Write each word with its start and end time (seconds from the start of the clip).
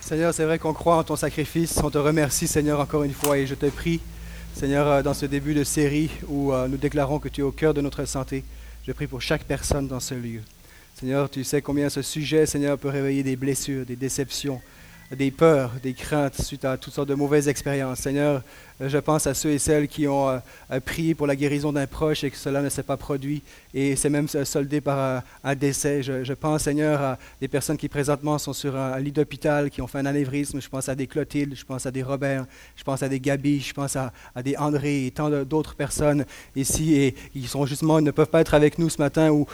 Seigneur, 0.00 0.34
c'est 0.34 0.44
vrai 0.44 0.58
qu'on 0.58 0.72
croit 0.72 0.96
en 0.96 1.04
ton 1.04 1.16
sacrifice. 1.16 1.78
On 1.84 1.90
te 1.90 1.98
remercie, 1.98 2.48
Seigneur, 2.48 2.80
encore 2.80 3.04
une 3.04 3.12
fois. 3.12 3.38
Et 3.38 3.46
je 3.46 3.54
te 3.54 3.66
prie, 3.66 4.00
Seigneur, 4.54 4.86
euh, 4.88 5.02
dans 5.02 5.14
ce 5.14 5.26
début 5.26 5.54
de 5.54 5.62
série 5.62 6.10
où 6.26 6.52
euh, 6.52 6.66
nous 6.66 6.76
déclarons 6.76 7.18
que 7.20 7.28
tu 7.28 7.42
es 7.42 7.44
au 7.44 7.52
cœur 7.52 7.74
de 7.74 7.80
notre 7.80 8.04
santé, 8.06 8.42
je 8.86 8.92
prie 8.92 9.06
pour 9.06 9.22
chaque 9.22 9.44
personne 9.44 9.86
dans 9.86 10.00
ce 10.00 10.14
lieu. 10.14 10.40
Seigneur, 10.98 11.30
tu 11.30 11.44
sais 11.44 11.62
combien 11.62 11.88
ce 11.88 12.02
sujet, 12.02 12.44
Seigneur, 12.44 12.76
peut 12.76 12.88
réveiller 12.88 13.22
des 13.22 13.36
blessures, 13.36 13.86
des 13.86 13.96
déceptions, 13.96 14.60
des 15.16 15.30
peurs, 15.30 15.72
des 15.82 15.94
craintes 15.94 16.40
suite 16.40 16.64
à 16.64 16.76
toutes 16.76 16.92
sortes 16.92 17.08
de 17.08 17.14
mauvaises 17.14 17.48
expériences. 17.48 18.00
Seigneur, 18.00 18.42
je 18.88 18.98
pense 18.98 19.26
à 19.26 19.34
ceux 19.34 19.50
et 19.50 19.58
celles 19.58 19.88
qui 19.88 20.08
ont 20.08 20.28
euh, 20.30 20.80
prié 20.80 21.14
pour 21.14 21.26
la 21.26 21.36
guérison 21.36 21.72
d'un 21.72 21.86
proche 21.86 22.24
et 22.24 22.30
que 22.30 22.36
cela 22.36 22.62
ne 22.62 22.68
s'est 22.68 22.82
pas 22.82 22.96
produit 22.96 23.42
et 23.74 23.94
c'est 23.94 24.08
même 24.08 24.26
soldé 24.26 24.80
par 24.80 24.98
euh, 24.98 25.20
un 25.44 25.54
décès. 25.54 26.02
Je, 26.02 26.32
pense, 26.32 26.62
Seigneur, 26.62 27.00
à 27.00 27.18
des 27.40 27.48
personnes 27.48 27.76
qui 27.76 27.88
présentement 27.88 28.38
sont 28.38 28.52
sur 28.52 28.76
un 28.76 28.98
lit 28.98 29.12
d'hôpital, 29.12 29.70
qui 29.70 29.82
ont 29.82 29.86
fait 29.86 29.98
un 29.98 30.06
anévrisme. 30.06 30.60
Je 30.60 30.68
pense 30.68 30.88
à 30.88 30.94
des 30.94 31.06
Clotilde, 31.06 31.54
je 31.54 31.64
pense 31.64 31.86
à 31.86 31.90
des 31.90 32.02
Robert, 32.02 32.46
je 32.76 32.82
pense 32.82 33.02
à 33.02 33.08
des 33.08 33.20
Gabi, 33.20 33.60
je 33.60 33.74
pense 33.74 33.96
à, 33.96 34.12
des 34.42 34.56
André 34.56 35.06
et 35.06 35.10
tant 35.10 35.30
d'autres 35.44 35.74
personnes 35.74 36.24
ici 36.56 36.94
et 36.94 37.14
qui 37.32 37.46
sont 37.46 37.66
justement, 37.66 37.98
ils 37.98 38.04
ne 38.04 38.10
peuvent 38.10 38.28
pas 38.28 38.40
être 38.40 38.54
avec 38.54 38.78
nous 38.78 38.88
ce 38.88 38.98
matin 38.98 39.30
ou 39.30 39.46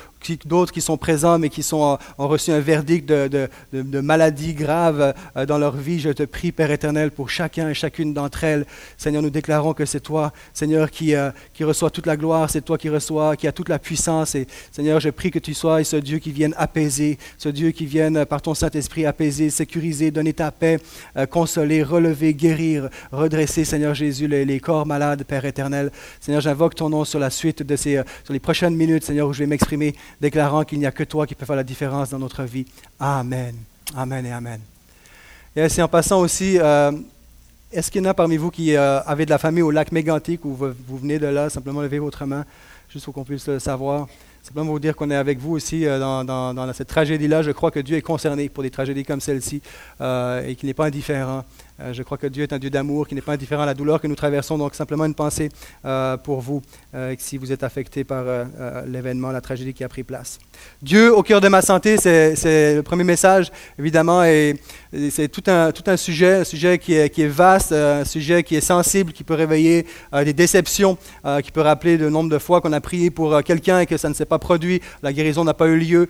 d'autres 0.44 0.72
qui 0.72 0.80
sont 0.80 0.96
présents 0.96 1.38
mais 1.38 1.48
qui 1.48 1.60
euh, 1.72 1.96
ont 2.18 2.28
reçu 2.28 2.52
un 2.52 2.60
verdict 2.60 3.08
de, 3.08 3.28
de, 3.28 3.48
de 3.82 4.00
maladie 4.00 4.54
grave 4.54 5.14
dans 5.46 5.58
leur 5.58 5.76
vie. 5.76 6.00
Je 6.00 6.10
te 6.10 6.22
prie, 6.22 6.52
Père 6.52 6.70
éternel, 6.70 7.10
pour 7.10 7.28
chacun 7.28 7.68
et 7.68 7.74
chacune 7.74 8.14
d'entre 8.14 8.44
elles. 8.44 8.66
Seigneur, 8.96 9.15
nous 9.22 9.30
déclarons 9.30 9.74
que 9.74 9.84
c'est 9.84 10.00
toi, 10.00 10.32
Seigneur, 10.52 10.90
qui, 10.90 11.14
euh, 11.14 11.30
qui 11.52 11.64
reçoit 11.64 11.90
toute 11.90 12.06
la 12.06 12.16
gloire, 12.16 12.50
c'est 12.50 12.62
toi 12.62 12.78
qui 12.78 12.88
reçoit, 12.88 13.36
qui 13.36 13.46
a 13.46 13.52
toute 13.52 13.68
la 13.68 13.78
puissance. 13.78 14.34
Et 14.34 14.46
Seigneur, 14.72 15.00
je 15.00 15.10
prie 15.10 15.30
que 15.30 15.38
tu 15.38 15.54
sois 15.54 15.82
ce 15.84 15.96
Dieu 15.96 16.18
qui 16.18 16.32
vienne 16.32 16.54
apaiser, 16.56 17.18
ce 17.38 17.48
Dieu 17.48 17.70
qui 17.70 17.86
vienne 17.86 18.24
par 18.26 18.42
ton 18.42 18.54
Saint-Esprit 18.54 19.06
apaiser, 19.06 19.50
sécuriser, 19.50 20.10
donner 20.10 20.32
ta 20.32 20.50
paix, 20.50 20.78
euh, 21.16 21.26
consoler, 21.26 21.82
relever, 21.82 22.34
guérir, 22.34 22.88
redresser, 23.12 23.64
Seigneur 23.64 23.94
Jésus, 23.94 24.28
les, 24.28 24.60
corps 24.60 24.86
malades, 24.86 25.24
Père 25.24 25.44
éternel. 25.44 25.90
Seigneur, 26.20 26.40
j'invoque 26.40 26.74
ton 26.74 26.88
nom 26.88 27.04
sur 27.04 27.18
la 27.18 27.30
suite 27.30 27.62
de 27.62 27.76
ces, 27.76 27.96
euh, 27.96 28.04
sur 28.24 28.32
les 28.32 28.40
prochaines 28.40 28.74
minutes, 28.74 29.04
Seigneur, 29.04 29.28
où 29.28 29.32
je 29.32 29.40
vais 29.40 29.46
m'exprimer, 29.46 29.94
déclarant 30.20 30.64
qu'il 30.64 30.78
n'y 30.78 30.86
a 30.86 30.92
que 30.92 31.04
toi 31.04 31.26
qui 31.26 31.34
peux 31.34 31.46
faire 31.46 31.56
la 31.56 31.64
différence 31.64 32.10
dans 32.10 32.18
notre 32.18 32.44
vie. 32.44 32.66
Amen. 32.98 33.54
Amen 33.96 34.26
et 34.26 34.32
Amen. 34.32 34.60
Et 35.54 35.68
c'est 35.70 35.80
en 35.80 35.88
passant 35.88 36.20
aussi, 36.20 36.58
est-ce 37.76 37.90
qu'il 37.90 38.02
y 38.02 38.06
en 38.06 38.08
a 38.08 38.14
parmi 38.14 38.38
vous 38.38 38.50
qui 38.50 38.74
euh, 38.74 39.02
avez 39.02 39.26
de 39.26 39.30
la 39.30 39.36
famille 39.36 39.60
au 39.60 39.70
lac 39.70 39.92
Mégantic 39.92 40.46
ou 40.46 40.54
vous, 40.54 40.96
venez 40.96 41.18
de 41.18 41.26
là, 41.26 41.50
simplement 41.50 41.82
levez 41.82 41.98
votre 41.98 42.24
main, 42.24 42.46
juste 42.88 43.04
pour 43.04 43.12
qu'on 43.12 43.24
puisse 43.24 43.46
le 43.48 43.58
savoir? 43.58 44.06
Simplement 44.42 44.70
vous 44.70 44.78
dire 44.78 44.96
qu'on 44.96 45.10
est 45.10 45.16
avec 45.16 45.38
vous 45.38 45.52
aussi 45.52 45.84
euh, 45.84 45.98
dans, 45.98 46.72
cette 46.72 46.88
tragédie-là. 46.88 47.42
Je 47.42 47.50
crois 47.50 47.70
que 47.70 47.80
Dieu 47.80 47.98
est 47.98 48.02
concerné 48.02 48.48
pour 48.48 48.62
des 48.62 48.70
tragédies 48.70 49.04
comme 49.04 49.20
celle-ci 49.20 49.60
euh, 50.00 50.46
et 50.46 50.54
qu'il 50.54 50.68
n'est 50.68 50.74
pas 50.74 50.86
indifférent. 50.86 51.44
Je 51.92 52.02
crois 52.02 52.18
que 52.18 52.26
Dieu 52.26 52.42
est 52.42 52.52
un 52.52 52.58
Dieu 52.58 52.70
d'amour, 52.70 53.06
qui 53.08 53.14
n'est 53.14 53.20
pas 53.20 53.32
indifférent 53.32 53.62
à 53.62 53.66
la 53.66 53.74
douleur 53.74 54.00
que 54.00 54.06
nous 54.06 54.14
traversons. 54.14 54.58
Donc 54.58 54.74
simplement 54.74 55.04
une 55.04 55.14
pensée 55.14 55.50
pour 56.24 56.40
vous, 56.40 56.62
si 57.18 57.38
vous 57.38 57.52
êtes 57.52 57.62
affecté 57.62 58.04
par 58.04 58.24
l'événement, 58.86 59.30
la 59.30 59.40
tragédie 59.40 59.74
qui 59.74 59.84
a 59.84 59.88
pris 59.88 60.02
place. 60.02 60.38
Dieu 60.82 61.14
au 61.14 61.22
cœur 61.22 61.40
de 61.40 61.48
ma 61.48 61.62
santé, 61.62 61.96
c'est 61.98 62.74
le 62.74 62.82
premier 62.82 63.04
message, 63.04 63.50
évidemment, 63.78 64.24
et 64.24 64.54
c'est 65.10 65.28
tout 65.28 65.42
un, 65.46 65.96
sujet, 65.96 66.34
un 66.34 66.44
sujet 66.44 66.78
qui 66.78 66.94
est, 66.94 67.26
vaste, 67.26 67.72
un 67.72 68.04
sujet 68.04 68.42
qui 68.42 68.56
est 68.56 68.60
sensible, 68.60 69.12
qui 69.12 69.24
peut 69.24 69.34
réveiller 69.34 69.86
euh, 70.14 70.24
des 70.24 70.32
déceptions, 70.32 70.96
euh, 71.24 71.40
qui 71.40 71.50
peut 71.50 71.60
rappeler 71.60 71.96
le 71.96 72.10
nombre 72.10 72.30
de 72.30 72.38
fois 72.38 72.60
qu'on 72.60 72.72
a 72.72 72.80
prié 72.80 73.10
pour 73.10 73.34
euh, 73.34 73.40
quelqu'un 73.42 73.80
et 73.80 73.86
que 73.86 73.96
ça 73.96 74.08
ne 74.08 74.14
s'est 74.14 74.24
pas 74.24 74.38
produit, 74.38 74.80
la 75.02 75.12
guérison 75.12 75.44
n'a 75.44 75.54
pas 75.54 75.66
eu 75.66 75.78
lieu, 75.78 76.08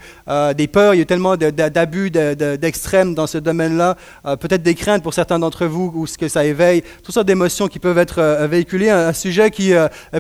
des 0.56 0.66
peurs, 0.66 0.94
il 0.94 0.98
y 0.98 1.02
a 1.02 1.04
tellement 1.04 1.36
d'abus, 1.36 2.10
d'extrêmes 2.10 3.14
dans 3.14 3.26
ce 3.26 3.38
domaine-là, 3.38 3.96
peut-être 4.24 4.62
des 4.62 4.74
craintes 4.74 5.02
pour 5.02 5.14
certains 5.14 5.38
d'entre 5.38 5.55
vous, 5.64 5.92
ou 5.94 6.06
ce 6.06 6.18
que 6.18 6.28
ça 6.28 6.44
éveille, 6.44 6.82
toutes 7.02 7.14
sortes 7.14 7.26
d'émotions 7.26 7.68
qui 7.68 7.78
peuvent 7.78 7.98
être 7.98 8.46
véhiculées, 8.46 8.90
un, 8.90 9.12
sujet 9.12 9.50
qui 9.50 9.72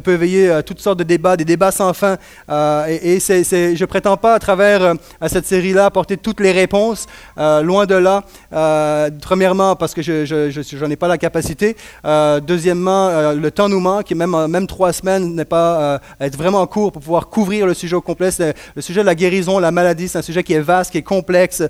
peut 0.02 0.12
éveiller 0.12 0.60
toutes 0.64 0.80
sortes 0.80 0.98
de 0.98 1.04
débats, 1.04 1.36
des 1.36 1.44
débats 1.44 1.70
sans 1.70 1.92
fin, 1.92 2.16
et, 2.48 3.18
je 3.20 3.84
prétends 3.84 4.16
pas 4.16 4.34
à 4.34 4.38
travers 4.38 4.94
cette 5.26 5.46
série-là 5.46 5.86
apporter 5.86 6.16
toutes 6.16 6.40
les 6.40 6.52
réponses, 6.52 7.06
loin 7.36 7.86
de 7.86 7.94
là. 7.94 8.22
Euh, 8.52 9.10
premièrement, 9.20 9.76
parce 9.76 9.94
que 9.94 10.02
je 10.02 10.76
n'en 10.78 10.90
ai 10.90 10.96
pas 10.96 11.08
la 11.08 11.18
capacité. 11.18 11.76
Euh, 12.04 12.40
deuxièmement, 12.40 13.08
euh, 13.08 13.34
le 13.34 13.50
temps 13.50 13.68
nous 13.68 13.80
manque 13.80 14.10
et 14.12 14.14
même, 14.14 14.46
même 14.46 14.66
trois 14.66 14.92
semaines 14.92 15.34
n'est 15.34 15.44
pas 15.44 16.00
être 16.20 16.36
vraiment 16.36 16.66
court 16.66 16.92
pour 16.92 17.02
pouvoir 17.02 17.28
couvrir 17.28 17.66
le 17.66 17.74
sujet 17.74 17.96
au 17.96 18.00
complet. 18.00 18.30
Le 18.74 18.82
sujet 18.82 19.00
de 19.00 19.06
la 19.06 19.14
guérison, 19.14 19.58
la 19.58 19.70
maladie, 19.70 20.08
c'est 20.08 20.18
un 20.18 20.22
sujet 20.22 20.42
qui 20.42 20.52
est 20.52 20.60
vaste, 20.60 20.92
qui 20.92 20.98
est 20.98 21.02
complexe. 21.02 21.62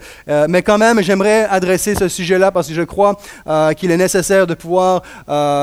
mais 0.49 0.63
quand 0.63 0.79
même, 0.79 1.03
j'aimerais 1.03 1.45
adresser 1.45 1.95
ce 1.95 2.09
sujet-là 2.09 2.51
parce 2.51 2.69
que 2.69 2.75
je 2.75 2.83
crois 2.83 3.17
qu'il 3.77 3.91
est 3.91 3.97
nécessaire 3.97 4.47
de 4.47 4.55
pouvoir 4.55 5.03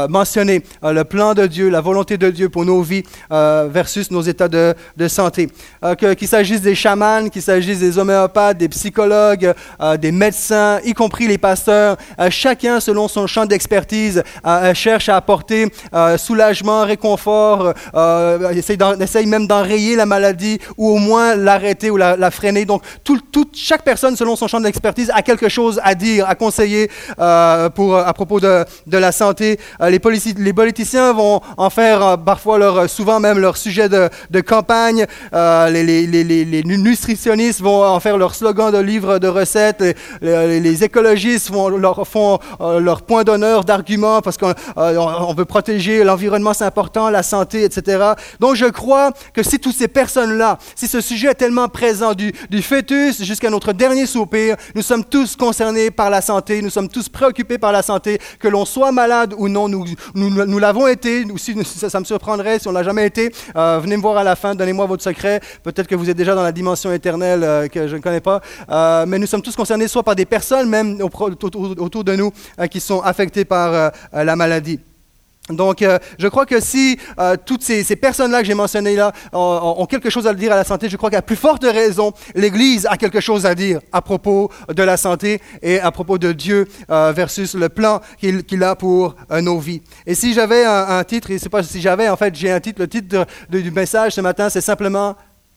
mentionner 0.10 0.64
le 0.84 1.04
plan 1.04 1.34
de 1.34 1.46
Dieu, 1.48 1.70
la 1.70 1.82
volonté 1.82 2.18
de 2.18 2.30
Dieu 2.30 2.50
pour 2.50 2.66
nos 2.66 2.82
vies 2.82 3.04
versus 3.30 4.12
nos 4.12 4.22
états 4.22 4.48
de, 4.48 4.76
santé. 5.08 5.50
qu'il 6.18 6.28
s'agisse 6.28 6.62
des 6.62 6.76
chamans, 6.76 7.30
qu'il 7.30 7.42
s'agisse 7.42 7.80
des 7.80 7.98
homéopathes, 7.98 8.58
des 8.58 8.70
psychologues, 8.70 9.54
des 10.00 10.12
médecins, 10.12 10.80
y 10.84 10.94
compris 10.94 11.28
les 11.28 11.38
pasteurs, 11.38 11.98
euh, 12.20 12.30
chacun 12.30 12.80
selon 12.80 13.08
son 13.08 13.28
champ 13.28 13.46
d'expertise 13.46 14.24
euh, 14.46 14.50
euh, 14.64 14.74
cherche 14.74 15.10
à 15.10 15.18
apporter 15.18 15.68
soulagement, 16.18 16.86
réconfort, 16.86 17.74
essaye, 18.56 19.26
même 19.26 19.48
d'enrayer 19.48 19.96
la 19.96 20.06
maladie 20.06 20.60
ou 20.78 20.90
au 20.90 20.98
moins 20.98 21.36
l'arrêter 21.36 21.90
ou 21.90 21.98
la, 21.98 22.32
freiner. 22.32 22.66
Donc 22.66 22.84
chaque 23.54 23.84
personne 23.84 24.16
selon 24.16 24.36
son 24.36 24.48
champ 24.48 24.60
d'expertise 24.60 25.12
a 25.14 25.22
quelque 25.22 25.50
chose 25.50 25.80
à 25.84 25.96
dire, 25.96 26.28
à 26.28 26.36
conseiller 26.36 26.90
pour, 27.76 27.83
à 27.92 28.14
propos 28.14 28.40
de, 28.40 28.66
la 28.88 29.12
santé. 29.12 29.60
les, 29.82 30.00
les, 30.38 30.54
politiciens 30.54 31.14
vont 31.14 31.42
en 31.58 31.70
faire 31.70 32.18
parfois 32.18 32.58
leur, 32.58 32.90
souvent 32.90 33.20
même 33.20 33.40
leur 33.40 33.58
sujet 33.58 33.90
de, 33.90 34.42
campagne. 34.42 35.06
Les, 35.34 36.64
nutritionnistes 36.66 37.62
vont 37.62 37.84
en 37.84 38.00
faire 38.00 38.18
leur 38.18 38.36
slogan 38.36 38.72
de 38.72 38.78
livre 38.80 39.20
de 39.20 39.28
recettes. 39.28 39.84
Les, 40.22 40.84
écologistes 40.84 41.50
font 41.50 41.70
leur, 41.70 42.04
euh, 42.62 42.96
point 43.08 43.24
d'honneur, 43.24 43.64
d'argument, 43.64 44.22
parce 44.22 44.38
qu'on 44.38 44.54
euh, 44.78 45.34
veut 45.36 45.46
protéger 45.46 46.04
l'environnement, 46.04 46.54
c'est 46.54 46.64
important, 46.64 47.10
la 47.10 47.24
santé, 47.24 47.64
etc. 47.64 48.14
Donc 48.40 48.56
je 48.56 48.66
crois 48.66 49.12
que 49.34 49.44
si 49.44 49.60
toutes 49.60 49.76
ces 49.76 49.88
personnes-là, 49.88 50.58
si 50.76 50.88
ce 50.88 51.02
sujet 51.02 51.30
est 51.30 51.36
tellement 51.36 51.68
présent 51.68 52.14
du, 52.14 52.34
du 52.50 52.62
fœtus 52.62 53.24
jusqu'à 53.24 53.50
notre 53.50 53.74
dernier 53.74 54.06
soupir, 54.06 54.56
nous 54.76 54.82
sommes 54.82 55.04
tous 55.04 55.36
concernés 55.36 55.92
par 55.92 56.10
la 56.10 56.22
santé, 56.22 56.62
nous 56.62 56.70
sommes 56.70 56.90
tous 56.90 57.10
préoccupés 57.10 57.58
par 57.58 57.72
la 57.74 57.82
santé, 57.82 58.20
que 58.40 58.48
l'on 58.48 58.66
soit 58.66 58.92
malade 58.92 59.34
ou 59.38 59.50
non, 59.50 59.68
nous, 59.68 59.86
nous, 60.16 60.30
nous 60.30 60.60
l'avons 60.60 60.88
été, 60.88 61.26
si, 61.38 61.56
ça, 61.66 62.00
me 62.00 62.06
surprendrait 62.06 62.60
si 62.60 62.68
on 62.68 62.72
l'a 62.72 62.84
jamais 62.84 63.06
été. 63.06 63.32
Euh, 63.56 63.80
venez 63.82 63.98
me 63.98 64.02
voir 64.02 64.18
à 64.18 64.24
la 64.24 64.36
fin, 64.36 64.56
donnez-moi 64.56 64.86
votre 64.86 65.04
secret. 65.04 65.42
Peut-être 65.64 65.88
que 65.88 65.96
vous 65.96 66.10
êtes 66.10 66.18
déjà 66.18 66.36
dans 66.36 66.44
la 66.44 66.52
dimension 66.52 66.92
éternelle 66.94 67.70
que 67.70 67.88
je 67.88 67.96
ne 67.96 68.02
connais 68.02 68.22
pas. 68.22 68.42
mais 69.06 69.20
nous 69.20 69.28
sommes 69.28 69.42
tous 69.42 69.56
concernés 69.56 69.88
soit 69.88 70.04
par 70.04 70.16
des 70.16 70.26
personnes, 70.26 70.70
même 70.70 71.02
autour 71.02 72.04
de 72.04 72.16
nous 72.16 72.32
euh, 72.60 72.68
qui 72.68 72.80
sont 72.80 73.02
affectés 73.02 73.46
par 73.46 73.74
euh, 73.74 73.90
euh, 74.14 74.24
la 74.24 74.36
maladie. 74.36 74.80
Donc, 75.50 75.84
je 76.18 76.28
crois 76.28 76.46
que 76.46 76.62
si 76.62 76.98
toutes 77.46 77.64
ces, 77.64 77.96
personnes-là 77.96 78.40
que 78.42 78.48
j'ai 78.48 78.54
mentionnées 78.54 78.96
là 78.96 79.12
ont, 79.34 79.86
quelque 79.86 80.10
chose 80.10 80.26
à 80.26 80.34
dire 80.34 80.54
à 80.54 80.56
la 80.56 80.64
santé, 80.64 80.88
je 80.88 80.96
crois 80.96 81.10
qu'à 81.10 81.22
plus 81.22 81.36
forte 81.36 81.64
raison, 81.64 82.14
l'Église 82.34 82.88
a 82.90 82.96
quelque 82.96 83.20
chose 83.20 83.46
à 83.46 83.54
dire 83.54 83.80
à 83.92 84.02
propos 84.02 84.50
de 84.74 84.84
la 84.84 84.96
santé 84.96 85.42
et 85.62 85.80
à 85.80 85.92
propos 85.92 86.18
de 86.18 86.32
Dieu 86.32 86.66
versus 86.88 87.56
le 87.56 87.68
plan 87.68 88.00
qu'il 88.18 88.64
a 88.64 88.76
pour 88.76 89.16
nos 89.42 89.60
vies. 89.60 89.82
Et 90.06 90.16
si 90.16 90.34
j'avais 90.34 90.64
un, 90.64 91.04
titre, 91.04 91.32
et 91.32 91.40
c'est 91.40 91.50
pas 91.50 91.62
si 91.62 91.82
j'avais, 91.82 92.08
en 92.08 92.16
fait, 92.16 92.34
j'ai 92.36 92.52
un 92.52 92.62
titre, 92.62 92.80
le 92.80 92.88
titre 92.88 93.26
du 93.50 93.72
message 93.72 94.14
ce 94.14 94.22
matin, 94.22 94.50
c'est 94.50 94.62
simplement 94.62 95.16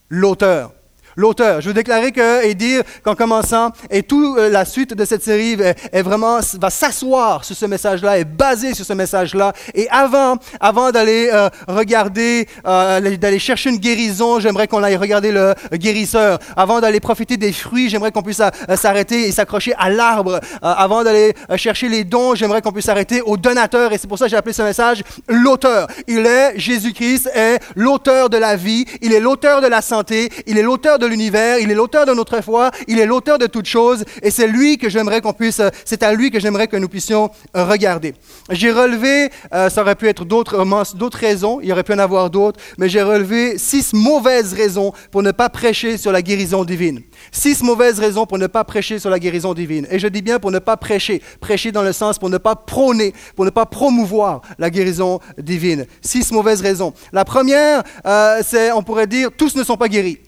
l'auteur 0.08 0.72
l'auteur. 1.16 1.60
Je 1.60 1.68
veux 1.68 1.74
déclarer 1.74 2.12
que, 2.12 2.44
et 2.44 2.54
dire 2.54 2.82
qu'en 3.02 3.14
commençant, 3.14 3.72
et 3.90 4.02
toute 4.02 4.38
euh, 4.38 4.48
la 4.48 4.64
suite 4.64 4.94
de 4.94 5.04
cette 5.04 5.22
série 5.22 5.56
est, 5.92 6.02
vraiment, 6.02 6.38
va 6.60 6.70
s'asseoir 6.70 7.44
sur 7.44 7.56
ce 7.56 7.66
message-là, 7.66 8.18
est 8.18 8.24
basée 8.24 8.74
sur 8.74 8.84
ce 8.84 8.92
message-là. 8.92 9.52
Et 9.74 9.88
avant, 9.90 10.36
avant 10.60 10.90
d'aller 10.90 11.30
euh, 11.32 11.48
regarder, 11.66 12.46
euh, 12.66 13.16
d'aller 13.16 13.38
chercher 13.38 13.70
une 13.70 13.78
guérison, 13.78 14.38
j'aimerais 14.40 14.68
qu'on 14.68 14.82
aille 14.82 14.96
regarder 14.96 15.32
le 15.32 15.54
guérisseur. 15.72 16.38
Avant 16.56 16.80
d'aller 16.80 17.00
profiter 17.00 17.36
des 17.36 17.52
fruits, 17.52 17.88
j'aimerais 17.88 18.12
qu'on 18.12 18.22
puisse 18.22 18.42
s'arrêter 18.76 19.28
et 19.28 19.32
s'accrocher 19.32 19.74
à 19.78 19.90
l'arbre. 19.90 20.40
avant 20.62 21.02
d'aller 21.02 21.34
chercher 21.56 21.88
les 21.88 22.04
dons, 22.04 22.34
j'aimerais 22.34 22.60
qu'on 22.62 22.72
puisse 22.72 22.86
s'arrêter 22.86 23.22
au 23.22 23.36
donateur. 23.36 23.92
Et 23.92 23.98
c'est 23.98 24.08
pour 24.08 24.18
ça 24.18 24.26
que 24.26 24.30
j'ai 24.30 24.36
appelé 24.36 24.52
ce 24.52 24.62
message 24.62 25.02
l'auteur. 25.28 25.86
Il 26.06 26.26
est, 26.26 26.58
Jésus-Christ 26.58 27.30
est 27.34 27.58
l'auteur 27.74 28.28
de 28.30 28.36
la 28.36 28.56
vie, 28.56 28.84
il 29.00 29.12
est 29.12 29.20
l'auteur 29.20 29.60
de 29.60 29.66
la 29.66 29.82
santé, 29.82 30.30
il 30.46 30.58
est 30.58 30.62
l'auteur 30.62 30.98
de 30.98 31.05
l'univers, 31.06 31.58
il 31.58 31.70
est 31.70 31.74
l'auteur 31.74 32.06
de 32.06 32.12
notre 32.12 32.42
foi, 32.42 32.70
il 32.88 32.98
est 32.98 33.06
l'auteur 33.06 33.38
de 33.38 33.46
toutes 33.46 33.66
choses, 33.66 34.04
et 34.22 34.30
c'est 34.30 34.46
lui 34.46 34.78
que 34.78 34.88
j'aimerais 34.88 35.20
qu'on 35.20 35.32
puisse, 35.32 35.60
c'est 35.84 36.02
à 36.02 36.12
lui 36.12 36.30
que 36.30 36.40
j'aimerais 36.40 36.68
que 36.68 36.76
nous 36.76 36.88
puissions 36.88 37.30
regarder. 37.54 38.14
J'ai 38.50 38.70
relevé, 38.70 39.30
ça 39.52 39.80
aurait 39.80 39.94
pu 39.94 40.08
être 40.08 40.24
d'autres, 40.24 40.64
d'autres 40.94 41.18
raisons, 41.18 41.60
il 41.60 41.68
y 41.68 41.72
aurait 41.72 41.84
pu 41.84 41.92
en 41.92 41.98
avoir 41.98 42.30
d'autres, 42.30 42.60
mais 42.78 42.88
j'ai 42.88 43.02
relevé 43.02 43.58
six 43.58 43.92
mauvaises 43.92 44.52
raisons 44.52 44.92
pour 45.10 45.22
ne 45.22 45.30
pas 45.30 45.48
prêcher 45.48 45.98
sur 45.98 46.12
la 46.12 46.22
guérison 46.22 46.64
divine. 46.64 47.00
Six 47.32 47.62
mauvaises 47.62 47.98
raisons 47.98 48.26
pour 48.26 48.38
ne 48.38 48.46
pas 48.46 48.64
prêcher 48.64 48.98
sur 48.98 49.10
la 49.10 49.18
guérison 49.18 49.54
divine. 49.54 49.86
Et 49.90 49.98
je 49.98 50.08
dis 50.08 50.22
bien 50.22 50.38
pour 50.38 50.50
ne 50.50 50.58
pas 50.58 50.76
prêcher. 50.76 51.22
Prêcher 51.40 51.72
dans 51.72 51.82
le 51.82 51.92
sens 51.92 52.18
pour 52.18 52.30
ne 52.30 52.38
pas 52.38 52.56
prôner, 52.56 53.14
pour 53.34 53.44
ne 53.44 53.50
pas 53.50 53.66
promouvoir 53.66 54.42
la 54.58 54.70
guérison 54.70 55.20
divine. 55.38 55.86
Six 56.00 56.32
mauvaises 56.32 56.60
raisons. 56.60 56.92
La 57.12 57.24
première, 57.24 57.82
euh, 58.06 58.42
c'est, 58.46 58.72
on 58.72 58.82
pourrait 58.82 59.06
dire, 59.06 59.30
tous 59.36 59.56
ne 59.56 59.64
sont 59.64 59.76
pas 59.76 59.88
guéris. 59.88 60.18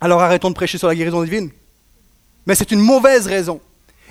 Alors 0.00 0.22
arrêtons 0.22 0.50
de 0.50 0.54
prêcher 0.54 0.78
sur 0.78 0.88
la 0.88 0.94
guérison 0.94 1.22
divine. 1.22 1.50
Mais 2.46 2.54
c'est 2.54 2.70
une 2.70 2.80
mauvaise 2.80 3.26
raison. 3.26 3.60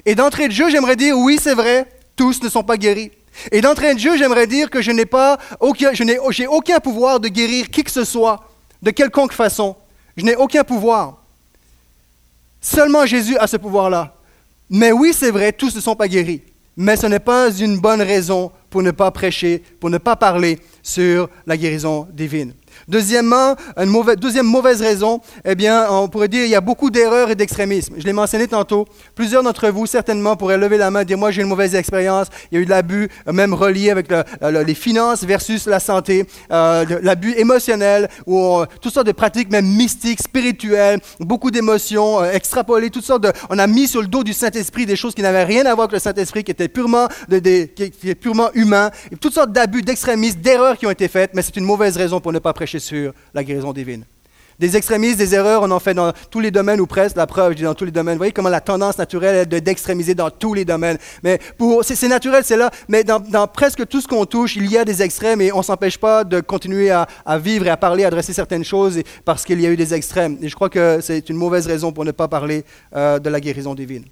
Et 0.06 0.16
d'entrée 0.16 0.48
de 0.48 0.54
jeu, 0.54 0.70
j'aimerais 0.70 0.96
dire, 0.96 1.18
oui, 1.18 1.40
c'est 1.42 1.56
vrai, 1.56 1.88
tous 2.16 2.42
ne 2.44 2.50
sont 2.50 2.64
pas 2.64 2.78
guéris. 2.78 3.12
Et 3.52 3.62
d'entrée 3.62 3.94
de 3.94 4.00
jeu, 4.00 4.18
j'aimerais 4.18 4.48
dire 4.48 4.70
que 4.70 4.82
je 4.82 4.92
n'ai 4.92 5.06
pas, 5.06 5.38
aucun, 5.60 5.94
je 5.94 6.04
n'ai, 6.04 6.18
j'ai 6.32 6.48
aucun 6.48 6.80
pouvoir 6.80 7.20
de 7.20 7.28
guérir 7.28 7.70
qui 7.70 7.84
que 7.84 7.92
ce 7.92 8.04
soit, 8.04 8.44
de 8.82 8.92
quelconque 8.92 9.34
façon. 9.34 9.76
Je 10.16 10.26
n'ai 10.26 10.36
aucun 10.36 10.64
pouvoir. 10.64 11.18
Seulement 12.60 13.06
Jésus 13.06 13.38
a 13.38 13.48
ce 13.48 13.58
pouvoir-là. 13.58 14.16
Mais 14.70 14.92
oui, 14.92 15.14
c'est 15.14 15.32
vrai, 15.32 15.52
tous 15.52 15.76
ne 15.76 15.82
sont 15.82 15.96
pas 15.96 16.08
guéris. 16.08 16.42
Mais 16.76 16.96
ce 16.96 17.08
n'est 17.08 17.20
pas 17.20 17.52
une 17.52 17.80
bonne 17.80 18.02
raison 18.02 18.52
pour 18.70 18.84
ne 18.84 18.92
pas 18.92 19.10
prêcher, 19.12 19.64
pour 19.80 19.90
ne 19.90 19.98
pas 19.98 20.16
parler 20.16 20.60
sur 20.84 21.30
la 21.46 21.58
guérison 21.58 22.08
divine. 22.12 22.54
Deuxièmement, 22.88 23.56
une 23.76 24.16
deuxième 24.16 24.46
mauvaise 24.46 24.82
raison, 24.82 25.20
eh 25.44 25.56
bien, 25.56 25.88
on 25.92 26.08
pourrait 26.08 26.30
dire 26.30 26.44
qu'il 26.44 26.52
y 26.52 26.56
a 26.56 26.62
beaucoup 26.62 26.90
d'erreurs 26.90 27.30
et 27.30 27.36
d'extrémisme. 27.36 27.96
Je 27.98 28.06
l'ai 28.06 28.14
mentionné 28.14 28.48
tantôt. 28.48 28.86
Plusieurs 29.14 29.44
d'entre 29.44 29.68
vous, 29.68 29.86
certainement, 29.86 30.38
pourraient 30.38 30.58
lever 30.58 30.78
la 30.78 30.90
main 30.90 31.02
et 31.02 31.06
dire 31.06 31.18
Moi, 31.18 31.32
j'ai 31.32 31.42
une 31.42 31.50
mauvaise 31.50 31.76
expérience. 31.76 32.28
Il 32.50 32.56
y 32.56 32.58
a 32.60 32.62
eu 32.62 32.66
de 32.66 32.70
l'abus, 32.70 33.10
euh, 33.28 33.34
même 33.34 33.54
relié 33.54 33.90
avec 33.90 34.08
les 34.42 34.74
finances 34.74 35.26
versus 35.26 35.66
la 35.66 35.82
santé, 35.82 36.28
euh, 36.52 36.86
l'abus 37.02 37.34
émotionnel, 37.34 38.08
ou 38.26 38.64
toutes 38.82 38.94
sortes 38.94 39.08
de 39.08 39.12
pratiques, 39.12 39.52
même 39.52 39.66
mystiques, 39.66 40.22
spirituelles, 40.22 41.02
beaucoup 41.20 41.52
d'émotions 41.52 42.22
euh, 42.22 42.32
extrapolées, 42.32 42.90
toutes 42.90 43.06
sortes 43.06 43.24
de. 43.24 43.34
On 43.50 43.60
a 43.60 43.68
mis 43.68 43.88
sur 43.90 44.02
le 44.02 44.08
dos 44.08 44.24
du 44.24 44.32
Saint-Esprit 44.32 44.86
des 44.86 44.96
choses 44.96 45.14
qui 45.14 45.22
n'avaient 45.22 45.44
rien 45.44 45.66
à 45.66 45.76
voir 45.76 45.86
avec 45.86 45.92
le 45.92 46.00
Saint-Esprit, 46.00 46.46
qui 46.46 46.52
étaient 46.52 46.70
purement, 46.70 47.10
de, 47.28 47.68
humains, 48.54 48.92
toutes 49.20 49.34
sortes 49.34 49.52
d'abus, 49.52 49.82
d'extrémisme, 49.82 50.40
d'erreurs 50.40 50.78
qui 50.78 50.88
ont 50.88 50.92
été 50.92 51.10
faites, 51.10 51.32
mais 51.34 51.42
c'est 51.42 51.58
une 51.58 51.66
mauvaise 51.66 51.98
raison 51.98 52.22
pour 52.22 52.32
ne 52.32 52.40
pas 52.40 52.54
prêcher 52.54 52.77
sur 52.80 53.14
la 53.34 53.44
guérison 53.44 53.74
divine. 53.74 54.06
Des 54.60 54.76
extrémistes, 54.76 55.20
des 55.20 55.36
erreurs, 55.36 55.62
on 55.62 55.70
en 55.70 55.80
fait 55.80 55.94
dans 55.94 56.12
tous 56.32 56.40
les 56.40 56.50
domaines 56.50 56.82
ou 56.82 56.88
presque. 56.88 57.16
La 57.16 57.28
preuve, 57.28 57.52
je 57.52 57.58
dis 57.58 57.64
dans 57.64 57.76
tous 57.76 57.86
les 57.86 57.92
domaines. 57.92 58.16
Vous 58.16 58.20
voyez 58.20 58.32
comment 58.32 58.50
la 58.50 58.60
tendance 58.60 58.98
naturelle 58.98 59.48
est 59.54 59.62
d'extrémiser 59.62 60.16
dans 60.16 60.32
tous 60.32 60.56
les 60.56 60.66
domaines. 60.66 60.98
Mais 61.22 61.40
pour, 61.60 61.84
c'est, 61.84 62.08
naturel, 62.08 62.44
c'est 62.44 62.58
là. 62.58 62.72
Mais 62.88 63.04
dans, 63.04 63.48
presque 63.48 63.88
tout 63.88 64.02
ce 64.02 64.08
qu'on 64.08 64.26
touche, 64.26 64.56
il 64.56 64.66
y 64.66 64.76
a 64.76 64.84
des 64.84 65.04
extrêmes 65.04 65.42
et 65.42 65.52
on 65.52 65.60
ne 65.60 65.64
s'empêche 65.64 66.00
pas 66.00 66.24
de 66.24 66.40
continuer 66.40 66.90
à, 66.90 67.08
vivre 67.38 67.68
et 67.68 67.70
à 67.70 67.78
parler, 67.78 68.04
à 68.04 68.08
adresser 68.08 68.34
certaines 68.34 68.64
choses 68.64 69.00
parce 69.26 69.46
qu'il 69.46 69.62
y 69.62 69.68
a 69.68 69.70
eu 69.70 69.78
des 69.78 69.94
extrêmes. 69.94 70.40
Et 70.42 70.50
je 70.50 70.56
crois 70.56 70.70
que 70.70 71.02
c'est 71.02 71.30
une 71.30 71.38
mauvaise 71.38 71.68
raison 71.68 71.92
pour 71.92 72.04
ne 72.04 72.12
pas 72.12 72.28
parler 72.28 72.66
euh, 72.96 73.20
de 73.20 73.30
la 73.30 73.40
guérison 73.40 73.76
divine. 73.76 74.06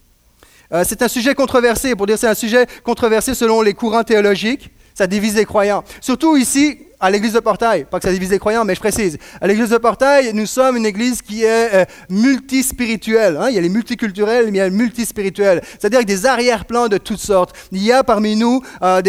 Euh, 0.71 0.83
c'est 0.87 1.01
un 1.01 1.07
sujet 1.07 1.33
controversé. 1.33 1.95
Pour 1.95 2.05
dire 2.05 2.19
c'est 2.19 2.27
un 2.27 2.35
sujet 2.35 2.67
controversé 2.83 3.33
selon 3.33 3.63
les 3.63 3.73
courants 3.73 4.03
théologiques. 4.03 4.69
Ça 4.93 5.07
divise 5.07 5.35
les 5.35 5.45
croyants. 5.45 5.83
Surtout 6.01 6.37
ici, 6.37 6.77
à 6.99 7.09
l'église 7.09 7.33
de 7.33 7.39
Portail, 7.39 7.85
pas 7.89 7.99
que 7.99 8.05
ça 8.05 8.11
divise 8.11 8.31
les 8.31 8.39
croyants, 8.39 8.65
mais 8.65 8.75
je 8.75 8.79
précise. 8.79 9.17
À 9.41 9.47
l'église 9.47 9.69
de 9.69 9.77
Portail, 9.77 10.31
nous 10.33 10.45
sommes 10.45 10.77
une 10.77 10.85
église 10.85 11.21
qui 11.21 11.43
est 11.43 11.73
euh, 11.73 11.85
multispirituelle. 12.09 13.37
Hein. 13.39 13.47
Il 13.49 13.55
y 13.55 13.57
a 13.57 13.61
les 13.61 13.69
multiculturels, 13.69 14.45
mais 14.45 14.51
il 14.51 14.57
y 14.57 14.61
a 14.61 14.69
les 14.69 14.75
multispirituels. 14.75 15.61
C'est-à-dire 15.79 15.97
avec 15.97 16.07
des 16.07 16.25
arrière-plans 16.25 16.87
de 16.87 16.97
toutes 16.97 17.19
sortes. 17.19 17.55
Il 17.71 17.83
y 17.83 17.91
a 17.91 18.03
parmi 18.03 18.35
nous, 18.35 18.61
euh, 18.81 19.01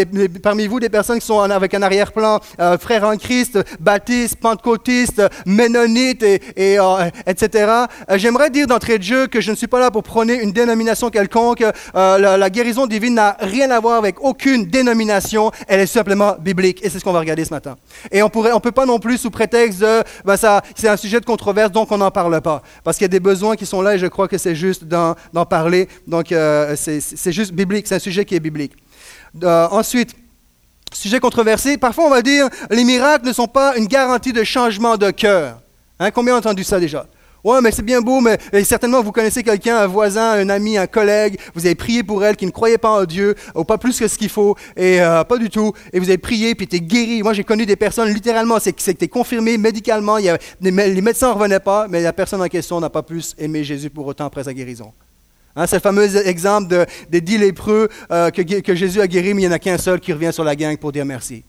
parmi 0.43 0.67
vous, 0.67 0.79
des 0.79 0.89
personnes 0.89 1.19
qui 1.19 1.25
sont 1.25 1.39
avec 1.39 1.73
un 1.73 1.81
arrière-plan 1.81 2.39
euh, 2.59 2.77
frères 2.77 3.05
en 3.05 3.15
Christ, 3.17 3.59
baptistes, 3.79 4.35
pentecôtistes, 4.37 5.21
ménonites, 5.45 6.23
et, 6.23 6.77
etc. 7.25 7.71
J'aimerais 8.15 8.49
dire 8.49 8.67
d'entrée 8.67 8.97
de 8.97 9.03
jeu 9.03 9.27
que 9.27 9.41
je 9.41 9.51
ne 9.51 9.55
suis 9.55 9.67
pas 9.67 9.79
là 9.79 9.91
pour 9.91 10.03
prôner 10.03 10.41
une 10.41 10.51
dénomination 10.51 11.09
quelconque. 11.09 11.63
La, 11.93 12.49
guérison 12.49 12.87
divine 12.87 13.15
n'a 13.15 13.37
rien 13.39 13.69
à 13.71 13.79
voir 13.79 13.97
avec 13.97 14.21
aucune 14.21 14.65
dénomination. 14.65 15.51
Elle 15.67 15.81
est 15.81 15.85
simplement 15.85 16.35
biblique. 16.39 16.83
Et 16.83 16.89
c'est 16.89 16.99
ce 16.99 17.03
qu'on 17.03 17.13
va 17.13 17.19
regarder 17.19 17.45
ce 17.45 17.53
matin. 17.53 17.76
Et 18.11 18.21
on 18.21 18.27
ne 18.27 18.53
on 18.53 18.59
peut 18.59 18.71
pas 18.71 18.85
non 18.85 18.99
plus, 18.99 19.17
sous 19.17 19.31
prétexte 19.31 19.79
de 19.79 20.03
ça, 20.35 20.61
c'est 20.75 20.87
un 20.87 20.97
sujet 20.97 21.19
de 21.19 21.25
controverse, 21.25 21.71
donc 21.71 21.91
on 21.91 21.97
n'en 21.97 22.11
parle 22.11 22.39
pas. 22.41 22.61
Parce 22.83 22.97
qu'il 22.97 23.05
y 23.05 23.05
a 23.05 23.09
des 23.09 23.19
besoins 23.19 23.55
qui 23.55 23.65
sont 23.65 23.81
là 23.81 23.95
et 23.95 23.99
je 23.99 24.07
crois 24.07 24.27
que 24.27 24.37
c'est 24.37 24.55
juste 24.55 24.83
d'en, 24.85 25.15
parler. 25.49 25.87
Donc 26.07 26.31
euh, 26.31 26.75
c'est, 26.75 27.31
juste 27.31 27.53
biblique, 27.53 27.87
c'est 27.87 27.95
un 27.95 27.99
sujet 27.99 28.25
qui 28.25 28.35
est 28.35 28.39
biblique. 28.39 28.73
Euh, 29.43 29.67
ensuite, 29.71 30.15
sujet 30.93 31.19
controversé, 31.19 31.77
parfois 31.77 32.05
on 32.05 32.09
va 32.09 32.21
dire 32.21 32.47
les 32.69 32.83
miracles 32.83 33.27
ne 33.27 33.33
sont 33.33 33.47
pas 33.47 33.77
une 33.77 33.87
garantie 33.87 34.33
de 34.33 34.43
changement 34.43 34.97
de 34.97 35.11
cœur. 35.11 35.59
Hein, 35.99 36.11
combien 36.11 36.35
ont 36.35 36.37
entendu 36.37 36.63
ça 36.63 36.79
déjà? 36.79 37.07
Ouais, 37.47 37.61
mais 37.61 37.71
c'est 37.71 37.81
bien 37.81 38.01
beau, 38.01 38.19
mais 38.19 38.37
certainement 38.65 39.01
vous 39.01 39.13
connaissez 39.13 39.41
quelqu'un, 39.41 39.77
un 39.77 39.87
voisin, 39.87 40.33
un 40.33 40.49
ami, 40.49 40.77
un 40.77 40.85
collègue, 40.85 41.39
vous 41.55 41.65
avez 41.65 41.75
prié 41.75 42.03
pour 42.03 42.25
elle 42.25 42.35
qui 42.35 42.45
ne 42.45 42.51
croyait 42.51 42.77
pas 42.77 42.89
en 42.89 43.05
Dieu, 43.05 43.35
ou 43.55 43.63
pas 43.63 43.77
plus 43.77 43.97
que 43.97 44.09
ce 44.09 44.17
qu'il 44.17 44.27
faut, 44.27 44.57
et 44.75 44.99
euh, 44.99 45.23
pas 45.23 45.37
du 45.37 45.49
tout, 45.49 45.71
et 45.93 45.99
vous 46.01 46.09
avez 46.09 46.17
prié, 46.17 46.55
puis 46.55 46.67
tu 46.67 46.75
es 46.75 46.81
guéri. 46.81 47.23
Moi, 47.23 47.31
j'ai 47.31 47.45
connu 47.45 47.65
des 47.65 47.77
personnes, 47.77 48.09
littéralement, 48.09 48.59
c'est 48.59 48.73
que 48.73 48.81
c'était 48.81 49.07
confirmé 49.07 49.57
médicalement, 49.57 50.17
il 50.17 50.25
y 50.25 50.31
les 50.59 51.01
médecins 51.01 51.29
ne 51.29 51.35
revenaient 51.35 51.61
pas, 51.61 51.87
mais 51.87 52.01
la 52.01 52.11
personne 52.11 52.41
en 52.41 52.49
question 52.49 52.81
n'a 52.81 52.89
pas 52.89 53.01
plus 53.01 53.33
aimé 53.37 53.63
Jésus 53.63 53.89
pour 53.89 54.05
autant 54.07 54.25
après 54.25 54.43
sa 54.43 54.53
guérison. 54.53 54.91
Hein, 55.55 55.67
c'est 55.67 55.77
le 55.77 55.81
fameux 55.81 56.27
exemple 56.27 56.85
des 57.09 57.21
dix 57.21 57.37
lépreux 57.37 57.87
euh, 58.11 58.29
que, 58.29 58.41
que 58.41 58.75
Jésus 58.75 58.99
a 58.99 59.07
guéri, 59.07 59.33
mais 59.33 59.43
il 59.43 59.47
n'y 59.47 59.53
en 59.53 59.55
a 59.55 59.59
qu'un 59.59 59.77
seul 59.77 60.01
qui 60.01 60.11
revient 60.11 60.33
sur 60.33 60.43
la 60.43 60.57
gang 60.57 60.75
pour 60.75 60.91
dire 60.91 61.05
merci. 61.05 61.45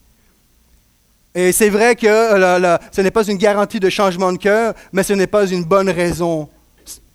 Et 1.34 1.52
c'est 1.52 1.68
vrai 1.68 1.94
que 1.94 2.06
ce 2.06 3.00
n'est 3.00 3.10
pas 3.10 3.24
une 3.24 3.36
garantie 3.36 3.80
de 3.80 3.88
changement 3.90 4.32
de 4.32 4.38
cœur, 4.38 4.74
mais 4.92 5.02
ce 5.02 5.12
n'est 5.12 5.26
pas 5.26 5.46
une 5.46 5.64
bonne 5.64 5.90
raison 5.90 6.48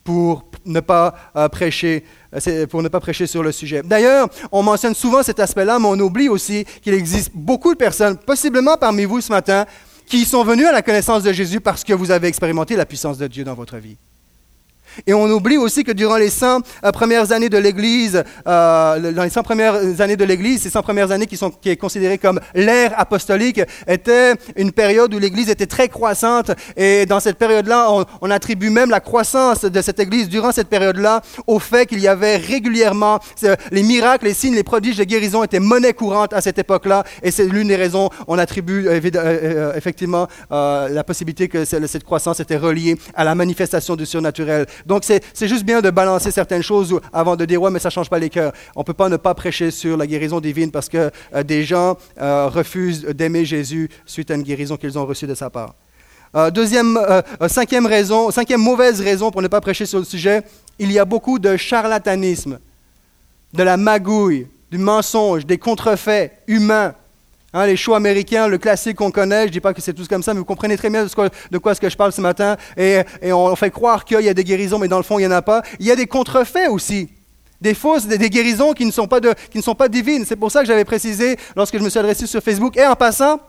pour 0.03 0.43
ne 0.65 0.79
pas 0.79 1.15
euh, 1.35 1.47
prêcher 1.49 2.03
euh, 2.47 2.67
pour 2.67 2.81
ne 2.81 2.87
pas 2.87 2.99
prêcher 2.99 3.27
sur 3.27 3.43
le 3.43 3.51
sujet. 3.51 3.81
D'ailleurs, 3.83 4.27
on 4.51 4.63
mentionne 4.63 4.93
souvent 4.93 5.23
cet 5.23 5.39
aspect-là, 5.39 5.79
mais 5.79 5.87
on 5.87 5.99
oublie 5.99 6.29
aussi 6.29 6.65
qu'il 6.81 6.93
existe 6.93 7.31
beaucoup 7.33 7.73
de 7.73 7.77
personnes, 7.77 8.17
possiblement 8.17 8.77
parmi 8.77 9.05
vous 9.05 9.21
ce 9.21 9.31
matin, 9.31 9.65
qui 10.07 10.25
sont 10.25 10.43
venues 10.43 10.65
à 10.65 10.71
la 10.71 10.81
connaissance 10.81 11.23
de 11.23 11.31
Jésus 11.31 11.61
parce 11.61 11.83
que 11.83 11.93
vous 11.93 12.11
avez 12.11 12.27
expérimenté 12.27 12.75
la 12.75 12.85
puissance 12.85 13.17
de 13.17 13.27
Dieu 13.27 13.43
dans 13.43 13.53
votre 13.53 13.77
vie. 13.77 13.97
Et 15.07 15.13
on 15.13 15.25
oublie 15.25 15.57
aussi 15.57 15.83
que 15.83 15.91
durant 15.91 16.17
les 16.17 16.29
100 16.29 16.61
euh, 16.83 16.91
premières 16.91 17.31
années 17.31 17.49
de 17.49 17.57
l'Église, 17.57 18.23
euh, 18.47 19.11
dans 19.11 19.23
les 19.23 19.29
100 19.29 19.43
premières 19.43 20.01
années 20.01 20.15
de 20.15 20.23
l'Église, 20.23 20.61
ces 20.61 20.69
100 20.69 20.81
premières 20.81 21.11
années 21.11 21.25
qui 21.25 21.37
sont 21.37 21.51
qui 21.51 21.69
est 21.69 21.77
considérées 21.77 22.17
comme 22.17 22.39
l'ère 22.55 22.93
apostolique, 22.99 23.61
était 23.87 24.33
une 24.55 24.71
période 24.71 25.13
où 25.13 25.19
l'Église 25.19 25.49
était 25.49 25.65
très 25.65 25.89
croissante. 25.89 26.51
Et 26.77 27.05
dans 27.05 27.19
cette 27.19 27.37
période-là, 27.37 27.89
on, 28.21 28.31
attribue 28.33 28.71
même 28.71 28.89
la 28.89 28.99
croissance 28.99 29.63
de 29.63 29.81
cette 29.81 29.99
Église 29.99 30.27
durant 30.27 30.51
cette 30.51 30.67
période-là 30.67 31.21
au 31.45 31.59
fait 31.59 31.85
qu'il 31.85 31.99
y 31.99 32.07
avait 32.07 32.37
régulièrement 32.37 33.19
les 33.71 33.83
miracles, 33.83 34.25
les 34.25 34.33
signes, 34.33 34.55
les 34.55 34.63
prodiges 34.63 34.97
de 34.97 35.03
guérison 35.03 35.43
étaient 35.43 35.59
monnaie 35.59 35.93
courante 35.93 36.33
à 36.33 36.41
cette 36.41 36.57
époque-là. 36.57 37.03
Et 37.21 37.29
c'est 37.29 37.45
l'une 37.45 37.67
des 37.67 37.75
raisons 37.75 38.09
on 38.27 38.37
attribue 38.39 38.87
euh, 38.87 39.73
effectivement 39.75 40.27
la 40.49 41.03
possibilité 41.03 41.47
que 41.47 41.65
cette 41.65 42.03
croissance 42.03 42.39
était 42.39 42.57
reliée 42.57 42.97
à 43.15 43.23
la 43.23 43.35
manifestation 43.35 43.95
du 43.95 44.05
surnaturel. 44.05 44.65
Donc, 44.85 45.03
c'est 45.03 45.47
juste 45.47 45.63
bien 45.63 45.81
de 45.81 45.89
balancer 45.89 46.31
certaines 46.31 46.61
choses 46.61 46.99
avant 47.11 47.35
de 47.35 47.45
dire, 47.45 47.61
ouais, 47.61 47.71
mais 47.71 47.79
ça 47.79 47.89
ne 47.89 47.93
change 47.93 48.09
pas 48.09 48.19
les 48.19 48.29
cœurs. 48.29 48.53
On 48.75 48.81
ne 48.81 48.85
peut 48.85 48.93
pas 48.93 49.09
ne 49.09 49.17
pas 49.17 49.33
prêcher 49.33 49.71
sur 49.71 49.97
la 49.97 50.07
guérison 50.07 50.39
divine 50.39 50.71
parce 50.71 50.89
que 50.89 51.11
euh, 51.33 51.43
des 51.43 51.63
gens 51.63 51.97
euh, 52.19 52.47
refusent 52.47 53.05
d'aimer 53.05 53.45
Jésus 53.45 53.89
suite 54.05 54.31
à 54.31 54.35
une 54.35 54.43
guérison 54.43 54.77
qu'ils 54.77 54.97
ont 54.97 55.05
reçue 55.05 55.27
de 55.27 55.35
sa 55.35 55.49
part. 55.49 55.75
Euh, 56.35 56.49
deuxième, 56.49 56.99
cinquième 57.47 57.85
raison, 57.85 58.31
cinquième 58.31 58.61
mauvaise 58.61 58.99
raison 59.01 59.29
pour 59.29 59.43
ne 59.43 59.47
pas 59.47 59.61
prêcher 59.61 59.85
sur 59.85 59.99
le 59.99 60.05
sujet, 60.05 60.41
il 60.79 60.91
y 60.91 60.97
a 60.97 61.05
beaucoup 61.05 61.37
de 61.37 61.55
charlatanisme, 61.57 62.57
de 63.53 63.63
la 63.63 63.77
magouille, 63.77 64.47
du 64.71 64.79
mensonge, 64.79 65.45
des 65.45 65.59
contrefaits 65.59 66.31
humains 66.47 66.95
Hein, 67.55 67.67
les 67.67 67.75
shows 67.75 67.93
américains, 67.93 68.47
le 68.47 68.57
classique 68.57 68.97
qu'on 68.97 69.11
connaît, 69.11 69.45
je 69.45 69.51
dis 69.51 69.59
pas 69.59 69.75
que 69.75 69.81
c'est 69.81 69.93
tous 69.93 70.07
comme 70.07 70.23
ça, 70.23 70.33
mais 70.33 70.39
vous 70.39 70.45
comprenez 70.45 70.75
très 70.75 70.89
bien 70.89 71.05
de 71.05 71.13
quoi, 71.13 71.29
quoi 71.61 71.75
ce 71.75 71.81
que 71.81 71.89
je 71.89 71.95
parle 71.95 72.11
ce 72.11 72.21
matin. 72.21 72.57
Et, 72.77 73.03
on 73.31 73.55
fait 73.55 73.69
croire 73.69 74.05
qu'il 74.05 74.21
y 74.21 74.29
a 74.29 74.33
des 74.33 74.43
guérisons, 74.43 74.79
mais 74.79 74.87
dans 74.87 74.97
le 74.97 75.03
fond, 75.03 75.19
il 75.19 75.21
n'y 75.21 75.27
en 75.27 75.31
a 75.31 75.43
pas. 75.43 75.61
Il 75.79 75.85
y 75.85 75.91
a 75.91 75.95
des 75.95 76.07
contrefaits 76.07 76.69
aussi. 76.69 77.09
Des 77.61 77.75
fausses, 77.75 78.07
des, 78.07 78.29
guérisons 78.29 78.73
qui 78.73 78.85
ne, 78.85 78.91
sont 78.91 79.07
pas 79.07 79.21
qui 79.21 79.57
ne 79.57 79.63
sont 79.63 79.75
pas 79.75 79.87
divines. 79.87 80.25
C'est 80.25 80.35
pour 80.35 80.51
ça 80.51 80.61
que 80.61 80.65
j'avais 80.65 80.83
précisé 80.83 81.37
lorsque 81.55 81.77
je 81.77 81.83
me 81.83 81.89
suis 81.89 81.99
adressé 81.99 82.25
sur 82.25 82.41
Facebook. 82.41 82.75
Et 82.75 82.85
en 82.85 82.95
passant, 82.95 83.39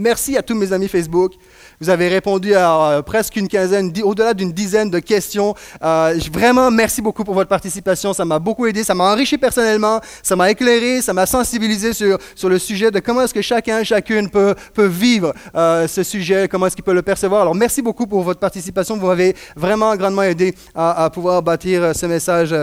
Merci 0.00 0.36
à 0.36 0.42
tous 0.42 0.54
mes 0.54 0.72
amis 0.72 0.86
Facebook. 0.86 1.32
Vous 1.80 1.90
avez 1.90 2.06
répondu 2.06 2.54
à 2.54 2.72
euh, 2.90 3.02
presque 3.02 3.34
une 3.34 3.48
quinzaine, 3.48 3.92
au-delà 4.04 4.32
d'une 4.32 4.52
dizaine 4.52 4.90
de 4.90 5.00
questions. 5.00 5.56
Euh, 5.82 6.16
vraiment, 6.32 6.70
merci 6.70 7.02
beaucoup 7.02 7.24
pour 7.24 7.34
votre 7.34 7.48
participation. 7.48 8.12
Ça 8.12 8.24
m'a 8.24 8.38
beaucoup 8.38 8.66
aidé, 8.66 8.84
ça 8.84 8.94
m'a 8.94 9.12
enrichi 9.12 9.38
personnellement, 9.38 10.00
ça 10.22 10.36
m'a 10.36 10.52
éclairé, 10.52 11.02
ça 11.02 11.12
m'a 11.12 11.26
sensibilisé 11.26 11.92
sur, 11.92 12.16
sur 12.36 12.48
le 12.48 12.60
sujet 12.60 12.92
de 12.92 13.00
comment 13.00 13.22
est-ce 13.22 13.34
que 13.34 13.42
chacun, 13.42 13.82
chacune 13.82 14.30
peut, 14.30 14.54
peut 14.72 14.86
vivre 14.86 15.34
euh, 15.56 15.88
ce 15.88 16.04
sujet, 16.04 16.46
comment 16.46 16.66
est-ce 16.66 16.76
qu'il 16.76 16.84
peut 16.84 16.94
le 16.94 17.02
percevoir. 17.02 17.42
Alors, 17.42 17.56
merci 17.56 17.82
beaucoup 17.82 18.06
pour 18.06 18.22
votre 18.22 18.38
participation. 18.38 18.96
Vous 18.96 19.08
m'avez 19.08 19.34
vraiment 19.56 19.96
grandement 19.96 20.22
aidé 20.22 20.54
à, 20.76 21.10
pouvoir 21.12 21.42
bâtir 21.42 21.90
ce 21.96 22.06
message 22.06 22.54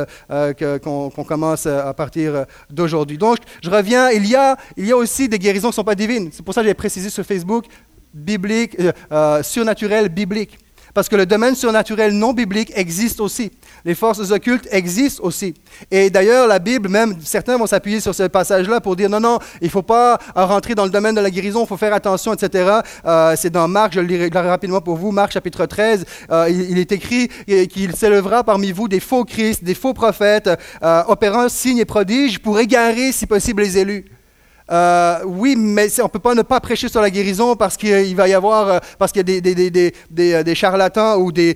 qu'on 0.49 1.09
commence 1.09 1.65
à 1.65 1.93
partir 1.93 2.45
d'aujourd'hui. 2.69 3.17
Donc, 3.17 3.39
je 3.61 3.69
reviens. 3.69 4.09
Il 4.11 4.25
y, 4.25 4.35
a, 4.35 4.55
il 4.77 4.85
y 4.85 4.93
a 4.93 4.95
aussi 4.95 5.27
des 5.27 5.37
guérisons 5.37 5.67
qui 5.67 5.73
ne 5.73 5.75
sont 5.75 5.83
pas 5.83 5.95
divines. 5.95 6.29
C'est 6.31 6.43
pour 6.43 6.53
ça 6.53 6.61
que 6.61 6.67
j'ai 6.67 6.73
précisé 6.73 7.09
sur 7.09 7.24
Facebook 7.25 7.65
biblique, 8.15 8.77
euh, 8.79 8.91
euh, 9.11 9.43
surnaturel 9.43 10.09
biblique. 10.09 10.57
Parce 10.93 11.09
que 11.09 11.17
le 11.17 11.25
domaine 11.25 11.55
surnaturel 11.55 12.13
non 12.13 12.31
biblique 12.31 12.71
existe 12.73 13.19
aussi. 13.19 13.51
Les 13.83 13.95
forces 13.95 14.31
occultes 14.31 14.65
existent 14.71 15.25
aussi. 15.25 15.53
Et 15.91 16.09
d'ailleurs, 16.09 16.47
la 16.47 16.57
Bible, 16.57 16.87
même, 16.87 17.17
certains 17.21 17.57
vont 17.57 17.67
s'appuyer 17.67 17.99
sur 17.99 18.15
ce 18.15 18.23
passage-là 18.23 18.79
pour 18.79 18.95
dire 18.95 19.09
non, 19.09 19.19
non, 19.19 19.39
il 19.59 19.65
ne 19.65 19.71
faut 19.71 19.81
pas 19.81 20.17
rentrer 20.33 20.73
dans 20.73 20.85
le 20.85 20.89
domaine 20.89 21.13
de 21.13 21.19
la 21.19 21.29
guérison, 21.29 21.65
il 21.65 21.67
faut 21.67 21.75
faire 21.75 21.93
attention, 21.93 22.33
etc. 22.33 22.79
Euh, 23.05 23.35
c'est 23.37 23.49
dans 23.49 23.67
Marc, 23.67 23.91
je 23.91 23.99
le 23.99 24.07
lirai 24.07 24.29
rapidement 24.31 24.79
pour 24.79 24.95
vous, 24.95 25.11
Marc 25.11 25.33
chapitre 25.33 25.65
13. 25.65 26.05
il, 26.47 26.77
est 26.77 26.93
écrit 26.93 27.27
qu'il 27.67 27.93
s'élèvera 27.93 28.45
parmi 28.45 28.71
vous 28.71 28.87
des 28.87 29.01
faux 29.01 29.25
Christ, 29.25 29.65
des 29.65 29.75
faux 29.75 29.93
prophètes, 29.93 30.49
opérant 30.81 31.49
signes 31.49 31.79
et 31.79 31.85
prodiges 31.85 32.39
pour 32.39 32.57
égarer, 32.57 33.11
si 33.11 33.25
possible, 33.25 33.63
les 33.63 33.77
élus. 33.77 34.05
Euh, 34.71 35.19
oui, 35.25 35.55
mais 35.55 35.87
on 35.99 36.03
ne 36.03 36.09
peut 36.09 36.19
pas 36.19 36.33
ne 36.33 36.41
pas 36.41 36.59
prêcher 36.59 36.89
sur 36.89 37.01
la 37.01 37.11
guérison 37.11 37.55
parce 37.55 37.77
qu'il 37.77 38.15
va 38.15 38.27
y 38.27 38.33
avoir, 38.33 38.67
euh, 38.67 38.79
parce 38.97 39.11
qu'il 39.11 39.29
y 39.29 39.37
a 39.37 39.41
des, 39.41 39.93
euh, 40.19 40.55
charlatans 40.55 41.17
ou 41.17 41.31
des, 41.31 41.55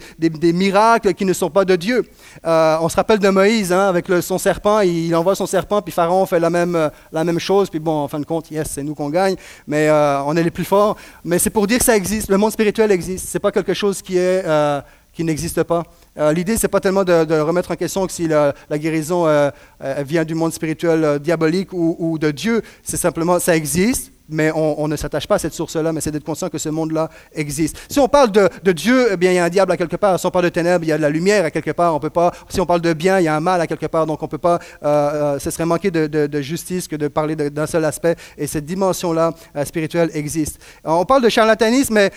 miracles 0.53 1.13
qui 1.13 1.25
ne 1.25 1.33
sont 1.33 1.49
pas 1.49 1.65
de 1.65 1.75
Dieu. 1.75 2.05
on 2.43 2.89
se 2.89 2.95
rappelle 2.95 3.19
de 3.19 3.29
Moïse, 3.29 3.73
hein, 3.73 3.87
avec 3.87 4.05
son 4.21 4.37
serpent, 4.37 4.81
il, 4.81 5.15
envoie 5.15 5.35
son 5.35 5.47
serpent, 5.47 5.81
puis 5.81 5.91
Pharaon 5.91 6.25
fait 6.25 6.39
la 6.39 6.49
même, 6.49 6.91
la 7.11 7.23
même 7.23 7.39
chose, 7.39 7.69
puis 7.69 7.79
bon, 7.79 8.03
en 8.03 8.07
fin 8.07 8.19
de 8.19 8.25
compte, 8.25 8.51
yes, 8.51 8.69
c'est 8.71 8.83
nous 8.83 8.93
qu'on 8.93 9.09
gagne, 9.09 9.35
mais 9.67 9.89
on 9.91 10.35
est 10.35 10.43
les 10.43 10.51
plus 10.51 10.65
forts. 10.65 10.95
Mais 11.23 11.39
c'est 11.39 11.49
pour 11.49 11.65
dire 11.65 11.79
que 11.79 11.85
ça 11.85 11.95
existe, 11.95 12.29
le 12.29 12.37
monde 12.37 12.51
spirituel 12.51 12.91
existe, 12.91 13.27
c'est 13.29 13.39
pas 13.39 13.51
quelque 13.51 13.73
chose 13.73 14.01
qui 14.01 14.17
est 14.17 14.43
qui 15.13 15.23
n'existe 15.25 15.63
pas. 15.63 15.83
Euh, 16.17 16.33
l'idée, 16.33 16.57
ce 16.57 16.63
n'est 16.63 16.69
pas 16.69 16.79
tellement 16.79 17.03
de, 17.03 17.39
remettre 17.39 17.71
en 17.71 17.75
question 17.75 18.07
si 18.09 18.27
la, 18.27 18.53
guérison 18.73 19.27
euh, 19.27 19.49
euh, 19.83 20.03
vient 20.05 20.25
du 20.25 20.35
monde 20.35 20.53
spirituel 20.53 21.19
diabolique 21.19 21.69
ou, 21.73 22.17
de 22.19 22.31
Dieu. 22.31 22.61
C'est 22.83 22.97
simplement, 22.97 23.39
ça 23.39 23.55
existe, 23.55 24.11
mais 24.27 24.51
on, 24.53 24.87
ne 24.87 24.95
s'attache 24.95 25.27
pas 25.27 25.35
à 25.35 25.39
cette 25.39 25.53
source-là, 25.53 25.91
mais 25.91 26.01
c'est 26.01 26.11
d'être 26.11 26.23
conscient 26.23 26.49
que 26.49 26.57
ce 26.57 26.69
monde-là 26.69 27.09
existe. 27.33 27.77
Si 27.89 27.99
on 27.99 28.07
parle 28.07 28.31
de, 28.31 28.71
Dieu, 28.71 29.09
eh 29.11 29.17
bien, 29.17 29.31
il 29.31 29.35
y 29.35 29.39
a 29.39 29.45
un 29.45 29.49
diable 29.49 29.71
à 29.71 29.77
quelque 29.77 29.95
part. 29.95 30.19
Si 30.19 30.25
on 30.25 30.31
parle 30.31 30.45
de 30.45 30.49
ténèbres, 30.49 30.83
il 30.83 30.89
y 30.89 30.91
a 30.91 30.97
de 30.97 31.01
la 31.01 31.09
lumière 31.09 31.45
à 31.45 31.51
quelque 31.51 31.71
part. 31.71 31.95
On 31.95 31.99
peut 31.99 32.09
pas. 32.09 32.31
Si 32.49 32.59
on 32.61 32.65
parle 32.65 32.81
de 32.81 32.93
bien, 32.93 33.19
il 33.19 33.23
y 33.23 33.27
a 33.27 33.35
un 33.35 33.39
mal 33.39 33.59
à 33.61 33.67
quelque 33.67 33.87
part. 33.87 34.05
Donc, 34.05 34.21
on 34.21 34.27
peut 34.27 34.37
pas. 34.37 34.59
ce 34.81 35.49
serait 35.49 35.65
manquer 35.65 35.89
de, 35.89 36.41
justice 36.41 36.87
que 36.87 36.95
de 36.95 37.07
parler 37.07 37.35
d'un 37.35 37.67
seul 37.67 37.85
aspect. 37.85 38.15
Et 38.37 38.45
cette 38.45 38.65
dimension-là 38.65 39.33
spirituelle 39.65 40.11
existe. 40.13 40.59
On 40.83 41.05
parle 41.05 41.23
de 41.23 41.29
charlatanisme, 41.29 41.95
mais 41.95 42.11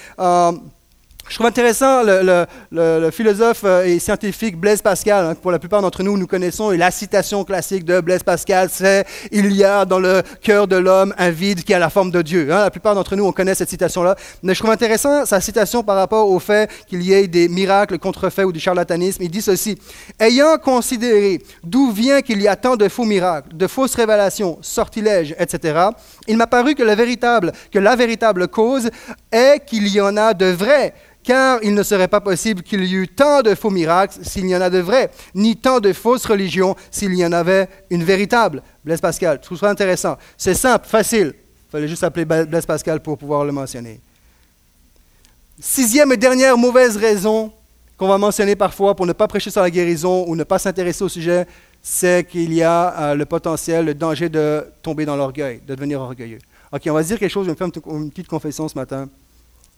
je 1.29 1.37
trouve 1.37 1.47
intéressant 1.47 2.03
le, 2.03 3.11
philosophe 3.11 3.63
euh, 3.65 3.85
et 3.85 3.99
scientifique 3.99 4.57
Blaise 4.59 4.83
Pascal, 4.83 5.25
hein, 5.25 5.35
que 5.35 5.41
pour 5.41 5.51
la 5.51 5.59
plupart 5.59 5.81
d'entre 5.81 6.03
nous, 6.03 6.19
nous 6.19 6.27
connaissons, 6.27 6.73
et 6.73 6.77
la 6.77 6.91
citation 6.91 7.45
classique 7.45 7.85
de 7.85 8.01
Blaise 8.01 8.23
Pascal, 8.23 8.69
c'est 8.71 9.07
«Il 9.33 9.53
y 9.53 9.65
a 9.65 9.85
dans 9.85 9.99
le 9.99 10.23
cœur 10.43 10.67
de 10.67 10.77
l'homme 10.77 11.15
un 11.17 11.31
vide 11.31 11.63
qui 11.65 11.73
a 11.75 11.79
la 11.79 11.91
forme 11.91 12.11
de 12.11 12.23
Dieu 12.23 12.53
hein. 12.53 12.65
La 12.65 12.71
plupart 12.71 12.95
d'entre 12.95 13.17
nous, 13.17 13.25
on 13.25 13.33
connaît 13.33 13.55
cette 13.55 13.71
citation-là. 13.71 14.17
Mais 14.43 14.55
je 14.55 14.59
trouve 14.59 14.73
intéressant 14.73 15.25
sa 15.25 15.41
citation 15.41 15.83
par 15.83 15.97
rapport 15.97 16.29
au 16.29 16.39
fait 16.39 16.71
qu'il 16.87 17.03
y 17.03 17.13
ait 17.13 17.29
des 17.29 17.49
miracles 17.49 17.99
contrefaits 17.99 18.45
ou 18.45 18.53
du 18.53 18.61
charlatanisme. 18.61 19.23
Il 19.23 19.31
dit 19.31 19.43
ceci 19.43 19.79
«Ayant 20.19 20.59
considéré 20.59 21.41
d'où 21.65 21.93
vient 21.93 22.21
qu'il 22.21 22.43
y 22.43 22.49
a 22.49 22.57
tant 22.57 22.77
de 22.77 22.89
faux 22.89 23.05
miracles, 23.05 23.57
de 23.57 23.67
fausses 23.67 23.95
révélations, 23.95 24.59
sortilèges, 24.61 25.35
etc., 25.39 25.89
il 26.29 26.37
m'a 26.37 26.47
paru 26.47 26.75
que 26.75 26.83
la 26.83 26.95
véritable, 26.95 27.53
que 27.71 27.79
la 27.79 27.97
véritable 27.97 28.49
cause 28.49 28.91
est 29.31 29.65
qu'il 29.65 29.89
y 29.89 30.01
en 30.01 30.17
a 30.17 30.35
de 30.35 30.47
vrais 30.47 30.95
car 31.23 31.61
il 31.63 31.75
ne 31.75 31.83
serait 31.83 32.09
pas 32.09 32.21
possible 32.21 32.63
qu'il 32.63 32.85
y 32.85 32.95
eût 32.95 33.09
tant 33.09 33.43
de 33.43 33.55
faux 33.55 33.71
miracles 33.71 34.19
s'il 34.23 34.47
y 34.47 34.57
en 34.57 34.61
a 34.61 34.71
de 34.71 34.79
vrais, 34.79 35.11
ni 35.35 35.57
tant 35.57 35.81
de 35.81 35.93
fausses 35.93 36.27
religions 36.27 36.75
s'il 36.91 37.15
y 37.15 37.25
en 37.25 37.33
avait 37.33 37.69
une 37.91 38.05
véritable. 38.05 38.63
Blaise 38.85 39.01
Pascal, 39.01 39.39
je 39.41 39.47
trouve 39.47 39.59
ça 39.59 39.71
intéressant. 39.71 40.17
C'est 40.37 40.55
simple, 40.55 40.87
facile. 40.87 41.35
Il 41.69 41.71
fallait 41.71 41.89
juste 41.89 42.05
appeler 42.05 42.25
Blaise 42.25 42.67
Pascal 42.67 43.01
pour 43.01 43.17
pouvoir 43.17 43.45
le 43.45 43.53
mentionner. 43.53 44.01
Sixième 45.61 46.13
et 46.13 46.17
dernière 46.17 46.59
mauvaise 46.59 46.97
raison 46.97 47.53
qu'on 47.97 48.09
va 48.09 48.19
mentionner 48.19 48.57
parfois 48.57 48.97
pour 48.97 49.07
ne 49.07 49.13
pas 49.13 49.29
prêcher 49.29 49.51
sur 49.51 49.63
la 49.63 49.71
guérison 49.71 50.25
ou 50.27 50.35
ne 50.35 50.45
pas 50.45 50.59
s'intéresser 50.59 51.05
au 51.05 51.09
sujet, 51.09 51.47
c'est 51.81 52.27
qu'il 52.29 52.53
y 52.53 52.63
a 52.63 53.01
euh, 53.01 53.15
le 53.15 53.25
potentiel, 53.27 53.85
le 53.85 53.95
danger 53.95 54.29
de 54.29 54.65
tomber 54.83 55.05
dans 55.05 55.15
l'orgueil, 55.15 55.61
de 55.67 55.75
devenir 55.75 56.01
orgueilleux. 56.01 56.39
OK, 56.73 56.83
on 56.87 56.95
va 56.95 57.03
se 57.03 57.09
dire 57.09 57.19
quelque 57.19 57.31
chose, 57.31 57.47
je 57.47 57.53
vais 57.53 57.65
me 57.65 57.71
faire 57.73 57.95
une 57.95 58.11
petite 58.11 58.29
confession 58.29 58.67
ce 58.67 58.77
matin 58.77 59.09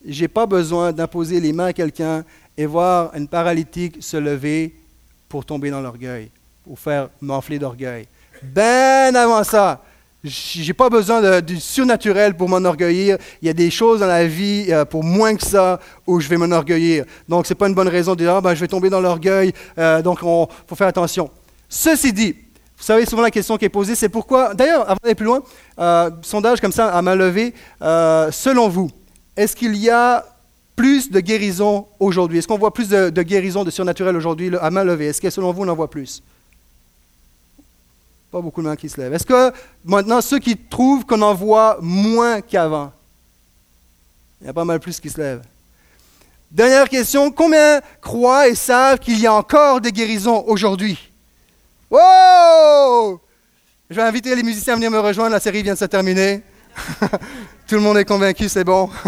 j'ai 0.07 0.29
pas 0.29 0.47
besoin 0.47 0.93
d'imposer 0.93 1.41
les 1.41 1.53
mains 1.53 1.67
à 1.67 1.73
quelqu'un 1.73 2.25
et 2.57 2.67
voir 2.67 3.15
une 3.15 3.29
paralytique 3.29 3.97
se 4.01 4.17
lever 4.17 4.75
pour 5.29 5.45
tomber 5.45 5.71
dans 5.71 5.81
l'orgueil, 5.81 6.31
pour 6.65 6.79
faire 6.79 7.09
m'enfler 7.21 7.59
d'orgueil. 7.59 8.07
Ben 8.43 9.15
avant 9.17 9.43
ça, 9.43 9.83
j'ai 10.25 10.73
pas 10.73 10.89
besoin 10.89 11.41
du 11.41 11.61
surnaturel 11.61 12.35
pour 12.35 12.49
m'enorgueillir. 12.49 13.19
Il 13.43 13.47
y 13.47 13.51
a 13.51 13.53
des 13.53 13.71
choses 13.71 14.01
dans 14.01 14.07
la 14.07 14.27
vie 14.27 14.67
euh, 14.71 14.85
pour 14.85 15.05
moins 15.05 15.37
que 15.37 15.45
ça 15.45 15.79
où 16.07 16.19
je 16.19 16.29
vais 16.29 16.39
m'enorgueillir. 16.39 17.05
Donc 17.29 17.47
c'est 17.47 17.55
pas 17.55 17.69
une 17.69 17.75
bonne 17.75 17.89
raison 17.89 18.13
de 18.13 18.19
dire 18.19 18.35
ah, 18.35 18.41
ben, 18.41 18.55
je 18.55 18.61
vais 18.61 18.69
tomber 18.69 18.89
dans 18.89 19.01
l'orgueil. 19.01 19.53
Euh, 19.79 20.01
donc 20.01 20.21
il 20.23 20.47
faut 20.67 20.75
faire 20.75 20.87
attention. 20.87 21.31
Ceci 21.69 22.13
dit, 22.13 22.33
vous 22.77 22.83
savez 22.83 23.05
souvent 23.05 23.23
la 23.23 23.31
question 23.31 23.57
qui 23.59 23.67
est 23.67 23.71
posée, 23.71 23.95
c'est 23.95 24.09
pourquoi. 24.09 24.55
D'ailleurs, 24.55 24.83
avant 24.83 24.99
d'aller 25.03 25.15
plus 25.15 25.27
loin, 25.27 25.43
euh, 25.79 26.11
sondage 26.23 26.61
comme 26.61 26.73
ça 26.73 26.89
à 26.89 27.03
main 27.03 27.15
levée. 27.15 27.53
selon 27.81 28.69
vous, 28.69 28.91
est-ce 29.37 29.57
qu'il 29.57 29.77
y 29.77 29.91
a 29.91 30.25
plus 30.77 31.11
de 31.11 31.21
guérison 31.21 31.87
aujourd'hui? 31.99 32.39
Est-ce 32.39 32.49
qu'on 32.49 32.59
voit 32.59 32.73
plus 32.73 32.89
de, 32.89 33.23
guérison 33.23 33.65
de 33.65 33.71
surnaturel 33.71 34.17
aujourd'hui 34.17 34.51
à 34.61 34.71
main 34.71 34.85
levée 34.85 35.07
Est-ce 35.07 35.21
que 35.21 35.31
selon 35.31 35.53
vous, 35.53 35.63
on 35.63 35.69
en 35.69 35.75
voit 35.75 35.91
plus? 35.91 36.23
Pas 38.31 38.41
beaucoup 38.41 38.63
de 38.63 38.67
mains 38.67 38.77
qui 38.77 38.89
se 38.89 39.01
lèvent. 39.01 39.15
Est-ce 39.15 39.27
que 39.27 39.53
maintenant, 39.85 40.21
ceux 40.21 40.39
qui 40.39 40.57
trouvent 40.57 41.05
qu'on 41.05 41.23
en 41.23 41.35
voit 41.35 41.79
moins 41.81 42.41
qu'avant 42.41 42.93
Il 44.41 44.47
y 44.47 44.51
a 44.51 44.53
pas 44.53 44.65
mal 44.65 44.81
plus 44.81 44.99
qui 45.01 45.11
se 45.11 45.21
lèvent? 45.21 45.43
Dernière 46.51 46.89
question, 46.89 47.31
combien 47.31 47.81
croient 48.01 48.49
et 48.49 48.55
savent 48.55 48.99
qu'il 48.99 49.19
y 49.19 49.27
a 49.27 49.35
encore 49.35 49.81
des 49.81 49.91
guérisons 49.91 50.45
aujourd'hui? 50.47 51.11
Wow 51.91 53.21
Je 53.91 53.97
vais 53.97 54.03
inviter 54.03 54.35
les 54.35 54.43
musiciens 54.43 54.75
à 54.75 54.77
venir 54.77 54.91
me 54.91 55.01
rejoindre, 55.01 55.31
la 55.31 55.41
série 55.41 55.63
vient 55.63 55.75
de 55.75 55.79
se 55.79 55.85
terminer. 55.85 56.43
Tout 57.67 57.75
le 57.77 57.81
monde 57.81 57.99
est 57.99 58.05
convaincu, 58.05 58.49
c'est 58.49 58.65
bon. 58.65 58.91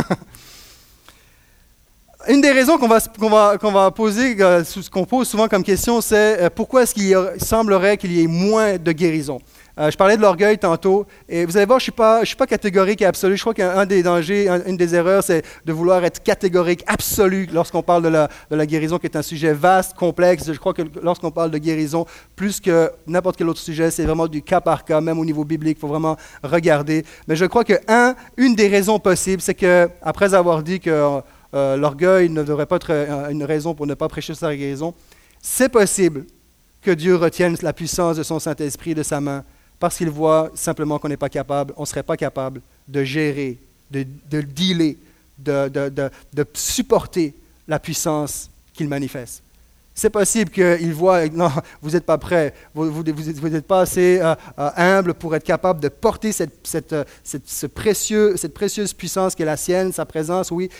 Une 2.28 2.40
des 2.40 2.50
raisons 2.50 2.76
qu'on 2.76 2.88
va, 2.88 2.98
va, 3.18 3.56
va, 3.56 3.90
poser, 3.92 4.36
euh, 4.40 4.64
qu'on 4.90 5.04
pose 5.04 5.28
souvent 5.28 5.46
comme 5.46 5.62
question, 5.62 6.00
c'est 6.00 6.42
euh, 6.42 6.50
pourquoi 6.52 6.82
est-ce 6.82 6.94
qu'il 6.94 7.16
semblerait 7.38 7.96
qu'il 7.96 8.12
y 8.12 8.22
ait 8.22 8.26
moins 8.26 8.78
de 8.78 8.92
guérison 8.92 9.40
euh, 9.78 9.90
je 9.90 9.96
parlais 9.96 10.16
de 10.16 10.22
l'orgueil 10.22 10.58
tantôt, 10.58 11.06
et 11.28 11.44
vous 11.44 11.56
allez 11.56 11.66
voir, 11.66 11.78
je 11.78 11.82
ne 11.82 11.84
suis, 11.84 11.92
pas, 11.92 12.24
suis 12.24 12.36
pas 12.36 12.46
catégorique 12.46 13.02
et 13.02 13.06
absolu. 13.06 13.36
Je 13.36 13.42
crois 13.42 13.52
qu'un 13.52 13.84
des 13.84 14.02
dangers, 14.02 14.48
une 14.66 14.76
des 14.76 14.94
erreurs, 14.94 15.22
c'est 15.22 15.44
de 15.66 15.72
vouloir 15.72 16.02
être 16.04 16.22
catégorique, 16.22 16.82
absolu, 16.86 17.46
lorsqu'on 17.52 17.82
parle 17.82 18.02
de 18.02 18.08
la, 18.08 18.28
de 18.50 18.56
la, 18.56 18.64
guérison, 18.64 18.98
qui 18.98 19.06
est 19.06 19.16
un 19.16 19.22
sujet 19.22 19.52
vaste, 19.52 19.94
complexe. 19.94 20.50
Je 20.50 20.58
crois 20.58 20.72
que 20.72 20.82
lorsqu'on 21.02 21.30
parle 21.30 21.50
de 21.50 21.58
guérison, 21.58 22.06
plus 22.36 22.60
que 22.60 22.90
n'importe 23.06 23.36
quel 23.36 23.48
autre 23.48 23.60
sujet, 23.60 23.90
c'est 23.90 24.04
vraiment 24.04 24.28
du 24.28 24.40
cas 24.40 24.62
par 24.62 24.84
cas, 24.84 25.00
même 25.00 25.18
au 25.18 25.24
niveau 25.24 25.44
biblique, 25.44 25.76
il 25.76 25.80
faut 25.80 25.88
vraiment 25.88 26.16
regarder. 26.42 27.04
Mais 27.28 27.36
je 27.36 27.44
crois 27.44 27.64
que, 27.64 27.74
un, 27.86 28.14
une 28.38 28.54
des 28.54 28.68
raisons 28.68 28.98
possibles, 28.98 29.42
c'est 29.42 29.54
que, 29.54 29.90
après 30.00 30.32
avoir 30.32 30.62
dit 30.62 30.80
que 30.80 31.20
euh, 31.54 31.76
l'orgueil 31.76 32.30
ne 32.30 32.42
devrait 32.42 32.66
pas 32.66 32.76
être 32.76 32.92
euh, 32.92 33.28
une 33.28 33.44
raison 33.44 33.74
pour 33.74 33.86
ne 33.86 33.94
pas 33.94 34.08
prêcher 34.08 34.34
sa 34.34 34.54
guérison, 34.56 34.94
c'est 35.40 35.68
possible 35.68 36.24
que 36.82 36.90
Dieu 36.90 37.16
retienne 37.16 37.56
la 37.62 37.72
puissance 37.72 38.16
de 38.16 38.22
son 38.22 38.38
Saint-Esprit 38.38 38.94
de 38.94 39.02
sa 39.02 39.20
main 39.20 39.44
parce 39.78 39.96
qu'il 39.96 40.10
voit 40.10 40.50
simplement 40.54 40.98
qu'on 40.98 41.08
n'est 41.08 41.16
pas 41.16 41.28
capable, 41.28 41.74
on 41.76 41.82
ne 41.82 41.86
serait 41.86 42.02
pas 42.02 42.16
capable 42.16 42.60
de 42.88 43.04
gérer, 43.04 43.58
de, 43.90 44.06
de 44.30 44.40
dealer, 44.40 44.96
de, 45.38 46.10
supporter 46.54 47.34
la 47.68 47.78
puissance 47.78 48.50
qu'il 48.72 48.88
manifeste. 48.88 49.42
C'est 49.94 50.10
possible 50.10 50.50
qu'il 50.50 50.92
voit, 50.92 51.26
non, 51.32 51.50
vous 51.80 51.90
n'êtes 51.90 52.04
pas 52.04 52.18
prêt, 52.18 52.54
vous 52.74 53.02
n'êtes 53.02 53.66
pas 53.66 53.80
assez 53.80 54.18
euh, 54.20 54.34
euh, 54.58 54.70
humble 54.76 55.14
pour 55.14 55.34
être 55.34 55.44
capable 55.44 55.80
de 55.80 55.88
porter 55.88 56.32
cette, 56.32 56.66
cette, 56.66 56.94
cette, 57.24 57.48
ce 57.48 57.66
précieux, 57.66 58.36
cette 58.36 58.54
précieuse 58.54 58.92
puissance 58.92 59.34
qui 59.34 59.42
est 59.42 59.46
la 59.46 59.56
sienne, 59.56 59.92
sa 59.92 60.04
présence, 60.04 60.50
oui, 60.50 60.70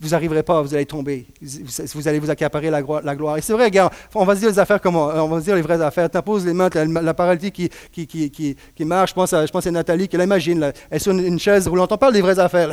vous 0.00 0.10
n'arriverez 0.10 0.42
pas, 0.42 0.62
vous 0.62 0.74
allez 0.74 0.86
tomber. 0.86 1.26
Vous, 1.42 2.08
allez 2.08 2.18
vous 2.18 2.30
accaparer 2.30 2.70
la, 2.70 2.82
gloire. 2.82 3.36
Et 3.36 3.40
c'est 3.40 3.52
vrai, 3.52 3.70
on 4.14 4.24
va 4.24 4.34
se 4.34 4.40
dire 4.40 4.48
les 4.48 4.58
affaires 4.58 4.80
comment 4.80 5.06
On 5.06 5.28
va 5.28 5.40
se 5.40 5.44
dire 5.44 5.56
les 5.56 5.62
vraies 5.62 5.80
affaires. 5.82 6.08
Tu 6.08 6.22
poses 6.22 6.46
les 6.46 6.52
mains, 6.52 6.68
la 6.72 7.14
paralytique 7.14 7.70
qui, 7.92 8.06
qui, 8.06 8.30
qui, 8.30 8.56
qui, 8.74 8.84
marche. 8.84 9.10
Je 9.10 9.14
pense, 9.14 9.32
à, 9.32 9.44
je 9.44 9.50
pense 9.50 9.66
Nathalie 9.66 10.08
qui 10.08 10.16
l'imagine. 10.16 10.72
Elle 10.90 10.96
est 10.96 10.98
sur 11.00 11.12
une, 11.12 11.38
chaise 11.38 11.66
roulante. 11.66 11.90
On 11.90 11.98
parle 11.98 12.12
des 12.12 12.20
vraies 12.20 12.38
affaires. 12.38 12.70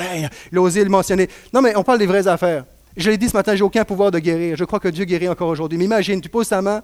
il 0.51 0.57
a 0.57 0.61
osé 0.61 0.83
le 0.83 0.89
mentionner. 0.89 1.27
Non, 1.53 1.61
mais 1.61 1.75
on 1.75 1.83
parle 1.83 1.99
des 1.99 2.05
vraies 2.05 2.27
affaires. 2.27 2.65
Je 2.95 3.09
l'ai 3.09 3.17
dit 3.17 3.27
ce 3.27 3.35
matin, 3.35 3.55
j'ai 3.55 3.63
aucun 3.63 3.83
pouvoir 3.83 4.11
de 4.11 4.19
guérir. 4.19 4.55
Je 4.55 4.63
crois 4.63 4.79
que 4.79 4.87
Dieu 4.87 5.05
guérit 5.05 5.27
encore 5.27 5.49
aujourd'hui. 5.49 5.77
Mais 5.77 5.85
imagine, 5.85 6.21
tu 6.21 6.29
poses 6.29 6.49
ta 6.49 6.61
main, 6.61 6.81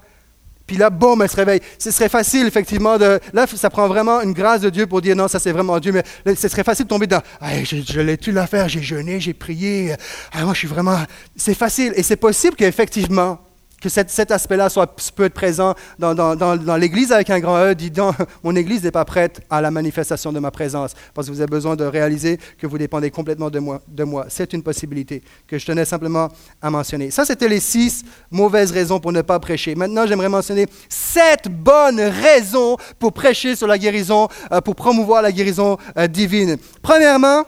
puis 0.71 0.77
là, 0.77 0.89
boum, 0.89 1.21
elle 1.21 1.29
se 1.29 1.35
réveille. 1.35 1.59
Ce 1.77 1.91
serait 1.91 2.07
facile, 2.07 2.47
effectivement, 2.47 2.97
de. 2.97 3.19
Là, 3.33 3.45
ça 3.45 3.69
prend 3.69 3.89
vraiment 3.89 4.21
une 4.21 4.31
grâce 4.31 4.61
de 4.61 4.69
Dieu 4.69 4.87
pour 4.87 5.01
dire 5.01 5.17
non, 5.17 5.27
ça 5.27 5.37
c'est 5.37 5.51
vraiment 5.51 5.77
Dieu. 5.81 5.91
Mais 5.91 6.33
ce 6.33 6.47
serait 6.47 6.63
facile 6.63 6.85
de 6.85 6.89
tomber 6.89 7.07
dans. 7.07 7.21
je, 7.41 7.99
l'ai 7.99 8.17
tu 8.17 8.31
l'affaire, 8.31 8.69
j'ai 8.69 8.81
jeûné, 8.81 9.19
j'ai 9.19 9.33
prié. 9.33 9.95
Ah, 10.31 10.45
moi, 10.45 10.53
je 10.53 10.59
suis 10.59 10.69
vraiment. 10.69 10.97
C'est 11.35 11.55
facile. 11.55 11.91
Et 11.97 12.03
c'est 12.03 12.15
possible 12.15 12.55
qu'effectivement, 12.55 13.39
que 13.81 13.89
cet, 13.89 14.31
aspect-là 14.31 14.69
peut 15.15 15.25
être 15.25 15.33
présent 15.33 15.73
dans, 15.99 16.77
l'Église 16.77 17.11
avec 17.11 17.29
un 17.31 17.39
grand 17.39 17.57
E, 17.57 17.73
dit 17.73 17.91
mon 18.43 18.55
Église 18.55 18.83
n'est 18.83 18.91
pas 18.91 19.03
prête 19.03 19.41
à 19.49 19.59
la 19.59 19.71
manifestation 19.71 20.31
de 20.31 20.39
ma 20.39 20.51
présence, 20.51 20.93
parce 21.13 21.27
que 21.27 21.33
vous 21.33 21.41
avez 21.41 21.49
besoin 21.49 21.75
de 21.75 21.83
réaliser 21.83 22.39
que 22.59 22.67
vous 22.67 22.77
dépendez 22.77 23.09
complètement 23.09 23.49
de 23.49 23.59
moi. 23.59 23.81
De 23.87 24.03
moi. 24.03 24.27
C'est 24.29 24.53
une 24.53 24.61
possibilité 24.61 25.23
que 25.47 25.57
je 25.57 25.65
tenais 25.65 25.83
simplement 25.83 26.29
à 26.61 26.69
mentionner. 26.69 27.09
Ça, 27.11 27.25
c'était 27.25 27.49
les 27.49 27.59
six 27.59 28.05
mauvaises 28.29 28.71
raisons 28.71 28.99
pour 28.99 29.11
ne 29.11 29.21
pas 29.21 29.39
prêcher. 29.39 29.73
Maintenant, 29.73 30.05
j'aimerais 30.05 30.29
mentionner 30.29 30.67
sept 30.87 31.49
bonnes 31.49 31.99
raisons 31.99 32.77
pour 32.99 33.13
prêcher 33.13 33.55
sur 33.55 33.67
la 33.67 33.79
guérison, 33.79 34.27
euh, 34.51 34.61
pour 34.61 34.75
promouvoir 34.75 35.23
la 35.23 35.31
guérison 35.31 35.77
euh, 35.97 36.07
divine. 36.07 36.57
Premièrement, 36.83 37.43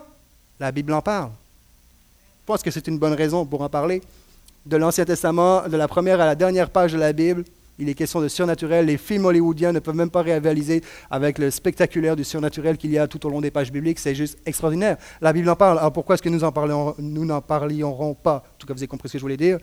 la 0.60 0.72
Bible 0.72 0.94
en 0.94 1.02
parle. 1.02 1.30
Je 2.42 2.46
pense 2.48 2.64
que 2.64 2.72
c'est 2.72 2.88
une 2.88 2.98
bonne 2.98 3.14
raison 3.14 3.46
pour 3.46 3.62
en 3.62 3.70
parler 3.70 4.02
de 4.66 4.78
l'Ancien 4.78 5.06
Testament, 5.06 5.68
de 5.68 5.78
la 5.78 5.88
première 5.88 6.22
à 6.22 6.26
la 6.26 6.36
dernière 6.36 6.70
page 6.70 6.94
de 6.94 6.98
la 6.98 7.14
Bible. 7.14 7.44
Il 7.80 7.90
est 7.90 7.96
question 7.96 8.22
de 8.22 8.28
surnaturel. 8.28 8.86
Les 8.86 8.98
films 8.98 9.26
hollywoodiens 9.26 9.72
ne 9.72 9.80
peuvent 9.80 9.96
même 9.96 10.12
pas 10.12 10.22
rivaliser 10.22 10.84
avec 11.10 11.40
le 11.40 11.50
spectaculaire 11.50 12.16
du 12.16 12.24
surnaturel 12.24 12.78
qu'il 12.78 12.92
y 12.92 13.00
a 13.00 13.08
tout 13.08 13.26
au 13.26 13.30
long 13.30 13.42
des 13.42 13.50
pages 13.50 13.72
bibliques. 13.72 14.00
C'est 14.00 14.14
juste 14.14 14.38
extraordinaire. 14.46 14.98
La 15.22 15.34
Bible 15.34 15.50
en 15.50 15.56
parle. 15.56 15.80
Alors 15.80 15.92
pourquoi 15.92 16.16
est-ce 16.16 16.22
que 16.22 16.30
nous 16.30 16.42
nous 17.00 17.26
n'en 17.26 17.42
parlions 17.42 18.14
pas? 18.14 18.36
En 18.36 18.58
tout 18.60 18.68
cas, 18.68 18.74
vous 18.74 18.80
avez 18.80 18.88
compris 18.88 19.10
ce 19.10 19.14
que 19.14 19.20
je 19.20 19.24
voulais 19.24 19.38
dire. 19.38 19.58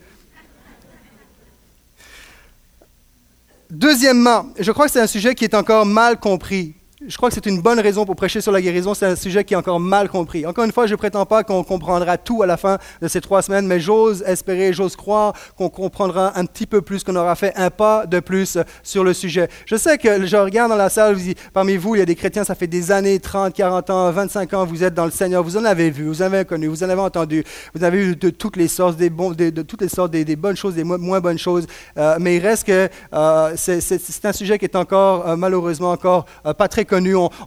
Deuxièmement, 3.71 4.47
je 4.59 4.73
crois 4.73 4.87
que 4.87 4.93
c'est 4.93 5.01
un 5.01 5.07
sujet 5.07 5.37
qui 5.37 5.45
est 5.45 5.55
encore 5.55 5.87
mal 5.87 6.19
compris 6.19 6.75
je 7.07 7.17
crois 7.17 7.31
que 7.31 7.35
c'est 7.35 7.47
une 7.47 7.63
bonne 7.63 7.81
raison 7.81 8.05
pour 8.05 8.15
prêcher 8.15 8.43
sur 8.43 8.53
la 8.53 8.61
guérison. 8.61 8.93
C'est 8.93 9.07
un 9.07 9.17
sujet 9.17 9.43
qui 9.43 9.55
est 9.55 9.57
encore 9.57 9.81
mal 9.81 10.11
compris. 10.11 10.45
Encore 10.45 10.65
une 10.65 10.73
fois, 10.73 10.87
je 10.87 10.93
ne 10.93 10.97
prétends 10.97 11.25
pas 11.25 11.45
qu'on 11.45 11.65
comprendra 11.65 12.19
tout 12.19 12.43
à 12.43 12.47
la 12.47 12.59
fin 12.59 12.77
de 13.01 13.09
ces 13.09 13.23
trois 13.23 13.41
semaines, 13.41 13.67
mais 13.67 13.81
j'ose 13.81 14.23
espérer, 14.27 14.75
j'ose 14.75 14.97
croire 14.97 15.33
qu'on 15.57 15.71
comprendra 15.71 16.39
un 16.39 16.45
petit 16.45 16.67
peu 16.67 16.83
plus, 16.83 17.03
qu'on 17.03 17.17
aura 17.17 17.37
fait 17.37 17.55
un 17.57 17.71
pas 17.71 18.05
de 18.05 18.21
plus 18.21 18.59
sur 18.83 19.03
le 19.03 19.15
sujet. 19.15 19.49
Je 19.65 19.77
sais 19.77 19.97
que 19.97 20.27
je 20.27 20.37
regarde 20.37 20.71
dans 20.71 20.77
la 20.77 20.91
salle, 20.91 21.17
parmi 21.55 21.79
vous, 21.79 21.95
il 21.95 22.01
y 22.01 22.03
a 22.03 22.07
des 22.07 22.15
chrétiens, 22.15 22.45
ça 22.45 22.55
fait 22.55 22.67
des 22.67 22.93
années, 22.93 23.19
30, 23.19 23.55
40 23.55 23.89
ans, 23.89 24.11
25 24.11 24.53
ans, 24.53 24.67
vous 24.67 24.85
êtes 24.85 24.93
dans 24.93 25.07
le 25.07 25.11
Seigneur, 25.11 25.43
vous 25.43 25.57
en 25.57 25.65
avez 25.65 25.91
vu, 25.91 26.05
vous 26.05 26.21
en 26.21 26.27
avez 26.27 26.45
connu, 26.45 26.67
vous 26.67 26.85
en 26.85 26.91
avez 26.91 27.01
entendu, 27.01 27.45
vous 27.75 27.83
avez 27.83 28.05
vu 28.05 28.17
de 28.17 28.29
toutes 28.29 28.57
les 28.57 28.69
sortes, 28.69 28.99
des 28.99 29.09
bons, 29.09 29.31
de, 29.31 29.63
toutes 29.63 29.81
les 29.81 29.89
sortes, 29.89 30.11
des, 30.11 30.37
bonnes 30.37 30.57
choses, 30.57 30.75
des 30.75 30.85
moins, 30.85 31.21
bonnes 31.21 31.39
choses. 31.39 31.67
Euh, 31.97 32.17
mais 32.21 32.37
il 32.37 32.41
reste 32.47 32.67
que 32.67 32.91
euh, 33.15 33.55
c'est 33.57 34.25
un 34.25 34.33
sujet 34.35 34.59
qui 34.59 34.67
est 34.67 34.77
encore, 34.77 35.27
euh, 35.27 35.37
malheureusement, 35.37 35.93
encore 35.93 36.27
pas 36.59 36.69
très 36.69 36.85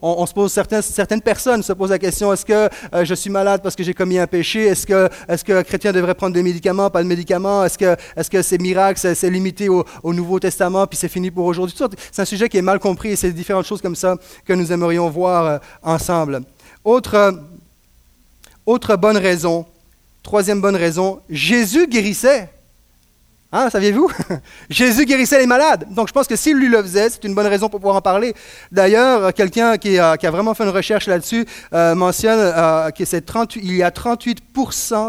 On, 0.01 0.25
se 0.25 0.33
pose 0.33 0.51
certaines, 0.51 1.21
personnes 1.21 1.63
se 1.63 1.73
posent 1.73 1.89
la 1.89 1.99
question 1.99 2.31
est-ce 2.31 2.45
que 2.45 2.69
euh, 2.93 3.05
je 3.05 3.13
suis 3.13 3.29
malade 3.29 3.61
parce 3.61 3.75
que 3.75 3.83
j'ai 3.83 3.93
commis 3.93 4.17
un 4.17 4.27
péché? 4.27 4.65
Est-ce 4.65 4.85
que, 4.87 5.09
est-ce 5.27 5.43
que 5.43 5.61
chrétien 5.61 5.91
devrait 5.91 6.15
prendre 6.15 6.33
des 6.33 6.43
médicaments, 6.43 6.89
pas 6.89 7.03
de 7.03 7.07
médicaments? 7.07 7.65
Est-ce 7.65 7.77
que, 7.77 7.95
est-ce 8.15 8.29
que 8.29 8.41
c'est 8.41 8.59
miracle, 8.59 8.99
c'est, 8.99 9.29
limité 9.29 9.69
au, 9.69 9.85
Nouveau 10.13 10.39
Testament, 10.39 10.87
puis 10.87 10.97
c'est 10.97 11.09
fini 11.09 11.31
pour 11.31 11.45
aujourd'hui? 11.45 11.75
C'est 12.11 12.21
un 12.21 12.25
sujet 12.25 12.49
qui 12.49 12.57
est 12.57 12.61
mal 12.61 12.79
compris 12.79 13.09
et 13.09 13.15
c'est 13.15 13.31
différentes 13.31 13.65
choses 13.65 13.81
comme 13.81 13.95
ça 13.95 14.15
que 14.45 14.53
nous 14.53 14.71
aimerions 14.71 15.09
voir 15.09 15.45
euh, 15.45 15.57
ensemble. 15.81 16.41
Autre, 16.83 17.41
autre 18.65 18.95
bonne 18.95 19.17
raison, 19.17 19.65
troisième 20.21 20.61
bonne 20.61 20.75
raison, 20.75 21.19
Jésus 21.29 21.87
guérissait. 21.87 22.52
Hein, 23.55 23.69
saviez-vous? 23.69 24.11
Jésus 24.71 25.05
guérissait 25.05 25.37
les 25.37 25.45
malades. 25.45 25.85
Donc 25.91 26.07
je 26.07 26.13
pense 26.13 26.25
que 26.25 26.35
s'il 26.35 26.57
lui 26.57 26.69
le 26.69 26.81
faisait, 26.81 27.11
c'est 27.11 27.23
une 27.23 27.35
bonne 27.35 27.45
raison 27.45 27.69
pour 27.69 27.79
pouvoir 27.79 27.97
en 27.97 28.01
parler. 28.01 28.33
D'ailleurs, 28.71 29.31
quelqu'un 29.31 29.77
qui, 29.77 29.99
a 29.99 30.17
vraiment 30.31 30.55
fait 30.55 30.63
une 30.63 30.71
recherche 30.71 31.05
là-dessus 31.05 31.45
euh, 31.71 31.93
mentionne 31.93 32.39
euh, 32.39 32.89
qu'il 32.89 33.05
y 33.05 33.83
a 33.83 33.91
38%, 33.91 34.39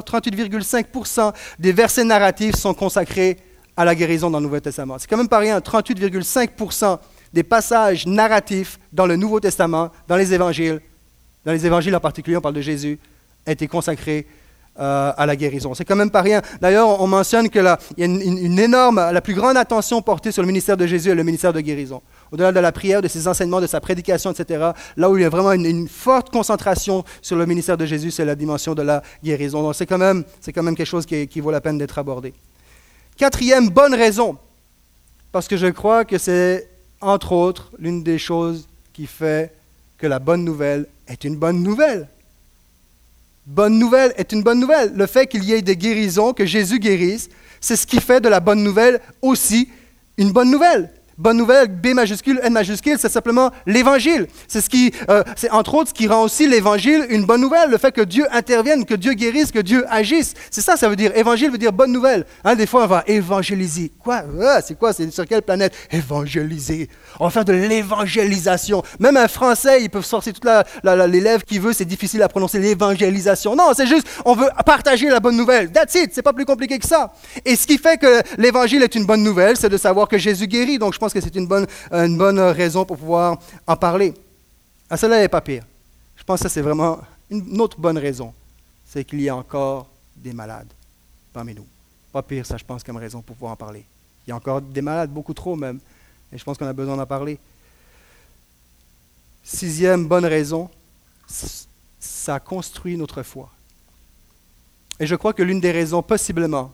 38,5% 0.05 1.33
des 1.59 1.73
versets 1.73 2.05
narratifs 2.05 2.57
sont 2.57 2.75
consacrés 2.75 3.39
à 3.79 3.87
la 3.87 3.95
guérison 3.95 4.31
dans 4.31 4.41
le 4.41 4.45
Nouveau 4.45 4.61
Testament. 4.61 4.99
C'est 4.99 5.09
quand 5.09 5.17
même 5.17 5.27
pas 5.27 5.39
rien, 5.39 5.59
38,5% 5.59 6.99
des 7.33 7.45
passages 7.45 8.07
narratifs 8.07 8.79
dans 8.93 9.07
le 9.07 9.17
Nouveau 9.17 9.41
Testament, 9.41 9.91
dans 10.07 10.17
les 10.17 10.35
évangiles, 10.35 10.83
dans 11.47 11.53
les 11.53 11.65
évangiles 11.65 11.97
en 11.97 12.01
particulier, 12.01 12.37
on 12.37 12.43
parle 12.43 12.57
de 12.57 12.61
Jésus, 12.61 12.99
étaient 13.47 13.69
consacrés 13.69 14.27
euh, 14.77 15.13
à 15.17 15.25
la 15.25 15.37
guérison. 15.37 15.73
C'est 15.73 15.85
quand 15.85 15.95
même 15.95 16.11
pas 16.11 16.21
rien. 16.21 16.43
D'ailleurs, 16.61 17.01
on 17.01 17.07
mentionne 17.07 17.49
qu'il 17.49 17.63
y 17.63 17.67
a 17.67 17.79
une, 17.97 18.59
énorme, 18.59 18.97
la 18.97 19.21
plus 19.21 19.35
grande 19.35 19.57
attention 19.57 20.03
portée 20.03 20.33
sur 20.33 20.43
le 20.43 20.49
ministère 20.49 20.77
de 20.77 20.85
Jésus 20.85 21.11
et 21.11 21.15
le 21.15 21.23
ministère 21.23 21.53
de 21.53 21.61
guérison. 21.61 22.03
Au-delà 22.33 22.51
de 22.51 22.59
la 22.59 22.73
prière, 22.73 23.01
de 23.01 23.07
ses 23.07 23.29
enseignements, 23.29 23.61
de 23.61 23.69
sa 23.69 23.81
prédication, 23.81 24.33
etc., 24.33 24.71
là 24.97 25.11
où 25.11 25.17
il 25.17 25.23
y 25.23 25.25
a 25.25 25.29
vraiment 25.29 25.53
une, 25.53 25.87
forte 25.87 26.31
concentration 26.31 27.05
sur 27.23 27.37
le 27.37 27.47
ministère 27.47 27.77
de 27.77 27.87
Jésus, 27.87 28.11
c'est 28.11 28.25
la 28.25 28.35
dimension 28.35 28.75
de 28.75 28.83
la 28.83 29.01
guérison. 29.23 29.63
Donc 29.63 29.77
c'est 29.77 29.87
quand 29.87 29.99
même, 29.99 30.25
c'est 30.41 30.53
quand 30.53 30.65
même 30.65 30.75
quelque 30.75 30.89
chose 30.89 31.07
qui, 31.07 31.29
qui 31.29 31.39
vaut 31.39 31.53
la 31.53 31.61
peine 31.61 31.79
d'être 31.79 31.97
abordé. 31.99 32.35
Quatrième 33.17 33.69
bonne 33.69 33.95
raison, 33.95 34.37
parce 35.31 35.47
que 35.47 35.57
je 35.57 35.69
crois 35.69 36.05
que 36.05 36.19
c'est, 36.19 36.69
entre 37.01 37.31
autres, 37.31 37.71
l'une 37.79 38.03
des 38.03 38.19
choses 38.19 38.67
qui 38.93 39.07
fait 39.07 39.55
que 39.99 40.09
la 40.09 40.19
bonne 40.19 40.45
nouvelle 40.45 40.87
est 41.07 41.23
une 41.23 41.37
bonne 41.37 41.63
nouvelle 41.63 42.09
bonne 43.47 43.79
nouvelle 43.79 44.13
est 44.17 44.33
une 44.33 44.43
bonne 44.43 44.61
nouvelle. 44.61 44.93
Le 44.95 45.07
fait 45.07 45.27
qu'il 45.27 45.45
y 45.45 45.53
ait 45.53 45.63
des 45.63 45.77
guérisons, 45.77 46.33
que 46.33 46.47
Jésus 46.47 46.79
guérisse, 46.79 47.29
c'est 47.61 47.77
ce 47.77 47.87
qui 47.87 48.01
fait 48.01 48.21
de 48.21 48.29
la 48.29 48.41
bonne 48.41 48.63
nouvelle 48.63 49.01
aussi 49.23 49.69
une 50.17 50.33
bonne 50.33 50.51
nouvelle. 50.51 50.91
Bonne 51.17 51.37
nouvelle, 51.37 51.69
B 51.69 51.89
majuscule, 51.95 52.41
N 52.43 52.53
majuscule, 52.53 52.97
c'est 52.99 53.09
simplement 53.09 53.51
l'évangile. 53.67 54.27
C'est 54.49 54.61
ce 54.61 54.69
qui, 54.69 54.93
euh, 55.09 55.23
c'est 55.37 55.51
entre 55.51 55.75
autres 55.75 55.91
ce 55.91 55.95
qui 55.95 56.09
rend 56.09 56.23
aussi 56.23 56.49
l'évangile 56.49 57.07
une 57.09 57.25
bonne 57.25 57.41
nouvelle. 57.41 57.71
Le 57.71 57.79
fait 57.79 57.93
que 57.93 58.01
Dieu 58.01 58.27
intervienne, 58.33 58.85
que 58.85 58.95
Dieu 58.95 59.13
guérisse, 59.13 59.53
que 59.53 59.61
Dieu 59.61 59.85
agisse. 59.89 60.35
C'est 60.51 60.61
ça, 60.61 60.77
ça 60.77 60.89
veut 60.89 60.97
dire. 60.97 61.17
Évangile 61.17 61.53
veut 61.53 61.59
dire 61.59 61.73
bonne 61.73 61.93
nouvelle. 61.93 62.27
Hein, 62.43 62.57
des 62.57 62.67
fois, 62.67 62.85
on 62.85 62.87
va 62.89 63.05
évangéliser. 63.07 63.93
Quoi? 64.03 64.25
Ah, 64.43 64.61
C'est 64.61 64.77
quoi? 64.77 64.93
C'est 64.93 65.09
sur 65.13 65.25
quelle 65.27 65.43
planète? 65.43 65.73
Évangéliser. 65.93 66.89
On 67.21 67.27
va 67.27 67.31
faire 67.31 67.45
de 67.45 67.53
l'évangélisation. 67.53 68.83
Même 68.99 69.17
un 69.17 69.29
Français, 69.29 69.83
il 69.83 69.91
peut 69.91 70.03
sortir 70.03 70.33
toute 70.33 70.49
l'élève 70.83 71.45
qui 71.45 71.61
veut. 71.61 71.73
C'est 71.73 71.85
difficile 71.85 72.23
à 72.23 72.29
prononcer 72.29 72.59
l'évangélisation. 72.59 73.55
Non, 73.55 73.71
c'est 73.75 73.87
juste, 73.87 74.07
on 74.25 74.35
veut 74.35 74.49
partager 74.67 75.09
la 75.09 75.21
bonne 75.21 75.37
nouvelle. 75.37 75.71
That's 75.71 75.95
it. 75.95 76.11
C'est 76.13 76.23
pas 76.23 76.33
plus 76.33 76.45
compliqué 76.45 76.79
que 76.79 76.87
ça. 76.87 77.13
Et 77.45 77.55
ce 77.55 77.69
qui 77.69 77.79
fait 77.79 77.99
que 77.99 78.21
l'évangile 78.37 78.83
est 78.83 78.95
une 78.97 79.07
bonne 79.07 79.23
nouvelle, 79.23 79.57
c'est 79.57 79.69
de 79.69 79.77
savoir 79.77 80.09
que 80.09 80.19
Jésus 80.19 80.49
guérit. 80.49 80.79
Donc, 80.79 80.93
je 80.93 80.99
pense 81.05 81.13
que 81.13 81.21
c'est 81.21 81.37
une 81.37 81.47
bonne, 81.47 81.67
une 81.93 82.17
bonne 82.17 82.41
raison 82.41 82.87
pour 82.87 82.97
pouvoir 82.97 83.39
en 83.67 83.77
parler. 83.77 84.15
Ah, 84.89 84.97
cela 84.97 85.21
n'est 85.21 85.29
pas 85.29 85.43
pire. 85.43 85.63
Je 86.17 86.25
pense 86.25 86.43
que 86.43 86.49
c'est 86.49 86.63
vraiment 86.63 86.99
une 87.31 87.61
autre 87.61 87.79
bonne 87.79 87.99
raison. 87.99 88.33
C'est 88.87 89.05
qu'il 89.05 89.21
y 89.21 89.29
a 89.29 89.37
encore 89.37 89.87
des 90.17 90.33
malades 90.33 90.73
parmi 91.33 91.55
nous. 91.55 91.67
Pas 92.11 92.23
pire, 92.23 92.47
ça, 92.47 92.57
je 92.57 92.65
pense, 92.65 92.83
comme 92.83 92.97
raison 92.97 93.21
pour 93.21 93.37
pouvoir 93.37 93.53
en 93.53 93.57
parler. 93.57 93.85
Il 94.27 94.31
y 94.31 94.33
a 94.33 94.37
encore 94.37 94.63
des 94.63 94.81
malades, 94.81 95.11
beaucoup 95.11 95.35
trop 95.35 95.57
même. 95.57 95.79
Et 96.33 96.39
je 96.39 96.45
pense 96.45 96.57
qu'on 96.57 96.67
a 96.67 96.73
besoin 96.73 96.97
d'en 96.97 97.07
parler. 97.07 97.39
Sixième 99.43 100.07
bonne 100.07 100.25
raison, 100.25 100.71
ça 102.01 102.41
construit 102.41 102.97
notre 102.97 103.23
foi. 103.23 103.51
Et 104.99 105.07
je 105.07 105.17
crois 105.17 105.35
que 105.35 105.43
l'une 105.43 105.61
des 105.61 105.73
raisons, 105.73 106.03
possiblement, 106.03 106.73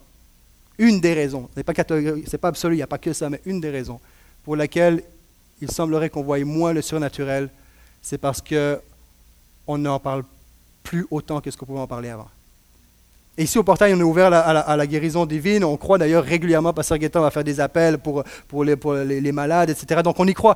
une 0.78 1.00
des 1.00 1.14
raisons, 1.14 1.48
ce 1.52 1.58
n'est 1.58 1.64
pas, 1.64 1.74
pas 1.74 2.48
absolu, 2.48 2.74
il 2.74 2.78
n'y 2.78 2.82
a 2.82 2.86
pas 2.86 2.98
que 2.98 3.12
ça, 3.12 3.28
mais 3.28 3.40
une 3.44 3.60
des 3.60 3.70
raisons, 3.70 3.98
pour 4.44 4.56
laquelle 4.56 5.02
il 5.60 5.70
semblerait 5.70 6.10
qu'on 6.10 6.22
voie 6.22 6.42
moins 6.44 6.72
le 6.72 6.82
surnaturel, 6.82 7.50
c'est 8.00 8.18
parce 8.18 8.42
qu'on 8.42 9.78
n'en 9.78 10.00
parle 10.00 10.24
plus 10.82 11.06
autant 11.10 11.40
que 11.40 11.50
ce 11.50 11.56
qu'on 11.56 11.66
pouvait 11.66 11.80
en 11.80 11.86
parler 11.86 12.08
avant. 12.08 12.28
Ici, 13.40 13.58
au 13.58 13.62
portail, 13.62 13.94
on 13.94 13.98
est 13.98 14.02
ouvert 14.02 14.30
à 14.30 14.76
la, 14.76 14.86
guérison 14.86 15.24
divine. 15.24 15.64
On 15.64 15.78
croit 15.78 15.96
d'ailleurs 15.96 16.22
régulièrement, 16.22 16.74
Pasteur 16.74 16.98
Guettin 16.98 17.20
va 17.20 17.30
faire 17.30 17.42
des 17.42 17.58
appels 17.58 17.96
pour, 17.96 18.22
les, 18.64 19.32
malades, 19.32 19.70
etc. 19.70 20.02
Donc 20.04 20.20
on 20.20 20.26
y 20.26 20.34
croit. 20.34 20.54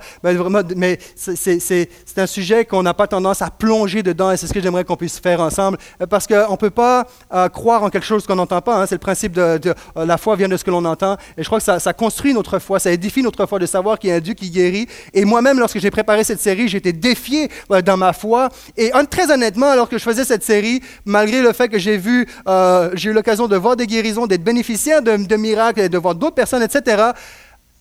Mais, 0.76 0.98
c'est 1.16 2.18
un 2.18 2.26
sujet 2.26 2.66
qu'on 2.66 2.82
n'a 2.82 2.92
pas 2.92 3.06
tendance 3.06 3.40
à 3.40 3.48
plonger 3.48 4.02
dedans 4.02 4.32
et 4.32 4.36
c'est 4.36 4.46
ce 4.46 4.52
que 4.52 4.60
j'aimerais 4.60 4.84
qu'on 4.84 4.96
puisse 4.96 5.18
faire 5.18 5.40
ensemble. 5.40 5.78
Parce 6.10 6.26
qu'on 6.26 6.52
ne 6.52 6.56
peut 6.56 6.68
pas 6.68 7.06
euh, 7.32 7.48
croire 7.48 7.84
en 7.84 7.88
quelque 7.88 8.04
chose 8.04 8.26
qu'on 8.26 8.34
n'entend 8.36 8.60
pas. 8.60 8.82
Hein. 8.82 8.86
C'est 8.86 8.96
le 8.96 9.00
principe 9.00 9.32
de, 9.32 9.40
euh, 9.40 10.04
la 10.04 10.18
foi 10.18 10.36
vient 10.36 10.48
de 10.48 10.56
ce 10.58 10.64
que 10.64 10.70
l'on 10.70 10.84
entend. 10.84 11.16
Et 11.38 11.42
je 11.42 11.46
crois 11.46 11.60
que 11.60 11.64
ça, 11.64 11.92
construit 11.94 12.34
notre 12.34 12.58
foi, 12.58 12.78
ça 12.78 12.92
édifie 12.92 13.22
notre 13.22 13.46
foi 13.46 13.58
de 13.58 13.66
savoir 13.66 13.98
qu'il 13.98 14.10
y 14.10 14.12
a 14.12 14.16
un 14.16 14.20
Dieu 14.20 14.34
qui 14.34 14.50
guérit. 14.50 14.86
Et 15.14 15.24
moi-même, 15.24 15.58
lorsque 15.58 15.78
j'ai 15.78 15.90
préparé 15.90 16.22
cette 16.22 16.40
série, 16.40 16.68
j'étais 16.68 16.92
défié 16.92 17.48
euh, 17.70 17.80
dans 17.80 17.96
ma 17.96 18.12
foi. 18.12 18.50
Et 18.76 18.90
très 19.10 19.32
honnêtement, 19.32 19.70
alors 19.70 19.88
que 19.88 19.96
je 19.96 20.02
faisais 20.02 20.24
cette 20.24 20.44
série, 20.44 20.82
malgré 21.06 21.40
le 21.40 21.52
fait 21.54 21.68
que 21.68 21.78
j'ai 21.78 21.96
vu 21.96 22.26
euh, 22.46 22.73
j'ai 22.94 23.10
eu 23.10 23.12
l'occasion 23.12 23.48
de 23.48 23.56
voir 23.56 23.76
des 23.76 23.86
guérisons, 23.86 24.26
d'être 24.26 24.44
bénéficiaire 24.44 25.02
de, 25.02 25.16
de 25.16 25.36
miracles, 25.36 25.88
de 25.88 25.98
voir 25.98 26.14
d'autres 26.14 26.34
personnes, 26.34 26.62
etc. 26.62 27.12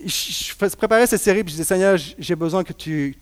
Je, 0.06 0.54
préparais 0.76 1.08
cette 1.08 1.22
série, 1.22 1.44
puis 1.44 1.52
je 1.52 1.58
disais, 1.58 1.68
Seigneur, 1.68 1.98
j'ai 1.98 2.36
besoin 2.36 2.64
que 2.64 2.74
tu 2.74 3.18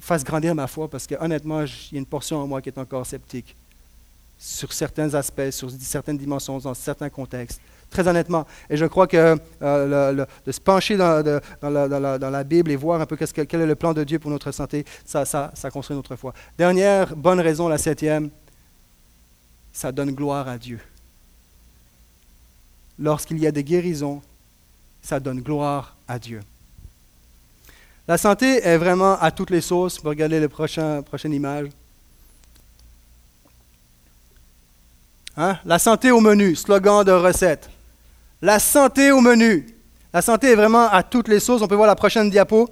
fasses 0.00 0.24
grandir 0.24 0.54
ma 0.54 0.66
foi, 0.66 0.88
parce 0.88 1.06
que 1.06 1.14
honnêtement, 1.20 1.62
il 1.62 1.92
y 1.92 1.96
a 1.96 1.98
une 1.98 2.06
portion 2.06 2.38
en 2.38 2.46
moi 2.46 2.60
qui 2.60 2.68
est 2.68 2.78
encore 2.78 3.06
sceptique 3.06 3.54
sur 4.38 4.72
certains 4.72 5.14
aspects, 5.14 5.50
sur 5.50 5.70
certaines 5.80 6.16
dimensions, 6.16 6.58
dans 6.58 6.74
certains 6.74 7.10
contextes. 7.10 7.60
Très 7.90 8.06
honnêtement. 8.06 8.46
Et 8.70 8.76
je 8.76 8.86
crois 8.86 9.06
que 9.06 9.36
euh, 9.62 10.26
de 10.46 10.52
se 10.52 10.60
pencher 10.60 10.96
dans, 10.96 11.40
la, 11.62 12.44
Bible 12.44 12.70
et 12.70 12.76
voir 12.76 13.00
un 13.00 13.06
peu 13.06 13.16
quel 13.16 13.60
est 13.60 13.66
le 13.66 13.74
plan 13.74 13.92
de 13.92 14.04
Dieu 14.04 14.18
pour 14.18 14.30
notre 14.30 14.52
santé, 14.52 14.84
ça 15.04 15.70
construit 15.72 15.96
notre 15.96 16.16
foi. 16.16 16.32
Dernière 16.56 17.14
bonne 17.14 17.40
raison, 17.40 17.68
la 17.68 17.78
septième, 17.78 18.30
ça 19.72 19.92
donne 19.92 20.12
gloire 20.12 20.48
à 20.48 20.56
Dieu. 20.56 20.78
Lorsqu'il 23.00 23.38
y 23.38 23.46
a 23.46 23.50
des 23.50 23.64
guérisons, 23.64 24.20
ça 25.00 25.18
donne 25.18 25.40
gloire 25.40 25.96
à 26.06 26.18
Dieu. 26.18 26.42
La 28.06 28.18
santé 28.18 28.60
est 28.62 28.76
vraiment 28.76 29.18
à 29.18 29.30
toutes 29.30 29.50
les 29.50 29.62
sauces. 29.62 30.00
Vous 30.02 30.08
regarder 30.10 30.38
la 30.38 30.48
prochaine 30.48 31.32
image. 31.32 31.68
Hein? 35.36 35.58
La 35.64 35.78
santé 35.78 36.10
au 36.10 36.20
menu, 36.20 36.54
slogan 36.54 37.02
de 37.02 37.12
recette. 37.12 37.70
La 38.42 38.58
santé 38.58 39.12
au 39.12 39.20
menu. 39.20 39.74
La 40.12 40.20
santé 40.20 40.48
est 40.48 40.56
vraiment 40.56 40.90
à 40.90 41.02
toutes 41.02 41.28
les 41.28 41.40
sauces. 41.40 41.62
On 41.62 41.68
peut 41.68 41.76
voir 41.76 41.86
la 41.86 41.96
prochaine 41.96 42.28
diapo. 42.28 42.68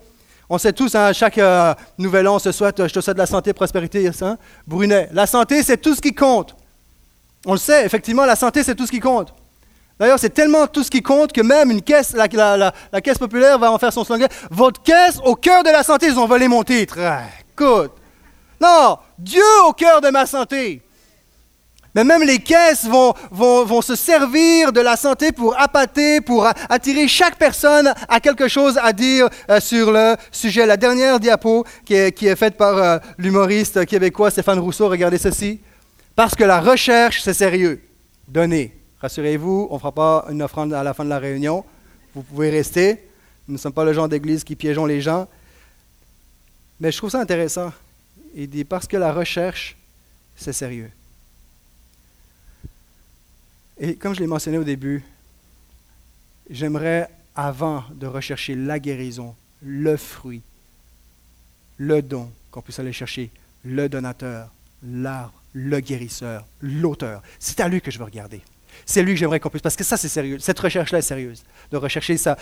On 0.50 0.58
sait 0.58 0.72
tous, 0.72 0.94
à 0.94 1.08
hein, 1.08 1.12
chaque 1.12 1.38
euh, 1.38 1.74
nouvel 1.98 2.26
an, 2.26 2.36
on 2.36 2.38
se 2.38 2.52
souhaite, 2.52 2.86
je 2.86 2.92
te 2.92 3.00
souhaite 3.00 3.18
la 3.18 3.26
santé, 3.26 3.52
prospérité, 3.52 4.10
hein? 4.22 4.38
Brunet. 4.66 5.08
La 5.12 5.26
santé, 5.26 5.62
c'est 5.62 5.76
tout 5.76 5.94
ce 5.94 6.00
qui 6.00 6.14
compte. 6.14 6.56
On 7.46 7.52
le 7.52 7.58
sait, 7.58 7.84
effectivement, 7.84 8.24
la 8.24 8.34
santé, 8.34 8.64
c'est 8.64 8.74
tout 8.74 8.86
ce 8.86 8.90
qui 8.90 9.00
compte. 9.00 9.32
D'ailleurs, 9.98 10.18
c'est 10.18 10.30
tellement 10.30 10.66
tout 10.66 10.84
ce 10.84 10.90
qui 10.90 11.02
compte 11.02 11.32
que 11.32 11.40
même 11.40 11.70
une 11.70 11.82
caisse, 11.82 12.14
la, 12.14 12.28
caisse 13.00 13.18
populaire 13.18 13.58
va 13.58 13.72
en 13.72 13.78
faire 13.78 13.92
son 13.92 14.04
slogan. 14.04 14.28
Votre 14.50 14.82
caisse 14.82 15.18
au 15.24 15.34
cœur 15.34 15.64
de 15.64 15.70
la 15.70 15.82
santé, 15.82 16.06
ils 16.06 16.18
ont 16.18 16.26
volé 16.26 16.46
mon 16.46 16.62
titre. 16.62 16.98
Écoute. 17.52 17.92
Non, 18.60 18.98
Dieu 19.18 19.42
au 19.66 19.72
cœur 19.72 20.00
de 20.00 20.10
ma 20.10 20.26
santé. 20.26 20.82
Mais 21.94 22.04
même 22.04 22.22
les 22.22 22.38
caisses 22.38 22.84
vont, 22.84 23.12
vont, 23.30 23.82
se 23.82 23.96
servir 23.96 24.72
de 24.72 24.80
la 24.80 24.96
santé 24.96 25.32
pour 25.32 25.58
appâter, 25.58 26.20
pour 26.20 26.46
attirer 26.68 27.08
chaque 27.08 27.36
personne 27.36 27.92
à 28.08 28.20
quelque 28.20 28.46
chose 28.46 28.78
à 28.80 28.92
dire 28.92 29.28
euh, 29.50 29.58
sur 29.58 29.90
le 29.90 30.14
sujet. 30.30 30.66
La 30.66 30.76
dernière 30.76 31.18
diapo 31.18 31.64
qui 31.84 31.94
est, 31.94 32.12
qui 32.12 32.26
est 32.26 32.36
faite 32.36 32.56
par 32.56 32.76
euh, 32.76 32.98
l'humoriste 33.16 33.84
québécois 33.86 34.30
Stéphane 34.30 34.60
Rousseau, 34.60 34.88
regardez 34.88 35.18
ceci. 35.18 35.60
Parce 36.14 36.34
que 36.34 36.44
la 36.44 36.60
recherche, 36.60 37.20
c'est 37.22 37.34
sérieux. 37.34 37.80
Donnez. 38.28 38.77
Rassurez-vous, 39.00 39.68
on 39.70 39.74
ne 39.74 39.78
fera 39.78 39.92
pas 39.92 40.26
une 40.30 40.42
offrande 40.42 40.72
à 40.72 40.82
la 40.82 40.94
fin 40.94 41.04
de 41.04 41.10
la 41.10 41.18
réunion. 41.18 41.64
Vous 42.14 42.22
pouvez 42.22 42.50
rester. 42.50 43.08
Nous 43.46 43.54
ne 43.54 43.58
sommes 43.58 43.72
pas 43.72 43.84
le 43.84 43.92
genre 43.92 44.08
d'église 44.08 44.44
qui 44.44 44.56
piégeons 44.56 44.86
les 44.86 45.00
gens. 45.00 45.28
Mais 46.80 46.90
je 46.92 46.96
trouve 46.98 47.10
ça 47.10 47.20
intéressant. 47.20 47.72
Il 48.34 48.50
dit 48.50 48.64
parce 48.64 48.86
que 48.86 48.96
la 48.96 49.12
recherche, 49.12 49.76
c'est 50.36 50.52
sérieux. 50.52 50.90
Et 53.78 53.94
comme 53.94 54.14
je 54.14 54.20
l'ai 54.20 54.26
mentionné 54.26 54.58
au 54.58 54.64
début, 54.64 55.04
j'aimerais, 56.50 57.08
avant 57.36 57.84
de 57.94 58.06
rechercher 58.06 58.56
la 58.56 58.80
guérison, 58.80 59.34
le 59.62 59.96
fruit, 59.96 60.42
le 61.76 62.02
don, 62.02 62.30
qu'on 62.50 62.60
puisse 62.60 62.80
aller 62.80 62.92
chercher 62.92 63.30
le 63.64 63.88
donateur, 63.88 64.50
l'arbre, 64.82 65.40
le 65.52 65.78
guérisseur, 65.80 66.44
l'auteur. 66.60 67.22
C'est 67.38 67.60
à 67.60 67.68
lui 67.68 67.80
que 67.80 67.90
je 67.90 67.98
veux 67.98 68.04
regarder. 68.04 68.42
C'est 68.86 69.02
lui 69.02 69.14
que 69.14 69.20
j'aimerais 69.20 69.40
qu'on 69.40 69.50
puisse, 69.50 69.62
parce 69.62 69.76
que 69.76 69.84
ça 69.84 69.96
c'est 69.96 70.08
sérieux, 70.08 70.38
cette 70.38 70.58
recherche-là 70.58 70.98
est 70.98 71.02
sérieuse, 71.02 71.42
de 71.70 71.76
rechercher 71.76 72.16
sa, 72.16 72.36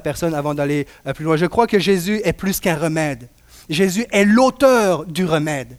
personne 0.00 0.34
avant 0.34 0.54
d'aller 0.54 0.86
euh, 1.06 1.12
plus 1.12 1.24
loin. 1.24 1.36
Je 1.36 1.46
crois 1.46 1.66
que 1.66 1.78
Jésus 1.78 2.20
est 2.24 2.32
plus 2.32 2.60
qu'un 2.60 2.76
remède. 2.76 3.28
Jésus 3.68 4.06
est 4.10 4.24
l'auteur 4.24 5.04
du 5.06 5.24
remède. 5.24 5.76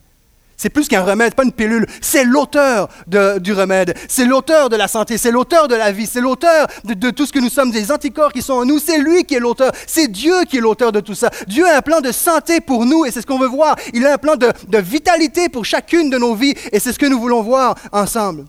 C'est 0.62 0.70
plus 0.70 0.88
qu'un 0.88 1.02
remède, 1.02 1.34
pas 1.34 1.44
une 1.44 1.52
pilule. 1.52 1.88
C'est 2.02 2.24
l'auteur 2.24 2.88
du 3.08 3.52
remède. 3.52 3.98
C'est 4.08 4.26
l'auteur 4.26 4.70
de 4.70 4.76
la 4.76 4.88
santé. 4.88 5.18
C'est 5.18 5.32
l'auteur 5.32 5.68
de 5.68 5.74
la 5.74 5.92
vie. 5.92 6.06
C'est 6.06 6.22
l'auteur 6.22 6.68
de, 6.84 7.10
tout 7.10 7.26
ce 7.26 7.34
que 7.34 7.40
nous 7.40 7.50
sommes, 7.50 7.72
des 7.72 7.92
anticorps 7.92 8.32
qui 8.32 8.44
sont 8.44 8.54
en 8.54 8.66
nous. 8.66 8.78
C'est 8.78 9.00
lui 9.00 9.24
qui 9.24 9.34
est 9.34 9.40
l'auteur. 9.40 9.72
C'est 9.88 10.08
Dieu 10.08 10.44
qui 10.48 10.58
est 10.58 10.62
l'auteur 10.62 10.92
de 10.92 11.00
tout 11.00 11.16
ça. 11.16 11.32
Dieu 11.48 11.66
a 11.68 11.78
un 11.78 11.82
plan 11.82 12.00
de 12.00 12.12
santé 12.12 12.62
pour 12.62 12.86
nous 12.86 13.06
et 13.06 13.12
c'est 13.12 13.22
ce 13.22 13.26
qu'on 13.26 13.40
veut 13.40 13.48
voir. 13.48 13.76
Il 13.96 14.06
a 14.06 14.14
un 14.14 14.18
plan 14.20 14.36
de, 14.36 14.78
vitalité 14.78 15.50
pour 15.50 15.66
chacune 15.66 16.12
de 16.12 16.20
nos 16.20 16.36
vies 16.36 16.54
et 16.72 16.80
c'est 16.80 16.94
ce 16.94 17.00
que 17.00 17.08
nous 17.08 17.20
voulons 17.20 17.42
voir 17.42 17.74
ensemble. 17.92 18.46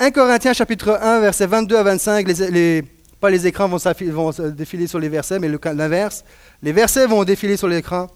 1 0.00 0.12
Corinthiens 0.12 0.52
chapitre 0.52 0.96
1, 1.02 1.18
versets 1.18 1.48
22 1.48 1.76
à 1.76 1.82
25, 1.82 2.28
les, 2.28 2.84
pas 3.20 3.30
les 3.30 3.48
écrans 3.48 3.66
vont, 3.66 3.78
vont 3.78 4.30
défiler 4.50 4.86
sur 4.86 5.00
les 5.00 5.08
versets, 5.08 5.40
mais 5.40 5.48
l'inverse. 5.48 6.24
Les 6.62 6.70
versets 6.70 7.08
vont 7.08 7.24
défiler 7.24 7.56
sur 7.56 7.66
l'écran. 7.66 8.06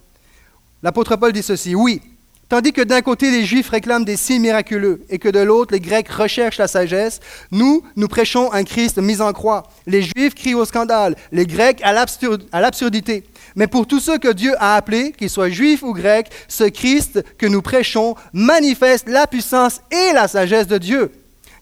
L'apôtre 0.84 1.16
Paul 1.16 1.32
dit 1.32 1.42
ceci, 1.42 1.74
oui, 1.74 2.00
tandis 2.48 2.72
que 2.72 2.82
d'un 2.82 3.00
côté 3.02 3.32
les 3.32 3.44
Juifs 3.44 3.68
réclament 3.68 4.04
des 4.04 4.16
signes 4.16 4.42
miraculeux 4.42 5.02
et 5.08 5.18
que 5.18 5.28
de 5.28 5.40
l'autre 5.40 5.72
les 5.72 5.80
Grecs 5.80 6.08
recherchent 6.08 6.58
la 6.58 6.68
sagesse, 6.68 7.18
nous, 7.50 7.82
nous 7.96 8.06
prêchons 8.06 8.52
un 8.52 8.62
Christ 8.62 8.98
mis 8.98 9.20
en 9.20 9.32
croix. 9.32 9.64
Les 9.88 10.02
Juifs 10.02 10.36
crient 10.36 10.54
au 10.54 10.64
scandale, 10.64 11.16
les 11.32 11.46
Grecs 11.46 11.80
à 11.82 11.92
l'absurdité. 11.92 13.24
Mais 13.56 13.66
pour 13.66 13.88
tous 13.88 13.98
ceux 13.98 14.18
que 14.18 14.32
Dieu 14.32 14.54
a 14.60 14.76
appelés, 14.76 15.10
qu'ils 15.10 15.30
soient 15.30 15.50
juifs 15.50 15.82
ou 15.82 15.94
grecs, 15.94 16.30
ce 16.46 16.62
Christ 16.62 17.24
que 17.38 17.46
nous 17.46 17.60
prêchons 17.60 18.14
manifeste 18.32 19.08
la 19.08 19.26
puissance 19.26 19.80
et 19.90 20.12
la 20.12 20.28
sagesse 20.28 20.68
de 20.68 20.78
Dieu. 20.78 21.10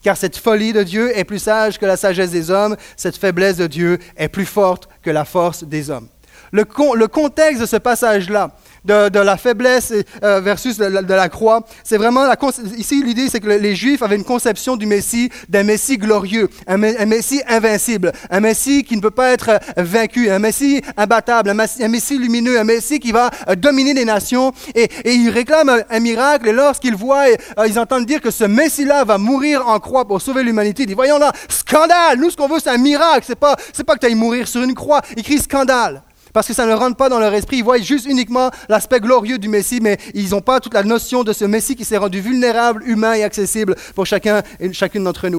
Car 0.03 0.17
cette 0.17 0.37
folie 0.37 0.73
de 0.73 0.83
Dieu 0.83 1.17
est 1.17 1.25
plus 1.25 1.39
sage 1.39 1.79
que 1.79 1.87
la 1.87 1.97
sagesse 1.97 2.31
des 2.31 2.51
hommes, 2.51 2.77
cette 2.97 3.17
faiblesse 3.17 3.57
de 3.57 3.67
Dieu 3.67 3.99
est 4.17 4.29
plus 4.29 4.47
forte 4.47 4.89
que 5.03 5.11
la 5.11 5.25
force 5.25 5.65
des 5.65 5.91
hommes. 5.91 6.09
Le, 6.53 6.65
contexte 6.65 7.61
de 7.61 7.67
ce 7.67 7.77
passage-là, 7.77 8.51
de, 8.85 9.19
la 9.19 9.37
faiblesse 9.37 9.93
euh, 10.23 10.41
versus 10.41 10.77
de, 10.79 11.15
la 11.15 11.29
croix. 11.29 11.65
C'est 11.85 11.97
vraiment 11.97 12.25
la, 12.27 12.37
ici 12.77 13.03
l'idée, 13.03 13.29
c'est 13.29 13.41
que 13.41 13.49
les 13.49 13.75
Juifs 13.75 14.03
avaient 14.03 14.17
une 14.17 14.25
conception 14.25 14.77
du 14.77 14.87
Messie, 14.87 15.31
d'un 15.49 15.63
Messie 15.63 15.99
glorieux, 15.99 16.49
un, 16.67 16.77
Messie 16.79 17.43
invincible, 17.49 18.13
un 18.31 18.41
Messie 18.41 18.85
qui 18.85 18.97
ne 18.97 19.01
peut 19.01 19.11
pas 19.11 19.31
être 19.33 19.51
euh, 19.51 19.59
vaincu, 19.79 20.31
un 20.31 20.39
Messie 20.39 20.81
imbattable, 20.97 21.51
un 21.51 21.89
Messie, 21.89 22.19
lumineux, 22.19 22.59
un 22.59 22.65
Messie 22.65 22.99
qui 22.99 23.13
va 23.13 23.31
euh, 23.49 23.55
dominer 23.55 23.95
les 23.95 24.05
nations. 24.05 24.53
Et, 24.75 24.89
ils 25.05 25.31
réclament 25.31 25.83
un, 25.89 26.01
miracle. 26.01 26.49
Et 26.49 26.53
lorsqu'ils 26.53 26.95
voient, 26.95 27.25
ils 27.67 27.79
entendent 27.79 28.07
dire 28.07 28.21
que 28.21 28.31
ce 28.31 28.45
Messie-là 28.45 29.05
va 29.05 29.19
mourir 29.19 29.67
en 29.67 29.79
croix 29.79 30.07
pour 30.07 30.21
sauver 30.21 30.43
l'humanité. 30.43 30.85
Ils 30.85 30.87
disent 30.87 30.97
voyons 30.97 31.19
là, 31.19 31.33
scandale. 31.49 32.19
Nous, 32.19 32.31
ce 32.31 32.37
qu'on 32.37 32.49
veut, 32.49 32.59
c'est 32.63 32.71
un 32.71 32.79
miracle. 32.79 33.25
C'est 33.27 33.39
pas, 33.39 33.57
c'est 33.73 33.85
pas 33.85 33.95
que 33.95 34.01
tu 34.01 34.07
ailles 34.07 34.15
mourir 34.15 34.49
sur 34.49 34.63
une 34.63 34.75
croix. 34.75 35.03
Ils 35.17 35.23
crient 35.23 35.39
scandale. 35.39 36.03
Parce 36.33 36.47
que 36.47 36.55
ça 36.55 36.67
ne 36.67 36.73
rentre 36.73 36.97
pas 36.97 37.09
dans 37.09 37.19
leur 37.19 37.33
esprit. 37.35 37.59
Ils 37.59 37.65
voient 37.65 37.79
juste 37.79 38.07
uniquement 38.07 38.51
l'aspect 38.69 39.01
glorieux 39.01 39.39
du 39.39 39.49
Messie, 39.49 39.81
mais 39.83 39.99
ils 40.15 40.31
n'ont 40.31 40.41
pas 40.41 40.61
toute 40.61 40.75
la 40.75 40.83
notion 40.83 41.25
de 41.25 41.33
ce 41.33 41.45
Messie 41.45 41.77
qui 41.77 41.85
s'est 41.85 41.97
rendu 41.97 42.21
vulnérable, 42.21 42.83
humain 42.87 43.15
et 43.15 43.23
accessible 43.23 43.77
pour 43.95 44.07
chacun 44.07 44.43
et 44.59 44.73
chacune 44.73 45.05
d'entre 45.05 45.29
nous. 45.29 45.39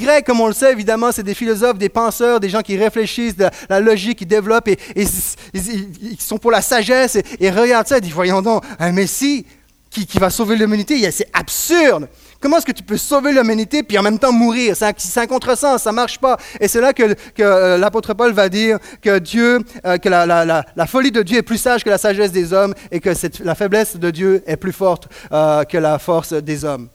Les 0.00 0.06
Grecs, 0.06 0.26
comme 0.26 0.40
on 0.40 0.48
le 0.48 0.52
sait, 0.52 0.72
évidemment, 0.72 1.12
c'est 1.12 1.22
des 1.22 1.34
philosophes, 1.34 1.78
des 1.78 1.88
penseurs, 1.88 2.40
des 2.40 2.48
gens 2.48 2.62
qui 2.62 2.76
réfléchissent, 2.76 3.36
de 3.36 3.46
la, 3.68 3.80
logique, 3.80 4.18
qui 4.18 4.26
développent, 4.26 4.68
et, 4.68 4.78
ils 4.96 6.20
sont 6.20 6.38
pour 6.38 6.50
la 6.50 6.62
sagesse. 6.62 7.14
Et, 7.16 7.24
et 7.40 7.50
regardent 7.50 7.86
ça, 7.86 7.98
ils 7.98 8.00
disent, 8.00 8.12
voyons 8.12 8.42
donc, 8.42 8.64
un 8.80 8.90
Messie 8.90 9.46
qui 9.90 10.18
va 10.18 10.30
sauver 10.30 10.56
l'humanité, 10.56 11.08
c'est 11.12 11.28
absurde. 11.32 12.08
Comment 12.44 12.58
est-ce 12.58 12.66
que 12.66 12.72
tu 12.72 12.82
peux 12.82 12.98
sauver 12.98 13.32
l'humanité 13.32 13.82
puis 13.82 13.96
en 13.96 14.02
même 14.02 14.18
temps 14.18 14.30
mourir? 14.30 14.76
C'est 14.76 15.18
un, 15.18 15.26
contresens, 15.26 15.80
ça 15.82 15.92
ne 15.92 15.94
marche 15.94 16.18
pas. 16.18 16.36
Et 16.60 16.68
c'est 16.68 16.82
là 16.82 16.92
que, 16.92 17.16
euh, 17.40 17.78
l'apôtre 17.78 18.12
Paul 18.12 18.34
va 18.34 18.50
dire 18.50 18.78
que 19.00 19.18
Dieu, 19.18 19.60
euh, 19.86 19.96
que 19.96 20.10
la, 20.10 20.86
folie 20.86 21.10
de 21.10 21.22
Dieu 21.22 21.38
est 21.38 21.42
plus 21.42 21.56
sage 21.56 21.82
que 21.82 21.88
la 21.88 21.96
sagesse 21.96 22.32
des 22.32 22.52
hommes 22.52 22.74
et 22.90 23.00
que 23.00 23.08
la 23.42 23.54
faiblesse 23.54 23.96
de 23.96 24.10
Dieu 24.10 24.42
est 24.46 24.58
plus 24.58 24.74
forte 24.74 25.08
euh, 25.32 25.64
que 25.64 25.78
la 25.78 25.98
force 25.98 26.34
des 26.34 26.66
hommes. 26.66 26.90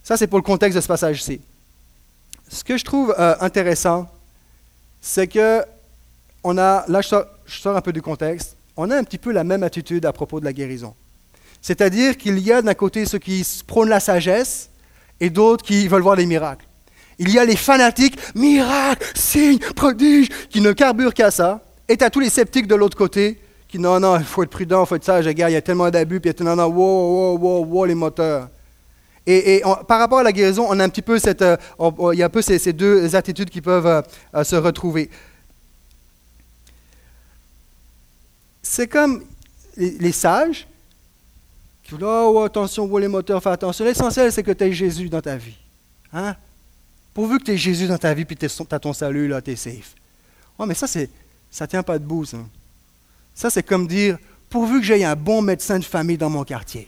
Ça, 0.00 0.16
c'est 0.16 0.28
pour 0.28 0.38
le 0.38 0.44
contexte 0.44 0.76
de 0.76 0.80
ce 0.80 0.86
passage-ci. 0.86 1.40
Ce 2.48 2.62
que 2.62 2.78
je 2.78 2.84
trouve 2.84 3.12
intéressant, 3.18 4.06
c'est 5.00 5.26
que 5.26 5.64
on 6.44 6.56
a, 6.56 6.84
là 6.86 7.00
je 7.00 7.58
sors 7.60 7.76
un 7.76 7.80
peu 7.80 7.92
du 7.92 8.00
contexte, 8.00 8.56
on 8.76 8.92
a 8.92 8.96
un 8.96 9.02
petit 9.02 9.18
peu 9.18 9.32
la 9.32 9.42
même 9.42 9.64
attitude 9.64 10.06
à 10.06 10.12
propos 10.12 10.38
de 10.38 10.44
la 10.44 10.52
guérison. 10.52 10.94
C'est-à-dire 11.62 12.16
qu'il 12.16 12.38
y 12.40 12.52
a 12.52 12.60
d'un 12.60 12.74
côté 12.74 13.06
ceux 13.06 13.18
qui 13.18 13.46
prônent 13.66 13.88
la 13.88 14.00
sagesse 14.00 14.68
et 15.20 15.30
d'autres 15.30 15.64
qui 15.64 15.88
veulent 15.88 16.02
voir 16.02 16.16
les 16.16 16.26
miracles. 16.26 16.66
Il 17.18 17.30
y 17.30 17.38
a 17.38 17.44
les 17.44 17.56
fanatiques, 17.56 18.18
miracles, 18.34 19.06
signes, 19.14 19.60
prodiges, 19.76 20.28
qui 20.50 20.60
ne 20.60 20.72
carburent 20.72 21.14
qu'à 21.14 21.30
ça. 21.30 21.62
Et 21.88 21.96
tu 21.96 22.04
as 22.04 22.10
tous 22.10 22.20
les 22.20 22.30
sceptiques 22.30 22.66
de 22.66 22.74
l'autre 22.74 22.96
côté 22.96 23.38
qui, 23.68 23.78
non, 23.78 24.00
non, 24.00 24.18
il 24.18 24.24
faut 24.24 24.42
être 24.42 24.50
prudent, 24.50 24.84
il 24.84 24.86
faut 24.86 24.96
être 24.96 25.04
sage, 25.04 25.26
gars, 25.28 25.48
il 25.48 25.54
y 25.54 25.56
a 25.56 25.62
tellement 25.62 25.88
d'abus, 25.88 26.20
puis 26.20 26.30
il 26.30 26.38
y 26.38 26.42
a 26.42 26.44
non, 26.44 26.56
non, 26.56 26.66
wow, 26.66 27.36
wow, 27.36 27.38
wow, 27.38 27.64
wow, 27.64 27.84
les 27.86 27.94
moteurs. 27.94 28.50
Et, 29.26 29.62
par 29.88 30.00
rapport 30.00 30.18
à 30.18 30.22
la 30.22 30.32
guérison, 30.32 30.66
on 30.68 30.78
a 30.80 30.84
un 30.84 30.88
petit 30.88 31.00
peu 31.00 31.18
cette, 31.18 31.42
euh, 31.42 31.56
il 32.12 32.18
y 32.18 32.22
a 32.22 32.26
un 32.26 32.28
peu 32.28 32.42
ces, 32.42 32.72
deux 32.72 33.14
attitudes 33.14 33.48
qui 33.48 33.60
peuvent 33.60 33.86
euh, 33.86 34.02
euh, 34.34 34.44
se 34.44 34.56
retrouver. 34.56 35.08
C'est 38.62 38.88
comme 38.88 39.22
les 39.76 40.12
sages 40.12 40.66
qui 41.82 41.94
Oh, 42.00 42.42
attention, 42.44 42.86
vous 42.86 42.98
les 42.98 43.08
moteurs, 43.08 43.42
fais 43.42 43.50
attention. 43.50 43.84
L'essentiel, 43.84 44.32
c'est 44.32 44.42
que 44.42 44.52
tu 44.52 44.64
aies 44.64 44.72
Jésus 44.72 45.08
dans 45.08 45.20
ta 45.20 45.36
vie. 45.36 45.56
Hein? 46.12 46.36
Pourvu 47.12 47.38
que 47.38 47.44
tu 47.44 47.52
aies 47.52 47.58
Jésus 47.58 47.86
dans 47.86 47.98
ta 47.98 48.14
vie, 48.14 48.24
puis 48.24 48.36
tu 48.36 48.46
as 48.46 48.78
ton 48.78 48.92
salut, 48.92 49.28
là, 49.28 49.42
tu 49.42 49.52
es 49.52 49.56
safe. 49.56 49.94
Oh, 50.58 50.66
mais 50.66 50.74
ça, 50.74 50.86
c'est, 50.86 51.10
ça 51.50 51.66
tient 51.66 51.82
pas 51.82 51.98
debout, 51.98 52.24
ça. 52.24 52.38
Ça, 53.34 53.50
c'est 53.50 53.62
comme 53.62 53.86
dire 53.86 54.18
Pourvu 54.50 54.80
que 54.80 54.86
j'aie 54.86 55.02
un 55.02 55.16
bon 55.16 55.40
médecin 55.40 55.78
de 55.78 55.84
famille 55.84 56.18
dans 56.18 56.28
mon 56.28 56.44
quartier. 56.44 56.86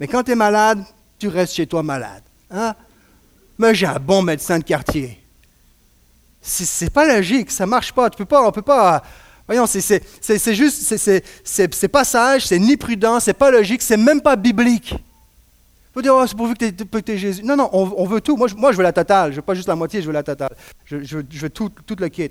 Mais 0.00 0.06
quand 0.06 0.22
tu 0.22 0.30
es 0.30 0.34
malade, 0.34 0.82
tu 1.18 1.28
restes 1.28 1.54
chez 1.54 1.66
toi 1.66 1.82
malade. 1.82 2.22
Hein? 2.50 2.74
Mais 3.58 3.74
j'ai 3.74 3.86
un 3.86 3.98
bon 3.98 4.22
médecin 4.22 4.58
de 4.58 4.64
quartier. 4.64 5.20
C'est 6.40 6.90
pas 6.90 7.06
logique, 7.06 7.50
ça 7.50 7.66
marche 7.66 7.92
pas. 7.92 8.08
Tu 8.08 8.16
peux 8.16 8.24
pas, 8.24 8.46
on 8.46 8.52
peut 8.52 8.62
pas. 8.62 9.02
Voyons, 9.46 9.66
c'est 9.66 10.54
juste, 10.54 10.98
c'est 11.44 11.88
pas 11.88 12.04
sage, 12.04 12.46
c'est 12.46 12.58
ni 12.58 12.76
prudent, 12.76 13.20
c'est 13.20 13.32
pas 13.32 13.50
logique, 13.50 13.82
c'est 13.82 13.96
même 13.96 14.20
pas 14.20 14.34
biblique. 14.36 14.94
Faut 15.94 16.02
dire, 16.02 16.14
oh, 16.14 16.26
c'est 16.26 16.36
pourvu 16.36 16.54
que 16.54 17.00
tu 17.00 17.12
es, 17.12 17.16
Jésus. 17.16 17.42
Non, 17.42 17.56
non, 17.56 17.70
on, 17.72 18.04
veut 18.04 18.20
tout. 18.20 18.36
Moi 18.36 18.48
je, 18.48 18.76
veux 18.76 18.82
la 18.82 18.92
totale. 18.92 19.30
Je 19.30 19.36
veux 19.36 19.42
pas 19.42 19.54
juste 19.54 19.68
la 19.68 19.76
moitié, 19.76 20.02
je 20.02 20.06
veux 20.06 20.12
la 20.12 20.22
totale. 20.22 20.54
Je, 20.84 20.96
veux 20.96 21.50
tout, 21.50 21.70
tout, 21.70 21.96
le 21.98 22.08
kit. 22.08 22.30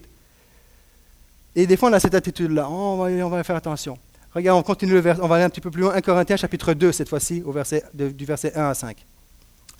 Et 1.55 1.65
des 1.65 1.75
fois, 1.75 1.89
on 1.89 1.93
a 1.93 1.99
cette 1.99 2.13
attitude-là. 2.13 2.67
Oh, 2.69 2.73
on, 2.73 2.97
va, 2.97 3.25
on 3.25 3.29
va 3.29 3.43
faire 3.43 3.55
attention. 3.55 3.97
Regarde, 4.35 4.59
on 4.59 4.61
continue 4.61 4.91
le 4.91 4.99
verset. 4.99 5.21
On 5.23 5.27
va 5.27 5.35
aller 5.35 5.45
un 5.45 5.49
petit 5.49 5.61
peu 5.61 5.71
plus 5.71 5.81
loin. 5.81 5.95
1 5.95 6.01
Corinthiens, 6.01 6.37
chapitre 6.37 6.73
2, 6.73 6.91
cette 6.91 7.09
fois-ci, 7.09 7.41
verset, 7.47 7.83
du 7.93 8.25
verset 8.25 8.55
1 8.55 8.69
à 8.69 8.73
5. 8.75 8.97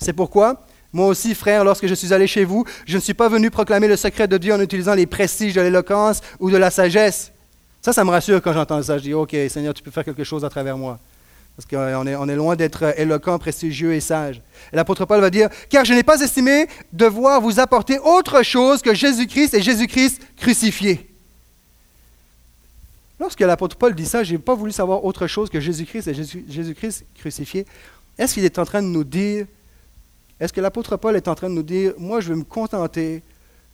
C'est 0.00 0.14
pourquoi 0.14 0.66
moi 0.92 1.06
aussi, 1.06 1.34
frère, 1.34 1.64
lorsque 1.64 1.86
je 1.86 1.94
suis 1.94 2.12
allé 2.12 2.26
chez 2.26 2.44
vous, 2.44 2.64
je 2.86 2.96
ne 2.96 3.00
suis 3.00 3.14
pas 3.14 3.28
venu 3.28 3.50
proclamer 3.50 3.88
le 3.88 3.96
secret 3.96 4.28
de 4.28 4.38
Dieu 4.38 4.54
en 4.54 4.60
utilisant 4.60 4.94
les 4.94 5.06
prestiges 5.06 5.54
de 5.54 5.60
l'éloquence 5.60 6.20
ou 6.40 6.50
de 6.50 6.56
la 6.56 6.70
sagesse. 6.70 7.32
Ça, 7.82 7.92
ça 7.92 8.04
me 8.04 8.10
rassure 8.10 8.42
quand 8.42 8.52
j'entends 8.52 8.82
ça. 8.82 8.98
Je 8.98 9.02
dis, 9.02 9.14
OK, 9.14 9.36
Seigneur, 9.48 9.74
tu 9.74 9.82
peux 9.82 9.90
faire 9.90 10.04
quelque 10.04 10.24
chose 10.24 10.44
à 10.44 10.48
travers 10.48 10.76
moi. 10.76 10.98
Parce 11.56 11.66
qu'on 11.66 12.28
est, 12.28 12.36
loin 12.36 12.54
d'être 12.54 12.98
éloquent, 12.98 13.38
prestigieux 13.38 13.94
et 13.94 14.00
sage. 14.00 14.42
L'apôtre 14.72 15.06
Paul 15.06 15.20
va 15.20 15.30
dire, 15.30 15.48
car 15.70 15.84
je 15.84 15.94
n'ai 15.94 16.02
pas 16.02 16.20
estimé 16.20 16.66
devoir 16.92 17.40
vous 17.40 17.60
apporter 17.60 17.98
autre 17.98 18.42
chose 18.42 18.82
que 18.82 18.92
Jésus-Christ 18.92 19.54
et 19.54 19.62
Jésus-Christ 19.62 20.20
crucifié. 20.36 21.08
Lorsque 23.18 23.40
l'apôtre 23.40 23.76
Paul 23.76 23.94
dit 23.94 24.04
ça, 24.04 24.22
je 24.22 24.32
n'ai 24.32 24.38
pas 24.38 24.54
voulu 24.54 24.72
savoir 24.72 25.04
autre 25.04 25.26
chose 25.26 25.48
que 25.48 25.60
Jésus-Christ 25.60 26.08
et 26.08 26.14
Jésus-Christ 26.14 27.06
crucifié. 27.14 27.64
Est-ce 28.18 28.34
qu'il 28.34 28.44
est 28.44 28.58
en 28.58 28.66
train 28.66 28.82
de 28.82 28.88
nous 28.88 29.04
dire 29.04 29.46
est-ce 30.38 30.52
que 30.52 30.60
l'apôtre 30.60 30.96
Paul 30.96 31.16
est 31.16 31.28
en 31.28 31.34
train 31.34 31.48
de 31.48 31.54
nous 31.54 31.62
dire, 31.62 31.94
moi 31.98 32.20
je 32.20 32.28
vais 32.28 32.38
me 32.38 32.44
contenter 32.44 33.22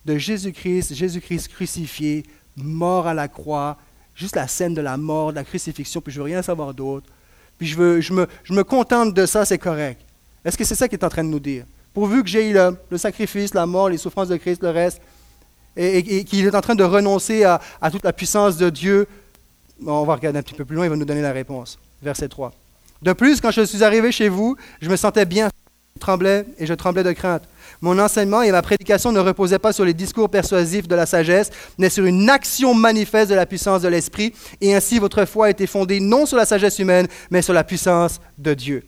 de 0.05 0.17
Jésus-Christ, 0.17 0.93
Jésus-Christ 0.93 1.49
crucifié, 1.49 2.23
mort 2.57 3.07
à 3.07 3.13
la 3.13 3.27
croix, 3.27 3.77
juste 4.15 4.35
la 4.35 4.47
scène 4.47 4.73
de 4.73 4.81
la 4.81 4.97
mort, 4.97 5.31
de 5.31 5.35
la 5.35 5.43
crucifixion, 5.43 6.01
puis 6.01 6.13
je 6.13 6.19
veux 6.19 6.25
rien 6.25 6.41
savoir 6.41 6.73
d'autre. 6.73 7.07
Puis 7.57 7.67
je, 7.67 8.13
me, 8.13 8.63
contente 8.63 9.13
de 9.13 9.25
ça, 9.25 9.45
c'est 9.45 9.57
correct. 9.57 10.01
Est-ce 10.43 10.57
que 10.57 10.63
c'est 10.63 10.75
ça 10.75 10.87
qu'il 10.87 10.99
est 10.99 11.05
en 11.05 11.09
train 11.09 11.23
de 11.23 11.29
nous 11.29 11.39
dire? 11.39 11.65
Pourvu 11.93 12.23
que 12.23 12.29
j'ai 12.29 12.51
le, 12.51 12.77
le, 12.89 12.97
sacrifice, 12.97 13.53
la 13.53 13.65
mort, 13.65 13.89
les 13.89 13.97
souffrances 13.97 14.27
de 14.27 14.37
Christ, 14.37 14.61
le 14.63 14.71
reste, 14.71 15.01
et, 15.75 16.23
qu'il 16.23 16.45
est 16.45 16.55
en 16.55 16.61
train 16.61 16.75
de 16.75 16.83
renoncer 16.83 17.43
à, 17.43 17.61
à 17.81 17.91
toute 17.91 18.03
la 18.03 18.13
puissance 18.13 18.57
de 18.57 18.69
Dieu, 18.69 19.07
on 19.85 20.03
va 20.03 20.15
regarder 20.15 20.39
un 20.39 20.43
petit 20.43 20.55
peu 20.55 20.65
plus 20.65 20.75
loin, 20.75 20.85
il 20.85 20.89
va 20.89 20.95
nous 20.95 21.05
donner 21.05 21.21
la 21.21 21.31
réponse. 21.31 21.77
Verset 22.01 22.27
3. 22.27 22.51
De 23.01 23.13
plus, 23.13 23.41
quand 23.41 23.51
je 23.51 23.61
suis 23.61 23.83
arrivé 23.83 24.11
chez 24.11 24.29
vous, 24.29 24.55
je 24.81 24.89
me 24.89 24.95
sentais 24.95 25.25
bien 25.25 25.49
tremblais 25.99 26.45
et 26.57 26.65
je 26.65 26.73
tremblais 26.73 27.03
de 27.03 27.11
crainte. 27.11 27.43
Mon 27.81 27.99
enseignement 27.99 28.41
et 28.41 28.51
ma 28.51 28.61
prédication 28.61 29.11
ne 29.11 29.19
reposaient 29.19 29.59
pas 29.59 29.73
sur 29.73 29.85
les 29.85 29.93
discours 29.93 30.29
persuasifs 30.29 30.87
de 30.87 30.95
la 30.95 31.05
sagesse, 31.05 31.49
mais 31.77 31.89
sur 31.89 32.05
une 32.05 32.29
action 32.29 32.73
manifeste 32.73 33.29
de 33.29 33.35
la 33.35 33.45
puissance 33.45 33.81
de 33.81 33.87
l'Esprit, 33.87 34.33
et 34.61 34.73
ainsi 34.73 34.99
votre 34.99 35.25
foi 35.25 35.47
a 35.47 35.49
été 35.49 35.67
fondée 35.67 35.99
non 35.99 36.25
sur 36.25 36.37
la 36.37 36.45
sagesse 36.45 36.79
humaine, 36.79 37.07
mais 37.29 37.41
sur 37.41 37.53
la 37.53 37.63
puissance 37.63 38.19
de 38.37 38.53
Dieu. 38.53 38.83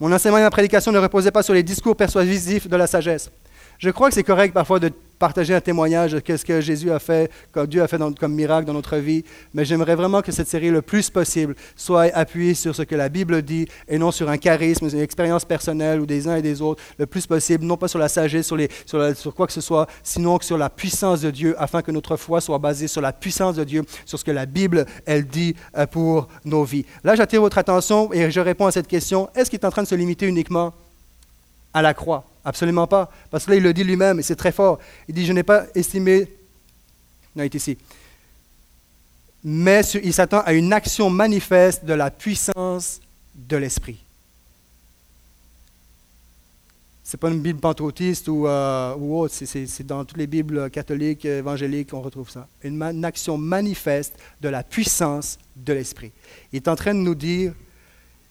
Mon 0.00 0.12
enseignement 0.12 0.38
et 0.38 0.42
ma 0.42 0.50
prédication 0.50 0.92
ne 0.92 0.98
reposaient 0.98 1.30
pas 1.30 1.42
sur 1.42 1.54
les 1.54 1.62
discours 1.62 1.96
persuasifs 1.96 2.68
de 2.68 2.76
la 2.76 2.86
sagesse. 2.86 3.30
Je 3.78 3.90
crois 3.90 4.08
que 4.08 4.14
c'est 4.14 4.24
correct 4.24 4.52
parfois 4.52 4.80
de 4.80 4.90
partager 5.18 5.54
un 5.54 5.60
témoignage 5.60 6.12
de 6.12 6.22
ce 6.36 6.44
que 6.44 6.60
Jésus 6.60 6.90
a 6.90 6.98
fait, 6.98 7.30
que 7.52 7.66
Dieu 7.66 7.82
a 7.82 7.88
fait 7.88 8.00
comme 8.18 8.34
miracle 8.34 8.66
dans 8.66 8.72
notre 8.72 8.96
vie, 8.96 9.24
mais 9.52 9.64
j'aimerais 9.64 9.94
vraiment 9.94 10.22
que 10.22 10.32
cette 10.32 10.48
série, 10.48 10.70
le 10.70 10.82
plus 10.82 11.10
possible, 11.10 11.54
soit 11.76 12.14
appuyée 12.14 12.54
sur 12.54 12.74
ce 12.74 12.82
que 12.82 12.94
la 12.94 13.08
Bible 13.08 13.42
dit 13.42 13.66
et 13.88 13.98
non 13.98 14.10
sur 14.10 14.28
un 14.28 14.36
charisme, 14.36 14.88
une 14.92 15.00
expérience 15.00 15.44
personnelle 15.44 16.00
ou 16.00 16.06
des 16.06 16.28
uns 16.28 16.36
et 16.36 16.42
des 16.42 16.60
autres, 16.60 16.82
le 16.98 17.06
plus 17.06 17.26
possible, 17.26 17.64
non 17.64 17.76
pas 17.76 17.88
sur 17.88 17.98
la 17.98 18.08
sagesse, 18.08 18.46
sur, 18.46 18.58
sur, 18.86 19.34
quoi 19.34 19.46
que 19.46 19.52
ce 19.52 19.60
soit, 19.60 19.86
sinon 20.02 20.38
sur 20.40 20.58
la 20.58 20.70
puissance 20.70 21.20
de 21.20 21.30
Dieu, 21.30 21.54
afin 21.58 21.82
que 21.82 21.90
notre 21.90 22.16
foi 22.16 22.40
soit 22.40 22.58
basée 22.58 22.88
sur 22.88 23.00
la 23.00 23.12
puissance 23.12 23.56
de 23.56 23.64
Dieu, 23.64 23.82
sur 24.04 24.18
ce 24.18 24.24
que 24.24 24.30
la 24.30 24.46
Bible, 24.46 24.86
elle 25.06 25.26
dit 25.26 25.54
euh, 25.76 25.86
pour 25.86 26.28
nos 26.44 26.64
vies. 26.64 26.84
Là, 27.02 27.14
j'attire 27.14 27.40
votre 27.40 27.58
attention 27.58 28.12
et 28.12 28.30
je 28.30 28.40
réponds 28.40 28.66
à 28.66 28.72
cette 28.72 28.88
question, 28.88 29.28
est-ce 29.34 29.50
qu'il 29.50 29.58
est 29.58 29.66
en 29.66 29.70
train 29.70 29.82
de 29.82 29.88
se 29.88 29.94
limiter 29.94 30.26
uniquement 30.26 30.72
à 31.72 31.82
la 31.82 31.94
croix? 31.94 32.24
Absolument 32.44 32.86
pas. 32.86 33.10
Parce 33.30 33.46
que 33.46 33.50
là, 33.50 33.56
il 33.56 33.62
le 33.62 33.72
dit 33.72 33.84
lui-même, 33.84 34.18
et 34.18 34.22
c'est 34.22 34.36
très 34.36 34.52
fort. 34.52 34.78
Il 35.08 35.14
dit, 35.14 35.24
je 35.24 35.32
n'ai 35.32 35.42
pas 35.42 35.64
estimé... 35.74 36.28
Non, 37.34 37.42
il 37.42 37.46
est 37.46 37.54
ici. 37.54 37.78
Mais 39.42 39.82
il 40.02 40.12
s'attend 40.12 40.40
à 40.40 40.52
une 40.52 40.72
action 40.72 41.10
manifeste 41.10 41.84
de 41.84 41.92
la 41.92 42.10
puissance 42.10 43.00
de 43.34 43.56
l'Esprit. 43.56 43.98
Ce 47.02 47.16
n'est 47.16 47.18
pas 47.18 47.28
une 47.28 47.40
Bible 47.40 47.60
pentecôtiste 47.60 48.28
ou, 48.28 48.46
euh, 48.46 48.94
autre, 48.94 49.34
c'est 49.34 49.86
dans 49.86 50.04
toutes 50.06 50.16
les 50.16 50.26
Bibles 50.26 50.70
catholiques, 50.70 51.26
évangéliques, 51.26 51.90
qu'on 51.90 52.00
retrouve 52.00 52.30
ça. 52.30 52.48
Une, 52.62 52.82
une 52.82 53.04
action 53.04 53.36
manifeste 53.36 54.16
de 54.40 54.48
la 54.48 54.62
puissance 54.62 55.38
de 55.56 55.74
l'Esprit. 55.74 56.12
Il 56.52 56.56
est 56.56 56.68
en 56.68 56.76
train 56.76 56.94
de 56.94 57.00
nous 57.00 57.14
dire, 57.14 57.52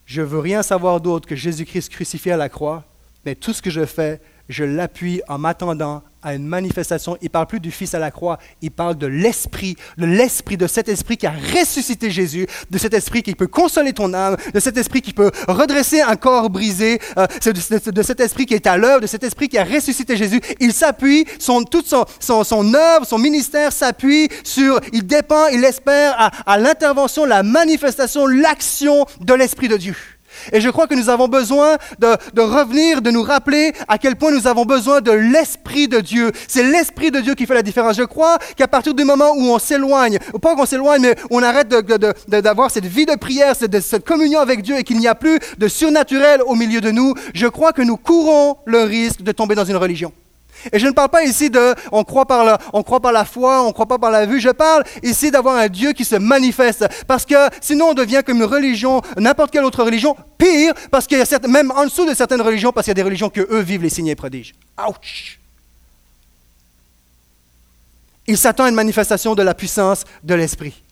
je 0.05 0.21
ne 0.21 0.25
veux 0.25 0.39
rien 0.39 0.63
savoir 0.63 0.99
d'autre 0.99 1.27
que 1.27 1.35
Jésus-Christ 1.35 1.89
crucifié 1.89 2.31
à 2.31 2.37
la 2.37 2.49
croix, 2.49 2.83
mais 3.25 3.35
tout 3.35 3.53
ce 3.53 3.61
que 3.61 3.69
je 3.69 3.85
fais, 3.85 4.21
je 4.49 4.63
l'appuie 4.63 5.21
en 5.27 5.37
m'attendant 5.37 6.03
à 6.21 6.35
une 6.35 6.45
manifestation. 6.45 7.17
Il 7.21 7.25
ne 7.25 7.29
parle 7.29 7.47
plus 7.47 7.59
du 7.59 7.71
Fils 7.71 7.93
à 7.93 7.99
la 7.99 8.11
croix, 8.11 8.39
il 8.61 8.71
parle 8.71 8.97
de 8.97 9.07
l'Esprit, 9.07 9.75
de 9.97 10.05
l'Esprit, 10.05 10.57
de 10.57 10.67
cet 10.67 10.87
Esprit 10.87 11.17
qui 11.17 11.27
a 11.27 11.31
ressuscité 11.31 12.11
Jésus, 12.11 12.47
de 12.69 12.77
cet 12.77 12.93
Esprit 12.93 13.23
qui 13.23 13.35
peut 13.35 13.47
consoler 13.47 13.93
ton 13.93 14.13
âme, 14.13 14.37
de 14.53 14.59
cet 14.59 14.77
Esprit 14.77 15.01
qui 15.01 15.13
peut 15.13 15.31
redresser 15.47 16.01
un 16.01 16.15
corps 16.15 16.49
brisé, 16.49 16.99
euh, 17.17 17.27
de, 17.45 18.01
cet 18.01 18.19
Esprit 18.19 18.45
qui 18.45 18.53
est 18.53 18.67
à 18.67 18.77
l'œuvre, 18.77 19.01
de 19.01 19.07
cet 19.07 19.23
Esprit 19.23 19.49
qui 19.49 19.57
a 19.57 19.63
ressuscité 19.63 20.15
Jésus. 20.15 20.41
Il 20.59 20.73
s'appuie, 20.73 21.25
son, 21.39 21.63
toute 21.63 21.87
son, 21.87 22.73
œuvre, 22.73 23.05
son 23.05 23.17
ministère 23.17 23.71
s'appuie 23.71 24.29
sur, 24.43 24.79
il 24.93 25.05
dépend, 25.05 25.47
il 25.47 25.63
espère 25.63 26.31
à 26.45 26.57
l'intervention, 26.57 27.25
la 27.25 27.43
manifestation, 27.43 28.27
l'action 28.27 29.05
de 29.19 29.33
l'Esprit 29.33 29.67
de 29.67 29.77
Dieu. 29.77 29.95
Et 30.51 30.61
je 30.61 30.69
crois 30.69 30.87
que 30.87 30.95
nous 30.95 31.09
avons 31.09 31.27
besoin 31.27 31.77
de, 31.99 32.41
revenir, 32.41 33.01
de 33.01 33.11
nous 33.11 33.23
rappeler 33.23 33.73
à 33.87 33.97
quel 33.97 34.15
point 34.15 34.31
nous 34.31 34.47
avons 34.47 34.65
besoin 34.65 35.01
de 35.01 35.11
l'Esprit 35.11 35.87
de 35.87 35.99
Dieu. 35.99 36.31
C'est 36.47 36.63
l'Esprit 36.63 37.11
de 37.11 37.19
Dieu 37.19 37.35
qui 37.35 37.45
fait 37.45 37.53
la 37.53 37.61
différence. 37.61 37.95
Je 37.95 38.03
crois 38.03 38.37
qu'à 38.55 38.67
partir 38.67 38.93
du 38.93 39.03
moment 39.03 39.31
où 39.35 39.43
on 39.43 39.59
s'éloigne, 39.59 40.19
pas 40.41 40.55
qu'on 40.55 40.65
s'éloigne, 40.65 41.01
mais 41.01 41.15
on 41.31 41.41
arrête 41.41 41.69
d'avoir 42.27 42.71
cette 42.71 42.85
vie 42.85 43.05
de 43.05 43.15
prière, 43.15 43.55
cette 43.55 44.05
communion 44.05 44.39
avec 44.39 44.61
Dieu 44.61 44.77
et 44.77 44.83
qu'il 44.83 44.97
n'y 44.97 45.07
a 45.07 45.15
plus 45.15 45.39
de 45.57 45.67
surnaturel 45.67 46.41
au 46.45 46.55
milieu 46.55 46.81
de 46.81 46.91
nous, 46.91 47.13
je 47.33 47.47
crois 47.47 47.73
que 47.73 47.81
nous 47.81 47.97
courons 47.97 48.57
le 48.65 48.83
risque 48.83 49.21
de 49.21 49.31
tomber 49.31 49.55
dans 49.55 49.65
une 49.65 49.77
religion. 49.77 50.11
Et 50.71 50.79
je 50.79 50.87
ne 50.87 50.91
parle 50.91 51.09
pas 51.09 51.23
ici 51.23 51.49
de 51.49 51.75
on 51.91 52.03
croit 52.03 52.25
par 52.25 52.43
la, 52.43 53.25
foi, 53.25 53.63
on 53.63 53.71
croit 53.71 53.85
pas 53.85 53.97
par 53.97 54.11
la 54.11 54.25
vue. 54.25 54.39
Je 54.39 54.49
parle 54.49 54.83
ici 55.01 55.31
d'avoir 55.31 55.57
un 55.57 55.67
Dieu 55.67 55.93
qui 55.93 56.05
se 56.05 56.15
manifeste. 56.15 56.85
Parce 57.07 57.25
que 57.25 57.35
sinon 57.61 57.89
on 57.89 57.93
devient 57.93 58.21
comme 58.25 58.37
une 58.37 58.43
religion, 58.43 59.01
n'importe 59.17 59.51
quelle 59.51 59.65
autre 59.65 59.83
religion. 59.83 60.15
Pire, 60.37 60.73
parce 60.91 61.07
qu'il 61.07 61.17
y 61.17 61.21
a 61.21 61.47
même 61.47 61.71
en 61.71 61.85
dessous 61.85 62.05
de 62.05 62.13
certaines 62.13 62.41
religions, 62.41 62.71
parce 62.71 62.85
qu'il 62.85 62.91
y 62.91 62.91
a 62.91 62.95
des 62.95 63.03
religions 63.03 63.29
que 63.29 63.41
eux 63.41 63.61
vivent 63.61 63.83
les 63.83 63.89
signes 63.89 64.07
et 64.07 64.15
prodiges. 64.15 64.53
Ouch! 64.87 65.39
Il 68.27 68.37
s'attend 68.37 68.65
à 68.65 68.69
une 68.69 68.75
manifestation 68.75 69.35
de 69.35 69.43
la 69.43 69.53
puissance 69.53 70.03
de 70.23 70.33
l'esprit. 70.33 70.82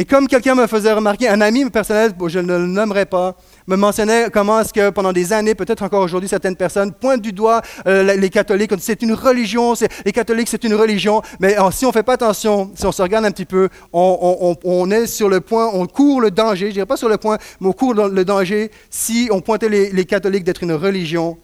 Et 0.00 0.06
comme 0.06 0.28
quelqu'un 0.28 0.54
me 0.54 0.66
faisait 0.66 0.94
remarquer, 0.94 1.28
un 1.28 1.42
ami 1.42 1.68
personnel, 1.68 2.12
je 2.26 2.38
ne 2.38 2.56
le 2.56 2.66
nommerai 2.66 3.04
pas, 3.04 3.36
me 3.66 3.76
mentionnait 3.76 4.30
comment 4.32 4.58
est-ce 4.58 4.72
que 4.72 4.88
pendant 4.88 5.12
des 5.12 5.34
années, 5.34 5.54
peut-être 5.54 5.82
encore 5.82 6.00
aujourd'hui, 6.00 6.26
certaines 6.26 6.56
personnes 6.56 6.90
pointent 6.90 7.20
du 7.20 7.34
doigt 7.34 7.60
euh, 7.86 8.16
les 8.16 8.30
catholiques, 8.30 8.72
c'est 8.78 9.02
une 9.02 9.12
religion, 9.12 9.74
les 10.06 10.12
catholiques 10.12 10.48
c'est 10.48 10.64
une 10.64 10.72
religion, 10.72 11.20
mais 11.38 11.54
si 11.72 11.84
on 11.84 11.88
ne 11.88 11.92
fait 11.92 12.02
pas 12.02 12.14
attention, 12.14 12.70
si 12.76 12.86
on 12.86 12.92
se 12.92 13.02
regarde 13.02 13.26
un 13.26 13.30
petit 13.30 13.44
peu, 13.44 13.68
on, 13.92 14.90
est 14.90 15.06
sur 15.06 15.28
le 15.28 15.42
point, 15.42 15.68
on 15.70 15.86
court 15.86 16.22
le 16.22 16.30
danger, 16.30 16.60
je 16.60 16.68
ne 16.68 16.72
dirais 16.72 16.86
pas 16.86 16.96
sur 16.96 17.10
le 17.10 17.18
point, 17.18 17.36
mais 17.60 17.68
on 17.68 17.74
court 17.74 17.92
le 17.92 18.24
danger, 18.24 18.70
si 18.88 19.28
on 19.30 19.42
pointait 19.42 19.68
les, 19.68 19.90
les 19.92 20.06
catholiques 20.06 20.44
d'être 20.44 20.62
une 20.62 20.72
religion, 20.72 21.36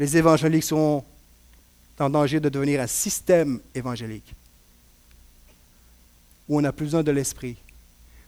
les 0.00 0.16
évangéliques 0.16 0.64
sont 0.64 1.04
en 2.00 2.10
danger 2.10 2.40
de 2.40 2.48
devenir 2.48 2.80
un 2.80 2.88
système 2.88 3.60
évangélique, 3.76 4.34
où 6.48 6.58
on 6.58 6.62
n'a 6.62 6.72
plus 6.72 6.86
besoin 6.86 7.04
de 7.04 7.12
l'esprit 7.12 7.58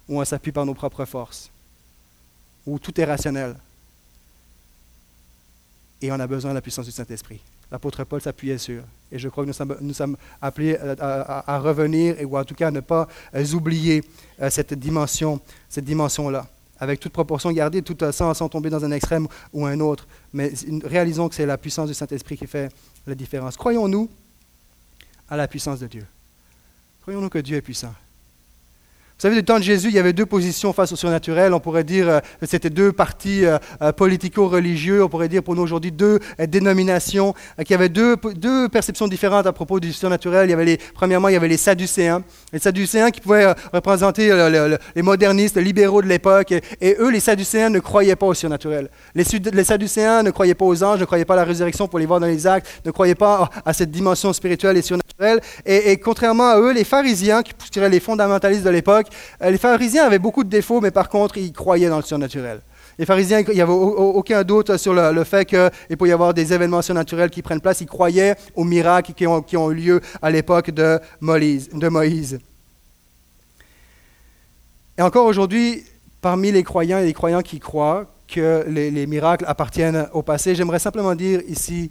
où 0.08 0.20
on 0.20 0.24
s'appuie 0.24 0.52
par 0.52 0.66
nos 0.66 0.74
propres 0.74 1.04
forces, 1.04 1.50
où 2.66 2.78
tout 2.78 2.98
est 3.00 3.04
rationnel. 3.04 3.56
Et 6.00 6.12
on 6.12 6.20
a 6.20 6.26
besoin 6.26 6.50
de 6.50 6.56
la 6.56 6.60
puissance 6.60 6.84
du 6.84 6.92
Saint-Esprit. 6.92 7.40
L'apôtre 7.70 8.04
Paul 8.04 8.20
s'appuyait 8.20 8.58
sur. 8.58 8.82
Et 9.10 9.18
je 9.18 9.28
crois 9.28 9.44
que 9.44 9.50
nous 9.80 9.94
sommes, 9.94 10.16
appelés 10.40 10.76
à, 10.76 11.58
revenir, 11.58 12.16
ou 12.24 12.36
en 12.36 12.44
tout 12.44 12.54
cas 12.54 12.68
à 12.68 12.70
ne 12.70 12.80
pas 12.80 13.08
euh, 13.34 13.46
oublier 13.52 14.04
euh, 14.40 14.50
cette 14.50 14.74
dimension, 14.74 15.40
cette 15.68 15.84
dimension-là. 15.84 16.46
avec 16.78 17.00
toute 17.00 17.12
proportion 17.12 17.50
gardée, 17.52 17.82
tout 17.82 17.96
sans, 18.12 18.34
sans 18.34 18.48
tomber 18.48 18.70
dans 18.70 18.84
un 18.84 18.90
extrême 18.90 19.26
ou 19.52 19.64
un 19.64 19.80
autre. 19.80 20.06
Mais 20.32 20.52
réalisons 20.84 21.28
que 21.28 21.34
c'est 21.34 21.46
la 21.46 21.56
puissance 21.56 21.88
du 21.88 21.94
Saint-Esprit 21.94 22.36
qui 22.36 22.46
fait 22.46 22.70
la 23.06 23.14
différence. 23.14 23.56
Croyons-nous 23.56 24.10
à 25.28 25.36
la 25.36 25.48
puissance 25.48 25.80
de 25.80 25.86
Dieu. 25.86 26.06
Croyons-nous 27.02 27.30
que 27.30 27.38
Dieu 27.38 27.56
est 27.56 27.62
puissant. 27.62 27.94
Vous 29.24 29.30
savez, 29.30 29.40
du 29.40 29.46
temps 29.46 29.58
de 29.58 29.64
Jésus, 29.64 29.88
il 29.88 29.94
y 29.94 29.98
avait 29.98 30.12
deux 30.12 30.26
positions 30.26 30.74
face 30.74 30.92
au 30.92 30.96
surnaturel. 30.96 31.54
On 31.54 31.58
pourrait 31.58 31.82
dire 31.82 32.10
euh, 32.10 32.20
que 32.42 32.44
c'était 32.44 32.68
deux 32.68 32.92
partis 32.92 33.46
euh, 33.46 33.56
euh, 33.80 33.90
politico-religieux. 33.90 35.02
On 35.02 35.08
pourrait 35.08 35.30
dire 35.30 35.42
pour 35.42 35.54
nous 35.54 35.62
aujourd'hui 35.62 35.90
deux 35.90 36.18
dénominations 36.46 37.32
qui 37.64 37.72
avaient 37.72 37.88
deux, 37.88 38.18
perceptions 38.70 39.08
différentes 39.08 39.46
à 39.46 39.54
propos 39.54 39.80
du 39.80 39.94
surnaturel. 39.94 40.48
Il 40.48 40.50
y 40.50 40.52
avait 40.52 40.78
premièrement, 40.92 41.28
il 41.28 41.32
y 41.32 41.37
avait 41.37 41.48
les 41.48 41.56
Sadducéens. 41.56 42.22
Les 42.52 42.58
Sadducéens 42.58 43.10
qui 43.10 43.22
pouvaient 43.22 43.54
représenter 43.72 44.28
les 44.94 45.02
modernistes, 45.02 45.56
les 45.56 45.64
libéraux 45.64 46.02
de 46.02 46.06
l'époque. 46.06 46.52
Et, 46.82 46.96
eux, 46.98 47.10
les 47.10 47.20
Sadducéens, 47.20 47.70
ne 47.70 47.78
croyaient 47.78 48.16
pas 48.16 48.26
au 48.26 48.34
surnaturel. 48.34 48.90
Les, 49.14 49.24
les, 49.54 49.64
Sadducéens 49.64 50.22
ne 50.22 50.32
croyaient 50.32 50.52
pas 50.52 50.66
aux 50.66 50.84
anges, 50.84 51.00
ne 51.00 51.06
croyaient 51.06 51.24
pas 51.24 51.32
à 51.32 51.38
la 51.38 51.44
résurrection 51.44 51.88
pour 51.88 51.98
les 51.98 52.04
voir 52.04 52.20
dans 52.20 52.26
les 52.26 52.46
actes, 52.46 52.66
ne 52.84 52.90
croyaient 52.90 53.14
pas 53.14 53.48
à 53.64 53.72
cette 53.72 53.90
dimension 53.90 54.34
spirituelle 54.34 54.76
et 54.76 54.82
surnaturelle. 54.82 55.40
Et, 55.64 55.92
et 55.92 55.96
contrairement 55.96 56.50
à 56.50 56.60
eux, 56.60 56.74
les 56.74 56.84
pharisiens, 56.84 57.42
qui 57.42 57.54
seraient 57.72 57.88
les 57.88 58.00
fondamentalistes 58.00 58.64
de 58.64 58.70
l'époque, 58.70 59.06
euh, 59.06 59.13
les 59.40 59.59
pharisiens 59.59 60.05
avaient 60.05 60.18
beaucoup 60.18 60.44
de 60.44 60.48
défauts, 60.48 60.81
mais 60.81 60.90
par 60.90 61.09
contre, 61.09 61.37
ils 61.37 61.53
croyaient 61.53 61.88
dans 61.88 61.96
le 61.96 62.03
surnaturel. 62.03 62.61
Les 62.98 63.07
pharisiens, 63.07 63.40
il 63.40 63.55
n'y 63.55 63.61
avait 63.61 63.72
aucun 63.72 64.44
doute 64.44 64.77
sur 64.77 64.94
le, 64.94 65.24
fait 65.24 65.44
qu'il 65.44 65.96
peut 65.96 66.09
y 66.09 66.12
avoir 66.12 66.33
des 66.33 66.53
événements 66.53 66.83
surnaturels 66.83 67.31
qui 67.31 67.42
prennent 67.42 67.61
place. 67.61 67.81
Ils 67.81 67.87
croyaient 67.87 68.37
aux 68.55 68.64
miracles 68.64 69.12
qui 69.14 69.27
ont, 69.27 69.70
eu 69.70 69.74
lieu 69.74 70.00
à 70.22 70.31
l'époque 70.31 70.70
de 70.70 71.00
Moïse. 71.20 72.38
Et 74.96 75.03
encore 75.03 75.27
aujourd'hui, 75.27 75.85
parmi 76.20 76.53
les 76.53 76.62
croyants 76.62 76.98
et 76.98 77.05
les 77.05 77.12
croyants 77.12 77.42
qui 77.42 77.59
croient 77.59 78.07
que 78.29 78.64
les 78.68 79.07
miracles 79.07 79.44
appartiennent 79.48 80.09
au 80.12 80.22
passé, 80.22 80.55
j'aimerais 80.55 80.79
simplement 80.79 81.14
dire 81.14 81.40
ici 81.48 81.90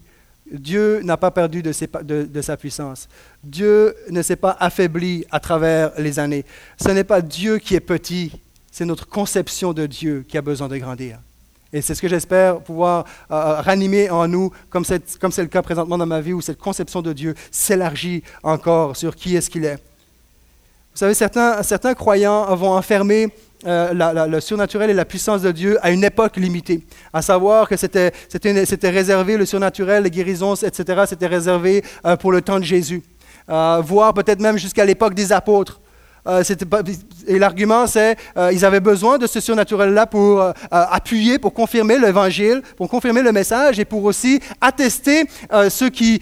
Dieu 0.53 1.01
n'a 1.01 1.17
pas 1.17 1.31
perdu 1.31 1.63
de, 1.63 2.41
sa 2.41 2.57
puissance. 2.57 3.07
Dieu 3.43 3.95
ne 4.09 4.21
s'est 4.21 4.35
pas 4.35 4.55
affaibli 4.59 5.25
à 5.31 5.39
travers 5.39 5.91
les 5.97 6.19
années. 6.19 6.45
Ce 6.77 6.89
n'est 6.89 7.03
pas 7.03 7.21
Dieu 7.21 7.57
qui 7.57 7.73
est 7.75 7.79
petit, 7.79 8.31
c'est 8.71 8.85
notre 8.85 9.07
conception 9.07 9.73
de 9.73 9.87
Dieu 9.87 10.23
qui 10.27 10.37
a 10.37 10.41
besoin 10.41 10.67
de 10.67 10.77
grandir. 10.77 11.19
Et 11.73 11.81
c'est 11.81 11.95
ce 11.95 12.01
que 12.01 12.07
j'espère 12.07 12.59
pouvoir 12.59 13.05
euh, 13.31 13.61
ranimer 13.61 14.11
en 14.11 14.27
nous, 14.27 14.51
comme 14.69 14.85
c'est 14.85 15.01
le 15.17 15.47
cas 15.47 15.63
présentement 15.63 15.97
dans 15.97 16.05
ma 16.05 16.21
vie, 16.21 16.33
où 16.33 16.41
cette 16.41 16.59
conception 16.59 17.01
de 17.01 17.13
Dieu 17.13 17.33
s'élargit 17.49 18.23
encore 18.43 18.95
sur 18.95 19.15
qui 19.15 19.35
est-ce 19.35 19.49
qu'il 19.49 19.65
est. 19.65 19.77
Vous 20.93 20.99
savez, 20.99 21.15
certains, 21.15 21.63
certains 21.63 21.95
croyants 21.95 22.55
vont 22.55 22.73
enfermer 22.73 23.33
euh, 23.65 24.27
le 24.27 24.39
surnaturel 24.39 24.89
et 24.89 24.93
la 24.93 25.05
puissance 25.05 25.41
de 25.41 25.51
Dieu 25.51 25.77
à 25.81 25.91
une 25.91 26.03
époque 26.03 26.37
limitée. 26.37 26.81
À 27.11 27.21
savoir 27.21 27.67
que 27.67 27.77
c'était 27.77 28.11
réservé, 28.89 29.37
le 29.37 29.45
surnaturel, 29.45 30.03
les 30.03 30.11
guérisons, 30.11 30.55
etc., 30.55 31.03
c'était 31.07 31.27
réservé 31.27 31.83
euh, 32.05 32.15
pour 32.15 32.31
le 32.31 32.41
temps 32.41 32.59
de 32.59 32.65
Jésus. 32.65 33.01
Euh, 33.49 33.81
voire 33.83 34.13
peut-être 34.13 34.39
même 34.39 34.57
jusqu'à 34.57 34.85
l'époque 34.85 35.13
des 35.13 35.31
apôtres. 35.31 35.79
Euh, 36.27 36.43
et 37.27 37.39
l'argument, 37.39 37.87
c'est 37.87 38.17
qu'ils 38.35 38.65
avaient 38.65 38.79
besoin 38.79 39.17
de 39.17 39.27
ce 39.27 39.39
surnaturel-là 39.39 40.05
pour 40.07 40.43
appuyer, 40.71 41.39
pour 41.39 41.53
confirmer 41.53 41.97
l'évangile, 41.97 42.61
pour 42.77 42.89
confirmer 42.89 43.21
le 43.21 43.31
message 43.31 43.79
et 43.79 43.85
pour 43.85 44.03
aussi 44.03 44.39
attester 44.61 45.25
ceux 45.69 45.89
qui, 45.89 46.19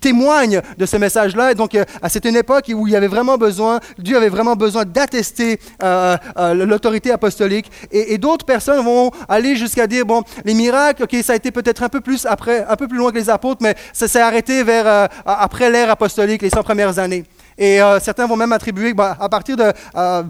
témoignent 0.00 0.60
de 0.78 0.86
ce 0.86 0.96
message-là. 0.96 1.52
Et 1.52 1.54
donc, 1.54 1.76
c'est 2.08 2.24
une 2.24 2.36
époque 2.36 2.70
où 2.74 2.86
il 2.86 2.92
y 2.92 2.96
avait 2.96 3.08
vraiment 3.08 3.36
besoin, 3.36 3.80
Dieu 3.98 4.16
avait 4.16 4.28
vraiment 4.28 4.56
besoin 4.56 4.84
d'attester 4.84 5.60
l'autorité 5.82 7.10
apostolique. 7.10 7.70
Et, 7.90 8.14
et 8.14 8.18
d'autres 8.18 8.46
personnes 8.46 8.84
vont 8.84 9.10
aller 9.28 9.56
jusqu'à 9.56 9.86
dire, 9.86 10.06
bon, 10.06 10.22
les 10.44 10.54
miracles, 10.54 11.04
ok, 11.04 11.16
ça 11.22 11.34
a 11.34 11.36
été 11.36 11.50
peut-être 11.50 11.82
un 11.82 11.88
peu 11.88 12.00
plus 12.00 12.26
après, 12.26 12.64
un 12.68 12.76
peu 12.76 12.88
plus 12.88 12.98
loin 12.98 13.10
que 13.10 13.16
les 13.16 13.30
apôtres, 13.30 13.62
mais 13.62 13.74
ça 13.92 14.08
s'est 14.08 14.20
arrêté 14.20 14.62
vers, 14.62 15.08
après 15.24 15.70
l'ère 15.70 15.90
apostolique, 15.90 16.42
les 16.42 16.50
100 16.50 16.62
premières 16.62 16.98
années. 16.98 17.24
Et 17.60 17.82
euh, 17.82 18.00
certains 18.00 18.26
vont 18.26 18.36
même 18.36 18.52
attribuer, 18.52 18.94
bah, 18.94 19.14
à 19.20 19.28
partir 19.28 19.54
de 19.54 19.70
euh, 19.94 20.22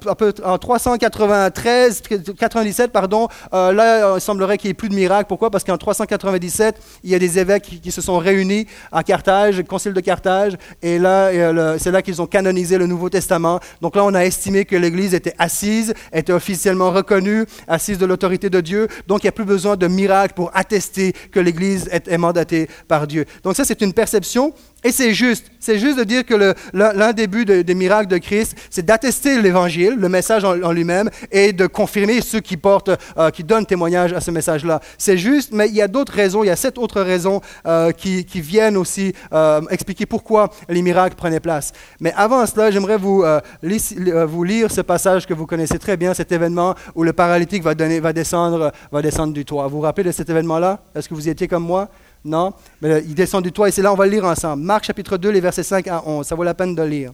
en 0.45 0.59
393, 0.59 2.03
97, 2.37 2.91
pardon, 2.91 3.29
euh, 3.55 3.73
là, 3.73 4.17
il 4.17 4.21
semblerait 4.21 4.59
qu'il 4.59 4.67
n'y 4.67 4.73
ait 4.73 4.75
plus 4.75 4.89
de 4.89 4.97
miracle. 4.97 5.27
Pourquoi? 5.29 5.49
Parce 5.49 5.63
qu'en 5.63 5.79
397, 5.79 6.83
il 7.05 7.11
y 7.11 7.15
a 7.15 7.21
des 7.21 7.39
évêques 7.39 7.79
qui, 7.81 7.91
se 7.93 8.01
sont 8.01 8.19
réunis 8.19 8.67
à 8.91 9.05
Carthage, 9.05 9.59
le 9.59 9.63
concile 9.63 9.93
de 9.93 10.01
Carthage, 10.01 10.57
et 10.83 10.99
là, 10.99 11.31
c'est 11.79 11.93
là 11.93 12.03
qu'ils 12.03 12.21
ont 12.21 12.27
canonisé 12.27 12.79
le 12.79 12.87
Nouveau 12.87 13.09
Testament. 13.09 13.61
Donc 13.81 13.95
là, 13.95 14.05
on 14.05 14.15
a 14.15 14.25
estimé 14.25 14.65
que 14.65 14.75
l'Église 14.75 15.15
était 15.15 15.35
assise, 15.39 15.95
était 16.13 16.33
officiellement 16.33 16.91
reconnue, 16.91 17.47
assise 17.69 17.99
de 17.99 18.07
l'autorité 18.07 18.51
de 18.51 18.61
Dieu. 18.61 18.89
Donc 19.07 19.23
il 19.23 19.27
n'y 19.27 19.31
a 19.31 19.33
plus 19.33 19.45
besoin 19.45 19.77
de 19.77 19.87
miracle 19.87 20.35
pour 20.35 20.51
attester 20.55 21.13
que 21.31 21.39
l'Église 21.39 21.89
est 21.93 22.19
mandatée 22.19 22.69
par 22.89 23.07
Dieu. 23.07 23.25
Donc 23.45 23.55
ça, 23.55 23.65
c'est 23.65 23.81
une 23.81 23.93
perception 23.93 24.53
et 24.83 24.93
c'est 24.93 25.13
juste, 25.13 25.51
c'est 25.59 25.79
juste 25.79 25.99
de 25.99 26.05
dire 26.05 26.25
que 26.25 26.55
l'un 26.73 27.13
des 27.13 27.27
buts 27.27 27.45
des 27.45 27.75
miracles 27.75 28.09
de 28.09 28.19
Christ, 28.19 28.57
c'est 28.71 28.85
d'attester 28.85 29.41
l'évangile, 29.41 29.97
le 29.99 30.09
message 30.09 30.45
en, 30.45 30.73
lui-même, 30.73 31.11
et 31.31 31.53
de 31.53 31.67
confirmer 31.67 32.21
ceux 32.23 32.41
qui 32.41 32.57
portent, 32.57 32.91
euh, 33.19 33.31
qui 33.31 33.45
donnent 33.45 33.67
témoignage 33.67 34.13
à 34.13 34.21
ce 34.21 34.31
message-là. 34.31 34.81
C'est 34.97 35.19
juste, 35.19 35.53
mais 35.53 35.69
il 35.69 35.75
y 35.75 35.83
a 35.83 35.89
d'autres 35.89 36.15
raisons, 36.15 36.43
il 36.45 36.47
y 36.47 36.51
a 36.51 36.57
sept 36.57 36.79
autres 36.79 37.03
raisons 37.03 37.41
euh, 37.67 37.93
qui, 37.93 38.25
viennent 38.41 38.79
aussi 38.79 39.13
euh, 39.35 39.61
expliquer 39.71 40.07
pourquoi 40.07 40.51
les 40.69 40.81
miracles 40.81 41.15
prenaient 41.15 41.41
place. 41.41 41.73
Mais 42.01 42.13
avant 42.17 42.47
cela, 42.47 42.71
j'aimerais 42.71 42.97
vous, 42.97 43.23
lire 43.63 44.71
ce 44.71 44.81
passage 44.81 45.27
que 45.27 45.35
vous 45.35 45.47
connaissez 45.47 45.79
très 45.79 45.99
bien, 45.99 46.15
cet 46.15 46.33
événement 46.33 46.75
où 46.95 47.03
le 47.03 47.13
paralytique 47.13 47.63
va, 47.63 47.75
descendre, 47.75 48.73
va 48.91 49.03
descendre 49.03 49.35
du 49.35 49.45
toit. 49.45 49.67
Vous 49.67 49.77
vous 49.77 49.83
rappelez 49.83 50.09
de 50.09 50.13
cet 50.13 50.31
événement-là? 50.31 50.81
Est-ce 50.95 51.09
que 51.09 51.15
vous 51.15 51.29
y 51.29 51.31
étiez 51.31 51.49
comme 51.49 51.65
moi? 51.65 51.91
Non, 52.25 52.53
mais 52.83 53.03
il 53.07 53.15
descend 53.15 53.43
du 53.43 53.53
toit 53.53 53.69
et 53.69 53.73
c'est 53.73 53.83
là, 53.83 53.93
on 53.93 53.97
va 53.97 54.07
le 54.07 54.13
lire 54.13 54.25
ensemble. 54.25 54.63
Marc 54.63 54.85
chapitre 54.85 55.17
2, 55.17 55.31
les 55.31 55.41
versets 55.41 55.63
5 55.63 55.87
à 55.89 56.03
11, 56.07 56.27
ça 56.27 56.35
vaut 56.35 56.45
la 56.45 56.55
peine 56.55 56.75
de 56.75 56.83
lire. 56.83 57.13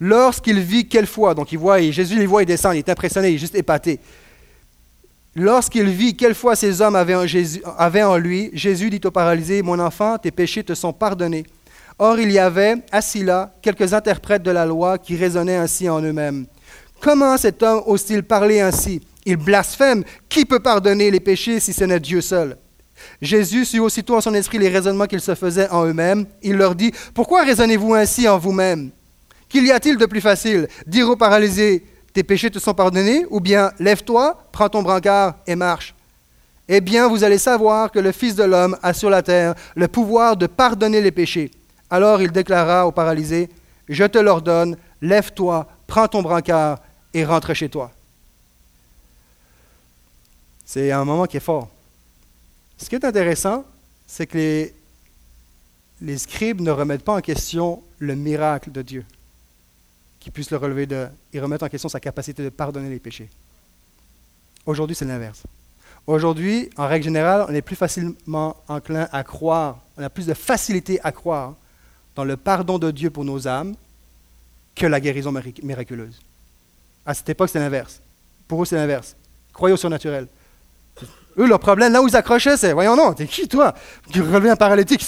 Lorsqu'il 0.00 0.58
vit 0.60 0.88
quelle 0.88 1.06
fois, 1.06 1.34
donc 1.34 1.52
il 1.52 1.58
voit, 1.58 1.80
Jésus 1.80 2.18
les 2.18 2.26
voit, 2.26 2.42
il 2.42 2.46
descend, 2.46 2.74
il 2.74 2.78
est 2.78 2.88
impressionné, 2.88 3.28
il 3.28 3.34
est 3.34 3.38
juste 3.38 3.54
épaté. 3.54 4.00
Lorsqu'il 5.36 5.88
vit 5.88 6.16
quelle 6.16 6.34
fois 6.34 6.56
ces 6.56 6.80
hommes 6.80 6.96
avaient 6.96 7.14
en, 7.14 7.26
Jésus, 7.26 7.62
avaient 7.78 8.02
en 8.02 8.16
lui, 8.16 8.50
Jésus 8.52 8.90
dit 8.90 9.00
au 9.04 9.10
paralysé, 9.10 9.62
Mon 9.62 9.78
enfant, 9.78 10.18
tes 10.18 10.30
péchés 10.30 10.64
te 10.64 10.74
sont 10.74 10.92
pardonnés. 10.92 11.44
Or, 11.98 12.18
il 12.18 12.32
y 12.32 12.38
avait, 12.38 12.76
assis 12.90 13.22
là, 13.22 13.52
quelques 13.62 13.92
interprètes 13.92 14.42
de 14.42 14.50
la 14.50 14.66
loi 14.66 14.98
qui 14.98 15.16
raisonnaient 15.16 15.56
ainsi 15.56 15.88
en 15.88 16.00
eux-mêmes. 16.00 16.46
Comment 17.00 17.36
cet 17.36 17.62
homme 17.62 17.82
ose-t-il 17.86 18.22
parler 18.22 18.60
ainsi? 18.60 19.02
Il 19.24 19.36
blasphème. 19.36 20.02
Qui 20.28 20.46
peut 20.46 20.60
pardonner 20.60 21.10
les 21.10 21.20
péchés 21.20 21.60
si 21.60 21.72
ce 21.72 21.84
n'est 21.84 22.00
Dieu 22.00 22.22
seul? 22.22 22.56
Jésus 23.20 23.64
sut 23.64 23.80
aussitôt 23.80 24.16
en 24.16 24.20
son 24.20 24.34
esprit 24.34 24.58
les 24.58 24.68
raisonnements 24.68 25.06
qu'ils 25.06 25.20
se 25.20 25.34
faisaient 25.34 25.68
en 25.70 25.86
eux-mêmes. 25.86 26.26
Il 26.42 26.56
leur 26.56 26.74
dit, 26.74 26.92
Pourquoi 27.14 27.44
raisonnez-vous 27.44 27.94
ainsi 27.94 28.28
en 28.28 28.38
vous-même? 28.38 28.90
Qu'il 29.48 29.66
y 29.66 29.72
a-t-il 29.72 29.96
de 29.96 30.06
plus 30.06 30.20
facile? 30.20 30.68
Dire 30.86 31.08
au 31.08 31.16
paralysé, 31.16 31.84
Tes 32.12 32.22
péchés 32.22 32.50
te 32.50 32.58
sont 32.58 32.74
pardonnés 32.74 33.26
Ou 33.30 33.40
bien, 33.40 33.72
Lève-toi, 33.78 34.42
prends 34.52 34.68
ton 34.68 34.82
brancard 34.82 35.36
et 35.46 35.56
marche. 35.56 35.94
Eh 36.68 36.80
bien, 36.80 37.08
vous 37.08 37.24
allez 37.24 37.38
savoir 37.38 37.90
que 37.90 37.98
le 37.98 38.12
Fils 38.12 38.36
de 38.36 38.44
l'homme 38.44 38.76
a 38.82 38.92
sur 38.92 39.10
la 39.10 39.22
terre 39.22 39.54
le 39.74 39.88
pouvoir 39.88 40.36
de 40.36 40.46
pardonner 40.46 41.00
les 41.00 41.10
péchés. 41.10 41.50
Alors 41.90 42.22
il 42.22 42.30
déclara 42.30 42.86
au 42.86 42.92
paralysé, 42.92 43.48
Je 43.88 44.04
te 44.04 44.18
l'ordonne, 44.18 44.76
lève-toi, 45.02 45.66
prends 45.88 46.06
ton 46.06 46.22
brancard 46.22 46.78
et 47.12 47.24
rentre 47.24 47.54
chez 47.54 47.68
toi. 47.68 47.90
C'est 50.64 50.92
un 50.92 51.04
moment 51.04 51.26
qui 51.26 51.38
est 51.38 51.40
fort. 51.40 51.68
Ce 52.80 52.88
qui 52.88 52.94
est 52.94 53.04
intéressant, 53.04 53.64
c'est 54.06 54.26
que 54.26 54.70
les, 56.00 56.18
scribes 56.18 56.60
ne 56.62 56.70
remettent 56.70 57.04
pas 57.04 57.14
en 57.14 57.20
question 57.20 57.82
le 57.98 58.14
miracle 58.14 58.72
de 58.72 58.80
Dieu, 58.80 59.04
qui 60.18 60.30
puisse 60.30 60.50
le 60.50 60.56
relever 60.56 60.86
de... 60.86 61.06
Ils 61.32 61.40
remettent 61.40 61.62
en 61.62 61.68
question 61.68 61.90
sa 61.90 62.00
capacité 62.00 62.42
de 62.42 62.48
pardonner 62.48 62.88
les 62.88 62.98
péchés. 62.98 63.28
Aujourd'hui, 64.64 64.96
c'est 64.96 65.04
l'inverse. 65.04 65.42
Aujourd'hui, 66.06 66.70
en 66.76 66.88
règle 66.88 67.04
générale, 67.04 67.44
on 67.48 67.54
est 67.54 67.62
plus 67.62 67.76
facilement 67.76 68.56
enclin 68.66 69.08
à 69.12 69.22
croire, 69.24 69.78
on 69.98 70.02
a 70.02 70.08
plus 70.08 70.26
de 70.26 70.34
facilité 70.34 70.98
à 71.02 71.12
croire 71.12 71.54
dans 72.16 72.24
le 72.24 72.38
pardon 72.38 72.78
de 72.78 72.90
Dieu 72.90 73.10
pour 73.10 73.26
nos 73.26 73.46
âmes 73.46 73.74
que 74.74 74.86
la 74.86 75.00
guérison 75.00 75.32
miraculeuse. 75.62 76.18
À 77.04 77.12
cette 77.12 77.28
époque, 77.28 77.50
c'est 77.50 77.58
l'inverse. 77.58 78.00
Pour 78.48 78.62
eux, 78.62 78.64
c'est 78.64 78.76
l'inverse. 78.76 79.14
Croyez 79.52 79.74
au 79.74 79.76
surnaturel. 79.76 80.26
Eux, 81.38 81.46
leur 81.46 81.60
problème, 81.60 81.92
là 81.92 82.02
où 82.02 82.08
ils 82.08 82.16
accrochaient, 82.16 82.56
c'est 82.56 82.72
Voyons, 82.72 82.96
non, 82.96 83.12
t'es 83.12 83.26
qui, 83.26 83.46
toi? 83.46 83.74
Qui 84.12 84.20
revient 84.20 84.50
un 84.50 84.56
paralytique 84.56 85.04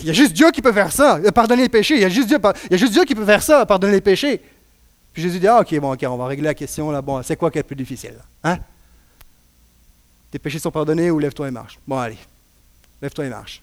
Il 0.00 0.06
y 0.06 0.10
a 0.10 0.12
juste 0.12 0.32
Dieu 0.32 0.50
qui 0.50 0.62
peut 0.62 0.72
faire 0.72 0.90
ça, 0.90 1.16
euh, 1.16 1.30
pardonner 1.30 1.62
les 1.62 1.68
péchés. 1.68 1.94
Il 1.94 2.00
y 2.00 2.04
a 2.04 2.08
juste 2.08 2.28
Dieu, 2.28 2.38
y 2.70 2.74
a 2.74 2.76
juste 2.76 2.92
Dieu 2.92 3.04
qui 3.04 3.14
peut 3.14 3.24
faire 3.24 3.42
ça, 3.42 3.66
pardonner 3.66 3.92
les 3.94 4.00
péchés. 4.00 4.40
Puis 5.12 5.22
Jésus 5.22 5.38
dit 5.38 5.48
Ah, 5.48 5.60
ok, 5.60 5.78
bon, 5.78 5.92
ok, 5.92 6.04
on 6.08 6.16
va 6.16 6.26
régler 6.26 6.44
la 6.44 6.54
question, 6.54 6.90
là. 6.90 7.02
Bon, 7.02 7.22
c'est 7.22 7.36
quoi 7.36 7.50
qui 7.50 7.58
est 7.58 7.62
le 7.62 7.66
plus 7.66 7.76
difficile 7.76 8.14
Hein? 8.42 8.58
Tes 10.30 10.38
péchés 10.38 10.58
sont 10.58 10.70
pardonnés 10.70 11.10
ou 11.10 11.18
lève-toi 11.18 11.48
et 11.48 11.50
marche. 11.50 11.78
Bon, 11.86 11.98
allez, 11.98 12.18
lève-toi 13.00 13.26
et 13.26 13.30
marche. 13.30 13.62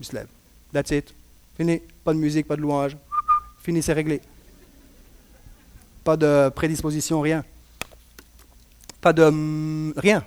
Il 0.00 0.06
se 0.06 0.14
lève. 0.14 0.26
That's 0.72 0.90
it. 0.90 1.14
Fini. 1.56 1.80
Pas 2.04 2.12
de 2.12 2.18
musique, 2.18 2.46
pas 2.46 2.56
de 2.56 2.60
louange. 2.60 2.96
Fini, 3.62 3.82
c'est 3.82 3.92
réglé. 3.92 4.20
Pas 6.04 6.16
de 6.16 6.50
prédisposition, 6.54 7.20
rien. 7.20 7.44
pas 9.00 9.12
de 9.12 9.28
mm, 9.30 9.94
rien. 9.96 10.24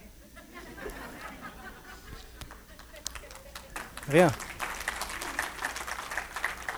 Rien. 4.09 4.31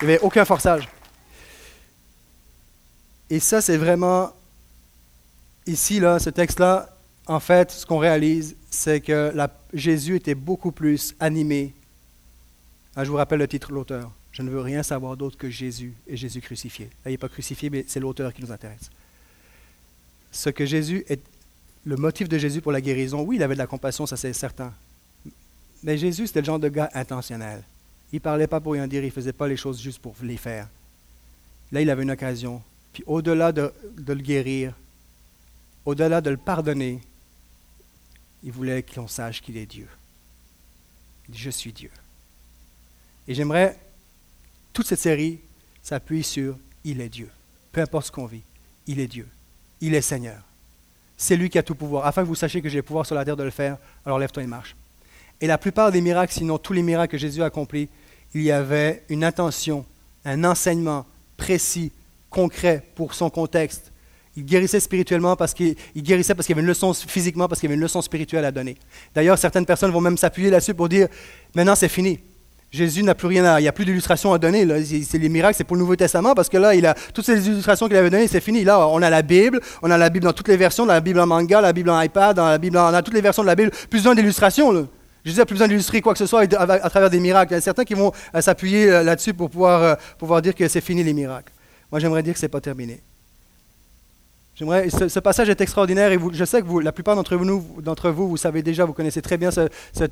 Il 0.02 0.08
n'y 0.08 0.14
avait 0.14 0.24
aucun 0.24 0.44
forçage. 0.44 0.90
Et 3.30 3.40
ça, 3.40 3.62
c'est 3.62 3.78
vraiment, 3.78 4.34
ici, 5.66 6.02
là, 6.02 6.20
ce 6.20 6.30
texte-là, 6.30 6.90
en 7.28 7.40
fait, 7.40 7.72
ce 7.72 7.86
qu'on 7.86 8.00
réalise, 8.00 8.58
c'est 8.70 9.00
que 9.00 9.34
Jésus 9.74 10.18
était 10.18 10.36
beaucoup 10.36 10.72
plus 10.72 11.16
animé. 11.20 11.74
Ah, 12.96 13.06
je 13.06 13.10
vous 13.10 13.16
rappelle 13.16 13.40
le 13.40 13.48
titre 13.48 13.70
de 13.70 13.76
l'auteur. 13.76 14.12
Je 14.34 14.42
ne 14.42 14.50
veux 14.50 14.60
rien 14.60 14.84
savoir 14.84 15.16
d'autre 15.16 15.38
que 15.38 15.50
Jésus 15.50 15.94
et 16.08 16.18
Jésus 16.18 16.42
crucifié. 16.42 16.86
Là, 17.06 17.12
il 17.12 17.12
n'est 17.12 17.18
pas 17.18 17.30
crucifié, 17.30 17.70
mais 17.70 17.86
c'est 17.88 18.02
l'auteur 18.02 18.34
qui 18.34 18.42
nous 18.42 18.52
intéresse. 18.52 18.90
Ce 20.32 20.50
que 20.50 20.66
Jésus 20.66 21.06
est, 21.08 21.22
le 21.86 21.96
motif 21.96 22.28
de 22.28 22.38
Jésus 22.38 22.60
pour 22.60 22.74
la 22.74 22.82
guérison, 22.82 23.22
oui, 23.22 23.38
il 23.38 23.44
avait 23.44 23.56
de 23.56 23.60
la 23.60 23.68
compassion, 23.68 24.06
ça 24.06 24.18
c'est 24.18 24.34
certain. 24.34 24.74
Mais 25.84 25.98
Jésus, 25.98 26.28
c'était 26.28 26.42
le 26.42 26.46
genre 26.46 26.60
de 26.60 26.70
gars 26.70 26.90
intentionnel. 26.94 27.64
Il 28.12 28.18
ne 28.18 28.22
parlait 28.22 28.48
pas 28.48 28.60
pour 28.60 28.74
rien 28.74 28.88
dire, 28.88 29.02
il 29.04 29.08
ne 29.08 29.12
faisait 29.12 29.34
pas 29.34 29.48
les 29.48 29.58
choses 29.58 29.82
juste 29.82 30.00
pour 30.00 30.16
les 30.22 30.38
faire. 30.38 30.68
Là, 31.72 31.82
il 31.82 31.90
avait 31.90 32.04
une 32.04 32.12
occasion. 32.12 32.62
Puis 32.94 33.04
au-delà 33.08 33.52
de, 33.52 33.74
le 33.96 34.16
guérir, 34.16 34.74
au-delà 35.86 36.22
de 36.22 36.30
le 36.30 36.38
pardonner, 36.38 37.00
il 38.44 38.52
voulait 38.52 38.84
qu'on 38.84 39.08
sache 39.08 39.42
qu'il 39.42 39.58
est 39.58 39.66
Dieu. 39.66 39.88
Il 41.28 41.34
dit, 41.34 41.40
je 41.40 41.50
suis 41.50 41.72
Dieu. 41.72 41.92
Et 43.28 43.34
j'aimerais, 43.34 43.80
toute 44.74 44.88
cette 44.88 45.00
série 45.00 45.40
s'appuie 45.82 46.24
sur 46.24 46.58
Il 46.84 47.00
est 47.00 47.10
Dieu. 47.10 47.30
Peu 47.72 47.82
importe 47.82 48.08
ce 48.08 48.12
qu'on 48.12 48.26
vit, 48.26 48.44
il 48.88 49.00
est 49.00 49.08
Dieu. 49.08 49.28
Il 49.80 49.96
est 49.96 50.02
Seigneur. 50.02 50.44
C'est 51.16 51.38
lui 51.38 51.50
qui 51.50 51.58
a 51.58 51.64
tout 51.64 51.76
pouvoir. 51.76 52.06
Afin 52.06 52.24
que 52.24 52.28
vous 52.28 52.36
sachiez 52.36 52.62
que 52.62 52.68
j'ai 52.68 52.78
le 52.78 52.84
pouvoir 52.84 53.06
sur 53.06 53.16
la 53.16 53.24
terre 53.24 53.38
de 53.38 53.44
le 53.44 53.52
faire, 53.52 53.78
alors 54.06 54.20
lève-toi 54.20 54.44
et 54.44 54.48
marche. 54.48 54.76
Et 55.42 55.48
la 55.48 55.58
plupart 55.58 55.92
des 55.92 56.02
miracles, 56.02 56.34
sinon 56.34 56.58
tous 56.58 56.74
les 56.74 56.84
miracles 56.84 57.12
que 57.12 57.18
Jésus 57.18 57.42
a 57.42 57.46
accomplis, 57.46 57.90
il 58.34 58.44
y 58.44 58.52
avait 58.52 59.04
une 59.10 59.24
intention, 59.24 59.86
un 60.24 60.44
enseignement 60.44 61.06
précis, 61.36 61.92
concret 62.30 62.84
pour 62.96 63.14
son 63.14 63.30
contexte. 63.30 63.92
Il 64.38 64.46
guérissait 64.46 64.80
spirituellement 64.80 65.36
parce 65.36 65.54
qu'il 65.54 65.76
guérissait 65.98 66.34
parce 66.34 66.46
qu'il 66.46 66.56
y 66.56 66.58
avait 66.58 66.62
une 66.62 66.70
leçon 66.70 66.94
physiquement 66.94 67.50
parce 67.50 67.60
qu'il 67.60 67.68
y 67.68 67.72
avait 67.72 67.76
une 67.76 67.82
leçon 67.82 68.02
spirituelle 68.02 68.46
à 68.46 68.52
donner. 68.52 68.78
D'ailleurs, 69.14 69.38
certaines 69.38 69.66
personnes 69.66 69.92
vont 69.92 70.00
même 70.00 70.18
s'appuyer 70.18 70.50
là-dessus 70.50 70.74
pour 70.74 70.88
dire 70.88 71.10
maintenant 71.54 71.76
c'est 71.76 71.90
fini. 71.90 72.20
Jésus 72.72 73.04
n'a 73.04 73.16
plus 73.16 73.28
rien 73.28 73.44
à, 73.44 73.60
il 73.60 73.64
n'y 73.64 73.68
a 73.68 73.74
plus 73.74 73.84
d'illustrations 73.84 74.32
à 74.32 74.38
donner. 74.38 74.66
C'est 75.04 75.18
les 75.18 75.28
miracles, 75.28 75.56
c'est 75.58 75.66
pour 75.66 75.76
le 75.76 75.82
Nouveau 75.82 75.98
Testament 75.98 76.34
parce 76.34 76.48
que 76.48 76.56
là, 76.56 76.74
il 76.74 76.86
a 76.86 76.94
toutes 76.94 77.26
ces 77.26 77.46
illustrations 77.46 77.88
qu'il 77.88 77.98
avait 77.98 78.10
données, 78.10 78.30
c'est 78.30 78.40
fini. 78.40 78.64
Là, 78.64 78.88
on 78.88 79.02
a 79.02 79.10
la 79.10 79.22
Bible, 79.24 79.60
on 79.82 79.92
a 79.92 79.98
la 79.98 80.10
Bible 80.10 80.24
dans 80.24 80.32
toutes 80.32 80.48
les 80.48 80.56
versions, 80.56 80.86
la 80.86 81.02
Bible 81.02 81.20
en 81.20 81.28
manga, 81.28 81.60
la 81.60 81.74
Bible 81.74 81.90
en 81.90 82.00
iPad, 82.02 82.38
dans 82.38 82.48
la 82.48 82.58
Bible, 82.58 82.78
on 82.78 82.94
a 82.94 83.02
toutes 83.02 83.14
les 83.14 83.20
versions 83.20 83.42
de 83.44 83.48
la 83.48 83.56
Bible, 83.56 83.72
plus 83.90 84.00
besoin 84.00 84.16
d'illustrations. 84.16 84.88
Jésus 85.24 85.38
n'a 85.38 85.46
plus 85.46 85.54
besoin 85.54 85.68
d'illustrer 85.68 86.02
quoi 86.02 86.14
que 86.14 86.20
ce 86.20 86.26
soit 86.26 86.42
à, 86.42 86.90
travers 86.90 87.10
des 87.10 87.20
miracles. 87.20 87.54
Il 87.54 87.56
y 87.56 87.58
a 87.58 87.62
certains 87.62 87.84
qui 87.84 87.94
vont 87.94 88.12
euh, 88.34 88.42
s'appuyer 88.42 88.90
euh, 88.90 89.04
là-dessus 89.04 89.34
pour 89.34 89.50
pouvoir, 89.50 89.84
euh, 89.84 89.96
pouvoir 90.18 90.42
dire 90.42 90.56
que 90.56 90.68
c'est 90.68 90.82
fini 90.82 91.04
les 91.04 91.14
miracles. 91.14 91.54
Moi, 91.92 92.00
j'aimerais 92.00 92.24
dire 92.24 92.34
que 92.34 92.40
ce 92.40 92.46
n'est 92.46 92.50
pas 92.50 92.62
terminé. 92.62 93.02
Ce, 94.56 95.08
ce, 95.08 95.20
passage 95.20 95.50
est 95.50 95.60
extraordinaire 95.60 96.12
et 96.12 96.20
je 96.34 96.46
sais 96.46 96.62
que 96.62 96.80
la 96.82 96.92
plupart 96.92 97.16
d'entre 97.16 97.36
vous, 97.36 97.64
vous, 98.14 98.30
vous 98.30 98.38
savez 98.38 98.62
déjà, 98.62 98.86
vous 98.86 98.94
connaissez 98.94 99.22
très 99.22 99.38
bien 99.38 99.50
ce, 99.50 99.68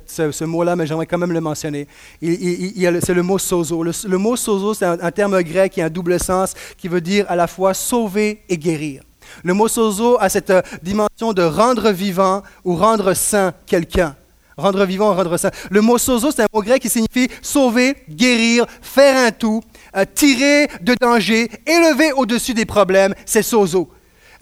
ce, 0.06 0.44
mot-là, 0.44 0.74
mais 0.74 0.88
j'aimerais 0.88 1.06
quand 1.06 1.18
même 1.18 1.32
le 1.32 1.40
mentionner. 1.40 1.86
c'est 2.20 3.14
le 3.14 3.22
mot 3.22 3.38
sozo. 3.38 3.84
Le, 3.84 4.18
mot 4.18 4.34
sozo, 4.34 4.74
c'est 4.74 4.86
un, 4.86 4.98
un, 5.00 5.10
terme 5.12 5.40
grec 5.44 5.72
qui 5.72 5.80
a 5.80 5.84
un 5.84 5.90
double 5.90 6.18
sens, 6.18 6.54
qui 6.76 6.88
veut 6.88 7.00
dire 7.00 7.26
à 7.28 7.36
la 7.36 7.46
fois 7.46 7.74
sauver 7.74 8.42
et 8.48 8.58
guérir. 8.58 9.02
Le 9.44 9.54
mot 9.54 9.68
sozo 9.68 10.16
a 10.18 10.28
cette 10.28 10.52
dimension 10.82 11.32
de 11.32 11.42
rendre 11.42 11.90
vivant 11.90 12.42
ou 12.64 12.74
rendre 12.74 13.14
sain 13.14 13.54
quelqu'un. 13.66 14.16
Rendre 14.56 14.84
vivant, 14.84 15.14
rendre 15.14 15.36
sain. 15.36 15.50
Le 15.70 15.80
mot 15.80 15.98
sozo, 15.98 16.30
c'est 16.30 16.42
un 16.42 16.48
mot 16.52 16.62
grec 16.62 16.82
qui 16.82 16.88
signifie 16.88 17.28
sauver, 17.42 17.96
guérir, 18.08 18.66
faire 18.82 19.16
un 19.26 19.30
tout, 19.30 19.62
euh, 19.96 20.04
tirer 20.14 20.68
de 20.80 20.94
danger, 20.94 21.50
élever 21.66 22.12
au-dessus 22.12 22.54
des 22.54 22.66
problèmes. 22.66 23.14
C'est 23.24 23.42
sozo. 23.42 23.88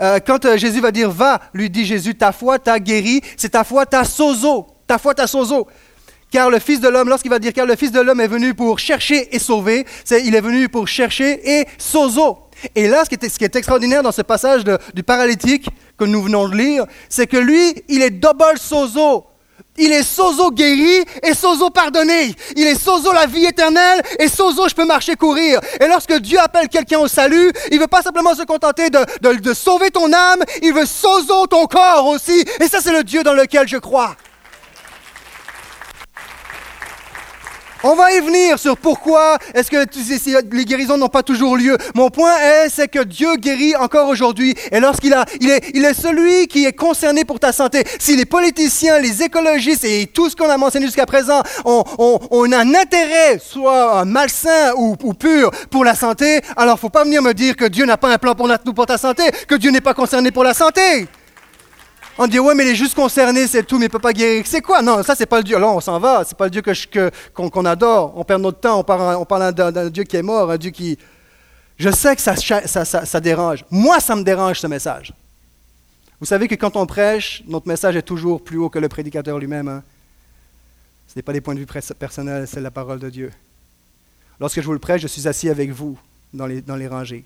Euh, 0.01 0.19
quand 0.25 0.45
euh, 0.45 0.57
Jésus 0.57 0.81
va 0.81 0.91
dire 0.91 1.11
va, 1.11 1.41
lui 1.53 1.71
dit 1.71 1.85
Jésus, 1.85 2.15
ta 2.15 2.33
foi 2.33 2.59
t'a 2.59 2.79
guéri, 2.79 3.21
c'est 3.37 3.51
ta 3.51 3.65
foi 3.65 3.85
t'a 3.87 4.05
sozo. 4.05 4.67
Ta 4.87 4.99
foi 4.99 5.15
t'a 5.15 5.27
sozo. 5.27 5.67
Car 6.31 6.51
le 6.51 6.59
Fils 6.59 6.81
de 6.81 6.89
l'homme, 6.89 7.09
lorsqu'il 7.09 7.31
va 7.31 7.39
dire 7.39 7.53
car 7.53 7.67
le 7.67 7.75
Fils 7.75 7.91
de 7.91 8.01
l'homme 8.01 8.21
est 8.21 8.29
venu 8.29 8.55
pour 8.55 8.79
chercher 8.79 9.35
et 9.35 9.39
sauver, 9.39 9.87
c'est 10.05 10.25
il 10.25 10.35
est 10.35 10.41
venu 10.41 10.69
pour 10.69 10.87
chercher 10.87 11.59
et 11.59 11.67
sozo. 11.79 12.39
Et 12.75 12.89
là, 12.89 13.05
ce 13.05 13.11
qui 13.11 13.15
est, 13.15 13.29
ce 13.29 13.39
qui 13.39 13.45
est 13.45 13.57
extraordinaire 13.57 14.03
dans 14.03 14.13
ce 14.13 14.23
passage 14.23 14.63
du 14.95 15.03
paralytique 15.03 15.69
que 15.97 16.05
nous 16.05 16.23
venons 16.23 16.49
de 16.49 16.57
lire, 16.57 16.87
c'est 17.09 17.27
que 17.27 17.37
lui, 17.37 17.83
il 17.89 18.03
est 18.03 18.11
double 18.11 18.59
sozo. 18.59 19.25
Il 19.79 19.93
est 19.93 20.03
sozo 20.03 20.51
guéri 20.51 21.05
et 21.23 21.35
sozo 21.35 21.71
pardonné. 21.71 22.35
Il 22.57 22.67
est 22.67 22.79
sozo 22.79 23.13
la 23.13 23.27
vie 23.27 23.47
éternelle 23.47 24.03
et 24.19 24.29
sozo 24.29 24.69
je 24.69 24.75
peux 24.75 24.85
marcher 24.85 25.15
courir. 25.15 25.61
Et 25.81 25.87
lorsque 25.87 26.15
Dieu 26.15 26.39
appelle 26.39 26.69
quelqu'un 26.69 26.99
au 26.99 27.09
salut, 27.09 27.53
il 27.71 27.77
ne 27.77 27.81
veut 27.81 27.87
pas 27.87 28.03
simplement 28.03 28.35
se 28.35 28.43
contenter 28.43 28.91
de, 28.91 29.55
sauver 29.55 29.91
ton 29.91 30.13
âme, 30.13 30.43
il 30.63 30.73
veut 30.73 30.87
sozo 30.87 31.47
ton 31.47 31.67
corps 31.67 32.07
aussi. 32.07 32.45
Et 32.61 32.69
ça 32.69 32.79
c'est 32.83 32.93
le 32.93 33.05
Dieu 33.05 33.23
dans 33.23 33.35
lequel 33.35 33.67
je 33.69 33.77
crois. 33.77 34.17
On 37.85 37.95
va 37.95 38.13
y 38.13 38.21
venir 38.21 38.59
sur 38.59 38.77
pourquoi 38.77 39.39
est-ce 39.55 39.71
que 39.71 39.87
les 40.53 40.65
guérisons 40.65 40.97
n'ont 40.97 41.09
pas 41.09 41.23
toujours 41.23 41.57
lieu. 41.57 41.79
Mon 41.95 42.11
point 42.11 42.37
est, 42.39 42.69
c'est 42.71 42.89
que 42.89 43.05
Dieu 43.05 43.37
guérit 43.37 43.77
encore 43.77 44.09
aujourd'hui. 44.09 44.55
Et 44.73 44.81
lorsqu'il 44.81 45.15
a, 45.15 45.25
il 45.41 45.49
est, 45.49 45.71
il 45.75 45.85
est 45.85 45.95
celui 45.95 46.49
qui 46.49 46.65
est 46.65 46.73
concerné 46.73 47.25
pour 47.25 47.39
ta 47.39 47.53
santé. 47.53 47.85
Si 48.01 48.17
les 48.17 48.25
politiciens, 48.25 48.99
les 48.99 49.23
écologistes 49.23 49.85
et 49.85 50.07
tout 50.07 50.29
ce 50.29 50.35
qu'on 50.35 50.51
a 50.51 50.57
mentionné 50.57 50.87
jusqu'à 50.87 51.07
présent 51.07 51.41
ont, 51.65 51.85
un 52.53 52.75
intérêt, 52.75 53.39
soit 53.39 54.05
malsain 54.05 54.73
ou, 54.77 54.97
pur, 55.15 55.51
pour 55.71 55.85
la 55.85 55.95
santé, 55.95 56.41
alors 56.57 56.81
faut 56.81 56.89
pas 56.89 57.05
venir 57.05 57.23
me 57.23 57.33
dire 57.33 57.55
que 57.55 57.67
Dieu 57.67 57.85
n'a 57.85 57.97
pas 57.97 58.13
un 58.13 58.19
plan 58.19 58.35
pour, 58.35 58.51
pour 58.75 58.87
ta 58.87 58.99
santé, 58.99 59.23
que 59.47 59.55
Dieu 59.55 59.71
n'est 59.71 59.81
pas 59.81 59.95
concerné 59.95 60.33
pour 60.33 60.43
la 60.43 60.55
santé. 60.55 61.07
On 62.21 62.27
dit, 62.27 62.41
ouais, 62.41 62.55
mais 62.57 62.65
les 62.65 62.75
juste 62.75 62.97
concernés, 62.97 63.47
c'est 63.47 63.63
tout, 63.63 63.79
mais 63.79 63.87
il 63.87 63.91
peut 63.91 64.01
pas 64.01 64.13
guérir. 64.13 64.45
C'est 64.45 64.61
quoi? 64.61 64.83
Non, 64.83 65.05
ça, 65.05 65.15
c'est 65.15 65.27
pas 65.27 65.39
le 65.39 65.45
Dieu. 65.45 65.57
Là, 65.57 65.69
on 65.69 65.81
s'en 65.81 66.01
va. 66.01 66.25
C'est 66.27 66.37
pas 66.37 66.47
le 66.47 66.51
Dieu 66.51 66.63
que, 66.63 67.11
qu'on, 67.33 67.65
adore. 67.65 68.13
On 68.17 68.25
perd 68.25 68.43
notre 68.43 68.59
temps. 68.59 68.81
On 68.81 68.83
parle, 68.83 69.17
on 69.17 69.25
parle 69.25 69.55
d'un, 69.55 69.89
Dieu 69.89 70.03
qui 70.03 70.17
est 70.17 70.23
mort, 70.23 70.51
un 70.51 70.57
Dieu 70.57 70.73
qui. 70.73 70.99
Je 71.79 71.91
sais 71.91 72.17
que 72.17 72.21
ça, 72.21 72.35
ça, 72.35 72.85
ça, 72.85 73.21
dérange. 73.21 73.65
Moi, 73.71 74.01
ça 74.01 74.17
me 74.17 74.25
dérange, 74.25 74.59
ce 74.59 74.67
message. 74.67 75.15
Vous 76.19 76.27
savez 76.27 76.49
que 76.49 76.57
quand 76.57 76.75
on 76.75 76.87
prêche, 76.87 77.45
notre 77.47 77.69
message 77.69 77.95
est 77.95 78.03
toujours 78.03 78.43
plus 78.43 78.59
haut 78.59 78.69
que 78.69 78.81
le 78.81 78.89
prédicateur 78.89 79.39
lui-même. 79.39 79.69
Hein. 79.69 79.85
Ce 81.07 81.13
n'est 81.15 81.23
pas 81.23 81.33
des 81.33 81.41
points 81.41 81.55
de 81.55 81.61
vue 81.61 81.67
personnels, 81.67 82.49
c'est 82.49 82.61
la 82.61 82.73
parole 82.73 82.99
de 82.99 83.11
Dieu. 83.11 83.31
Lorsque 84.41 84.61
je 84.61 84.67
vous 84.67 84.73
le 84.73 84.81
prêche, 84.81 85.03
je 85.03 85.07
suis 85.07 85.29
assis 85.29 85.49
avec 85.49 85.71
vous 85.71 85.97
dans 86.35 86.47
les, 86.47 86.61
dans 86.63 86.75
les 86.75 86.89
rangées. 86.89 87.25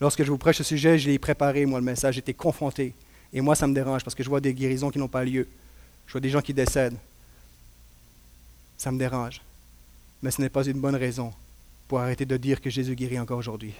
Lorsque 0.00 0.24
je 0.24 0.30
vous 0.30 0.38
prêche 0.38 0.56
ce 0.56 0.64
sujet, 0.64 0.98
je 0.98 1.10
l'ai 1.10 1.18
préparé, 1.18 1.66
moi, 1.66 1.78
le 1.78 1.84
message, 1.84 2.14
j'étais 2.14 2.32
confronté. 2.32 2.94
Et 3.34 3.40
moi, 3.40 3.56
ça 3.56 3.66
me 3.66 3.74
dérange 3.74 4.04
parce 4.04 4.14
que 4.14 4.22
je 4.22 4.28
vois 4.28 4.40
des 4.40 4.54
guérisons 4.54 4.90
qui 4.90 4.98
n'ont 4.98 5.08
pas 5.08 5.24
lieu. 5.24 5.48
Je 6.06 6.12
vois 6.12 6.20
des 6.20 6.30
gens 6.30 6.40
qui 6.40 6.54
décèdent. 6.54 6.96
Ça 8.78 8.92
me 8.92 8.98
dérange. 8.98 9.42
Mais 10.22 10.30
ce 10.30 10.40
n'est 10.40 10.48
pas 10.48 10.64
une 10.64 10.80
bonne 10.80 10.94
raison 10.94 11.32
pour 11.88 11.98
arrêter 11.98 12.24
de 12.24 12.36
dire 12.36 12.60
que 12.60 12.70
Jésus 12.70 12.94
guérit 12.94 13.18
encore 13.18 13.38
aujourd'hui. 13.38 13.74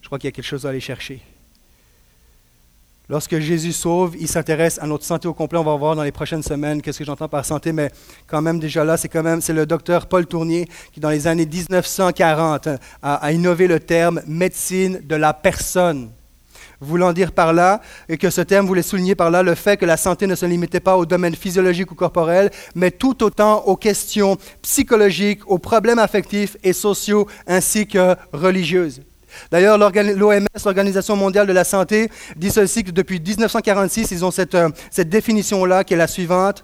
Je 0.00 0.06
crois 0.06 0.18
qu'il 0.18 0.26
y 0.26 0.32
a 0.32 0.32
quelque 0.32 0.46
chose 0.46 0.64
à 0.64 0.70
aller 0.70 0.80
chercher. 0.80 1.20
Lorsque 3.10 3.38
Jésus 3.38 3.72
sauve, 3.72 4.16
il 4.18 4.28
s'intéresse 4.28 4.78
à 4.78 4.86
notre 4.86 5.04
santé 5.04 5.28
au 5.28 5.34
complet. 5.34 5.58
On 5.58 5.64
va 5.64 5.76
voir 5.76 5.94
dans 5.94 6.02
les 6.02 6.12
prochaines 6.12 6.42
semaines 6.42 6.80
qu'est-ce 6.80 6.98
que 6.98 7.04
j'entends 7.04 7.28
par 7.28 7.44
santé, 7.44 7.72
mais 7.72 7.90
quand 8.26 8.42
même 8.42 8.58
déjà 8.58 8.84
là, 8.84 8.96
c'est 8.96 9.08
quand 9.08 9.22
même 9.22 9.40
c'est 9.40 9.54
le 9.54 9.66
docteur 9.66 10.06
Paul 10.06 10.26
Tournier 10.26 10.68
qui, 10.92 11.00
dans 11.00 11.10
les 11.10 11.26
années 11.26 11.46
1940, 11.46 12.68
a, 13.02 13.14
a 13.14 13.32
innové 13.32 13.66
le 13.66 13.80
terme 13.80 14.22
médecine 14.26 15.00
de 15.02 15.14
la 15.14 15.32
personne 15.32 16.10
voulant 16.80 17.12
dire 17.12 17.32
par 17.32 17.52
là, 17.52 17.80
et 18.08 18.16
que 18.16 18.30
ce 18.30 18.40
terme 18.40 18.66
voulait 18.66 18.82
souligner 18.82 19.14
par 19.14 19.30
là 19.30 19.42
le 19.42 19.54
fait 19.54 19.76
que 19.76 19.86
la 19.86 19.96
santé 19.96 20.26
ne 20.26 20.34
se 20.34 20.46
limitait 20.46 20.80
pas 20.80 20.96
au 20.96 21.06
domaine 21.06 21.34
physiologique 21.34 21.90
ou 21.92 21.94
corporel, 21.94 22.50
mais 22.74 22.90
tout 22.90 23.22
autant 23.22 23.64
aux 23.64 23.76
questions 23.76 24.36
psychologiques, 24.62 25.40
aux 25.46 25.58
problèmes 25.58 25.98
affectifs 25.98 26.56
et 26.62 26.72
sociaux, 26.72 27.26
ainsi 27.46 27.86
que 27.86 28.14
religieuses. 28.32 29.00
D'ailleurs, 29.50 29.78
l'OMS, 29.78 30.46
l'Organisation 30.64 31.16
mondiale 31.16 31.46
de 31.46 31.52
la 31.52 31.64
santé, 31.64 32.10
dit 32.36 32.50
ceci 32.50 32.84
que 32.84 32.90
depuis 32.90 33.20
1946, 33.20 34.10
ils 34.10 34.24
ont 34.24 34.30
cette, 34.30 34.54
euh, 34.54 34.70
cette 34.90 35.08
définition-là 35.08 35.84
qui 35.84 35.94
est 35.94 35.98
la 35.98 36.06
suivante. 36.06 36.62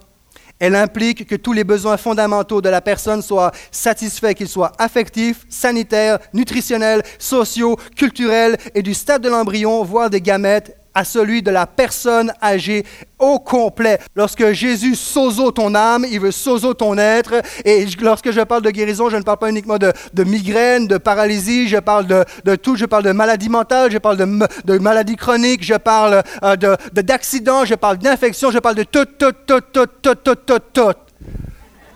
Elle 0.59 0.75
implique 0.75 1.27
que 1.27 1.35
tous 1.35 1.53
les 1.53 1.63
besoins 1.63 1.97
fondamentaux 1.97 2.61
de 2.61 2.69
la 2.69 2.81
personne 2.81 3.21
soient 3.21 3.51
satisfaits, 3.71 4.33
qu'ils 4.33 4.47
soient 4.47 4.71
affectifs, 4.77 5.45
sanitaires, 5.49 6.19
nutritionnels, 6.33 7.03
sociaux, 7.19 7.77
culturels 7.95 8.57
et 8.73 8.81
du 8.81 8.93
stade 8.93 9.21
de 9.21 9.29
l'embryon, 9.29 9.83
voire 9.83 10.09
des 10.09 10.21
gamètes, 10.21 10.77
à 10.95 11.03
celui 11.03 11.41
de 11.41 11.51
la 11.51 11.67
personne 11.67 12.33
âgée 12.41 12.85
au 13.19 13.39
complet. 13.39 13.99
Lorsque 14.15 14.51
Jésus 14.51 14.95
sozo 14.95 15.51
ton 15.51 15.75
âme, 15.75 16.05
il 16.09 16.19
veut 16.19 16.31
sozo 16.31 16.73
ton 16.73 16.97
être. 16.97 17.33
Et 17.65 17.85
lorsque 18.01 18.31
je 18.31 18.41
parle 18.41 18.61
de 18.63 18.71
guérison, 18.71 19.09
je 19.09 19.17
ne 19.17 19.21
parle 19.21 19.37
pas 19.37 19.49
uniquement 19.49 19.77
de, 19.77 20.23
migraine, 20.23 20.87
de 20.87 20.97
paralysie, 20.97 21.67
je 21.67 21.77
parle 21.77 22.07
de, 22.07 22.55
tout, 22.55 22.75
je 22.75 22.85
parle 22.85 23.03
de 23.03 23.11
maladie 23.11 23.49
mentale, 23.49 23.91
je 23.91 23.97
parle 23.97 24.17
de, 24.17 24.47
de 24.63 24.77
maladie 24.79 25.17
chronique, 25.17 25.63
je 25.63 25.75
parle 25.75 26.23
euh, 26.43 26.55
de 26.55 26.75
d'accident, 27.01 27.65
je 27.65 27.75
parle 27.75 27.97
d'infection, 27.97 28.51
je 28.51 28.59
parle 28.59 28.75
de 28.75 28.83
tout, 28.83 29.05
tout, 29.05 29.31
tout, 29.45 29.61
tout, 29.71 29.85
tout, 30.01 30.15
tout, 30.15 30.35
tout, 30.35 30.59
tout. 30.73 30.93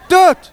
Tout. 0.09 0.51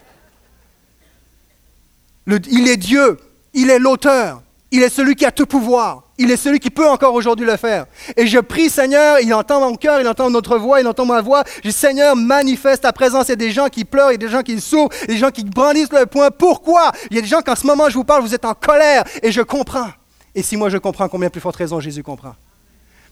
il 2.26 2.68
est 2.68 2.76
Dieu, 2.76 3.16
il 3.54 3.70
est 3.70 3.78
l'auteur, 3.78 4.42
il 4.70 4.82
est 4.82 4.88
celui 4.88 5.14
qui 5.14 5.24
a 5.24 5.30
tout 5.30 5.46
pouvoir. 5.46 6.02
Il 6.18 6.30
est 6.30 6.36
celui 6.36 6.58
qui 6.58 6.70
peut 6.70 6.88
encore 6.88 7.14
aujourd'hui 7.14 7.46
le 7.46 7.56
faire. 7.56 7.86
Et 8.16 8.26
je 8.26 8.38
prie, 8.38 8.70
Seigneur, 8.70 9.20
il 9.20 9.32
entend 9.34 9.60
mon 9.60 9.76
cœur, 9.76 10.00
il 10.00 10.08
entend 10.08 10.30
notre 10.30 10.58
voix, 10.58 10.80
il 10.80 10.86
entend 10.86 11.04
ma 11.04 11.20
voix. 11.20 11.44
Je 11.56 11.68
dis, 11.68 11.72
Seigneur, 11.72 12.16
manifeste 12.16 12.82
ta 12.82 12.92
présence. 12.92 13.28
Il 13.28 13.30
y 13.30 13.32
a 13.32 13.36
des 13.36 13.52
gens 13.52 13.68
qui 13.68 13.84
pleurent, 13.84 14.10
il 14.10 14.14
y 14.14 14.24
a 14.24 14.26
des 14.26 14.28
gens 14.28 14.42
qui 14.42 14.60
souffrent, 14.60 14.96
il 15.04 15.08
y 15.08 15.12
a 15.12 15.14
des 15.14 15.18
gens 15.18 15.30
qui 15.30 15.44
brandissent 15.44 15.92
le 15.92 16.06
poing. 16.06 16.30
Pourquoi? 16.30 16.90
Il 17.10 17.16
y 17.16 17.18
a 17.18 17.22
des 17.22 17.28
gens 17.28 17.42
qu'en 17.42 17.54
ce 17.54 17.66
moment 17.66 17.88
je 17.88 17.94
vous 17.94 18.04
parle, 18.04 18.22
vous 18.22 18.34
êtes 18.34 18.44
en 18.44 18.54
colère. 18.54 19.04
Et 19.22 19.30
je 19.30 19.42
comprends. 19.42 19.90
Et 20.34 20.42
si 20.42 20.56
moi 20.56 20.68
je 20.68 20.78
comprends, 20.78 21.08
combien 21.08 21.30
plus 21.30 21.40
forte 21.40 21.56
raison 21.56 21.80
Jésus 21.80 22.02
comprend. 22.02 22.34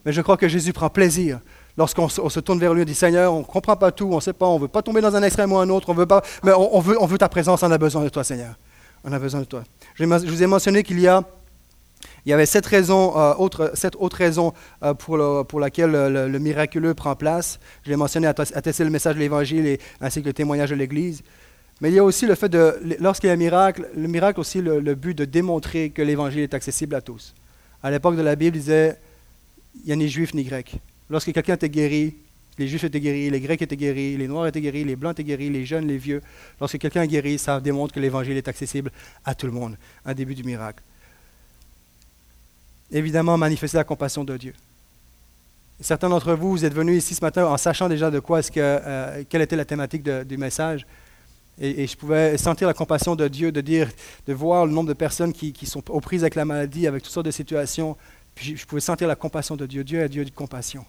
Mais 0.05 0.13
je 0.13 0.21
crois 0.21 0.37
que 0.37 0.49
Jésus 0.49 0.73
prend 0.73 0.91
plaisir 0.91 1.41
lorsqu'on 1.77 2.09
se 2.09 2.41
tourne 2.41 2.59
vers 2.59 2.75
lui 2.75 2.83
et 2.83 2.85
dit 2.85 2.95
Seigneur, 2.95 3.33
on 3.33 3.41
ne 3.41 3.45
comprend 3.45 3.77
pas 3.77 3.93
tout, 3.93 4.09
on 4.11 4.17
ne 4.17 4.21
sait 4.21 4.33
pas, 4.33 4.47
on 4.47 4.57
ne 4.57 4.63
veut 4.63 4.69
pas 4.69 4.83
tomber 4.83 5.01
dans 5.01 5.15
un 5.15 5.23
extrême 5.23 5.53
ou 5.53 5.59
un 5.59 5.69
autre, 5.71 5.89
on 5.89 5.95
veut 5.95 6.07
pas, 6.07 6.23
mais 6.43 6.53
on, 6.53 6.81
veut, 6.81 7.01
on 7.01 7.07
veut 7.07 7.19
ta 7.19 7.29
présence, 7.29 7.63
on 7.63 7.71
a 7.71 7.79
besoin 7.79 8.03
de 8.03 8.09
toi, 8.09 8.25
Seigneur. 8.25 8.55
On 9.05 9.13
a 9.13 9.19
besoin 9.19 9.41
de 9.41 9.45
toi. 9.45 9.63
Je 9.95 10.05
vous 10.05 10.43
ai 10.43 10.47
mentionné 10.47 10.83
qu'il 10.83 11.01
y 11.01 11.09
a 11.09 11.23
il 12.27 12.31
y 12.31 12.33
avait 12.33 12.47
sept, 12.47 12.65
raisons, 12.67 13.19
euh, 13.19 13.35
autres, 13.35 14.17
raisons 14.17 14.55
euh, 14.83 14.95
pour, 14.95 15.47
pour 15.47 15.61
laquelle 15.61 15.91
le, 15.91 16.39
miraculeux 16.39 16.95
prend 16.95 17.15
place. 17.17 17.61
Je 17.85 17.91
l'ai 17.91 17.97
mentionné, 17.97 18.27
attester 18.27 18.85
le 18.85 18.91
message 18.91 19.15
de 19.15 19.21
l'Évangile 19.21 19.79
ainsi 20.01 20.23
que 20.23 20.27
le 20.27 20.33
témoignage 20.33 20.71
de 20.71 20.75
l'Église. 20.75 21.23
Mais 21.81 21.91
il 21.91 21.95
y 21.95 21.99
a 21.99 22.05
aussi 22.05 22.27
le 22.27 22.35
fait 22.35 22.49
de, 22.49 22.79
lorsqu'il 23.01 23.27
y 23.27 23.31
a 23.31 23.35
un 23.35 23.37
miracle, 23.37 23.89
le 23.95 24.09
miracle 24.09 24.41
aussi 24.41 24.63
le, 24.63 24.81
le 24.81 24.95
but 24.95 25.17
de 25.17 25.25
démontrer 25.25 25.91
que 25.91 26.03
l'Évangile 26.03 26.41
est 26.41 26.55
accessible 26.55 26.95
à 26.95 27.01
tous. 27.01 27.35
À 27.83 27.91
l'époque 27.91 28.17
de 28.17 28.23
la 28.23 28.37
Bible, 28.37 28.57
il 28.57 28.61
disait, 28.61 28.97
il 29.83 29.87
n'y 29.87 29.93
a 29.93 29.97
ni 29.97 30.09
juif 30.09 30.33
ni 30.35 30.45
grec. 30.45 30.77
Lorsque 31.11 31.33
quelqu'un 31.33 31.55
était 31.55 31.69
guéri, 31.69 32.15
les 32.57 32.69
Juifs 32.69 32.85
étaient 32.85 33.01
guéris, 33.01 33.31
les 33.31 33.41
Grecs 33.41 33.61
étaient 33.61 33.77
guéris, 33.77 34.17
les 34.17 34.29
Noirs 34.29 34.47
étaient 34.47 34.61
guéris, 34.61 34.85
les 34.85 34.95
Blancs 34.95 35.13
étaient 35.13 35.25
guéris, 35.25 35.51
les 35.51 35.67
jeunes, 35.67 35.89
les 35.89 35.99
vieux. 35.99 36.23
Lorsque 36.61 36.79
quelqu'un 36.79 37.03
est 37.03 37.09
guéri, 37.09 37.37
ça 37.37 37.61
démontre 37.61 37.93
que 37.93 38.01
l'Évangile 38.01 38.37
est 38.37 38.47
accessible 38.47 38.93
à 39.25 39.35
tout 39.35 39.47
le 39.47 39.53
monde. 39.53 39.77
Un 40.05 40.15
début 40.15 40.37
du 40.37 40.45
miracle 40.45 40.83
évidemment 42.91 43.37
manifester 43.37 43.77
la 43.77 43.85
compassion 43.85 44.25
de 44.25 44.37
Dieu. 44.37 44.55
Certains 45.81 46.09
d'entre 46.09 46.35
vous, 46.35 46.51
vous 46.51 46.65
êtes 46.65 46.75
venus 46.75 47.03
ici 47.03 47.15
ce 47.15 47.25
matin 47.25 47.47
en 47.47 47.57
sachant 47.57 47.89
déjà 47.89 48.11
de 48.11 48.21
quoi 48.21 48.39
est-ce 48.39 48.51
que, 48.51 48.61
euh, 48.61 49.25
quelle 49.29 49.43
était 49.43 49.57
la 49.57 49.65
thématique 49.65 50.09
du 50.09 50.37
message. 50.37 50.87
Et, 51.61 51.87
je 51.87 51.97
pouvais 51.97 52.37
sentir 52.37 52.67
la 52.67 52.75
compassion 52.75 53.15
de 53.15 53.29
Dieu, 53.29 53.53
de 53.53 53.61
dire, 53.61 53.89
de 54.27 54.33
voir 54.33 54.67
le 54.67 54.73
nombre 54.73 54.89
de 54.89 54.95
personnes 54.95 55.33
qui, 55.33 55.55
sont 55.67 55.89
aux 55.91 56.01
prises 56.01 56.23
avec 56.23 56.35
la 56.35 56.45
maladie, 56.45 56.87
avec 56.87 57.03
toutes 57.03 57.13
sortes 57.13 57.27
de 57.27 57.31
situations. 57.31 57.97
Puis 58.35 58.57
je, 58.57 58.67
pouvais 58.67 58.81
sentir 58.81 59.07
la 59.07 59.15
compassion 59.15 59.57
de 59.57 59.67
Dieu. 59.67 59.85
Dieu 59.85 60.01
est 60.01 60.09
Dieu 60.09 60.25
de 60.25 60.31
compassion. 60.31 60.85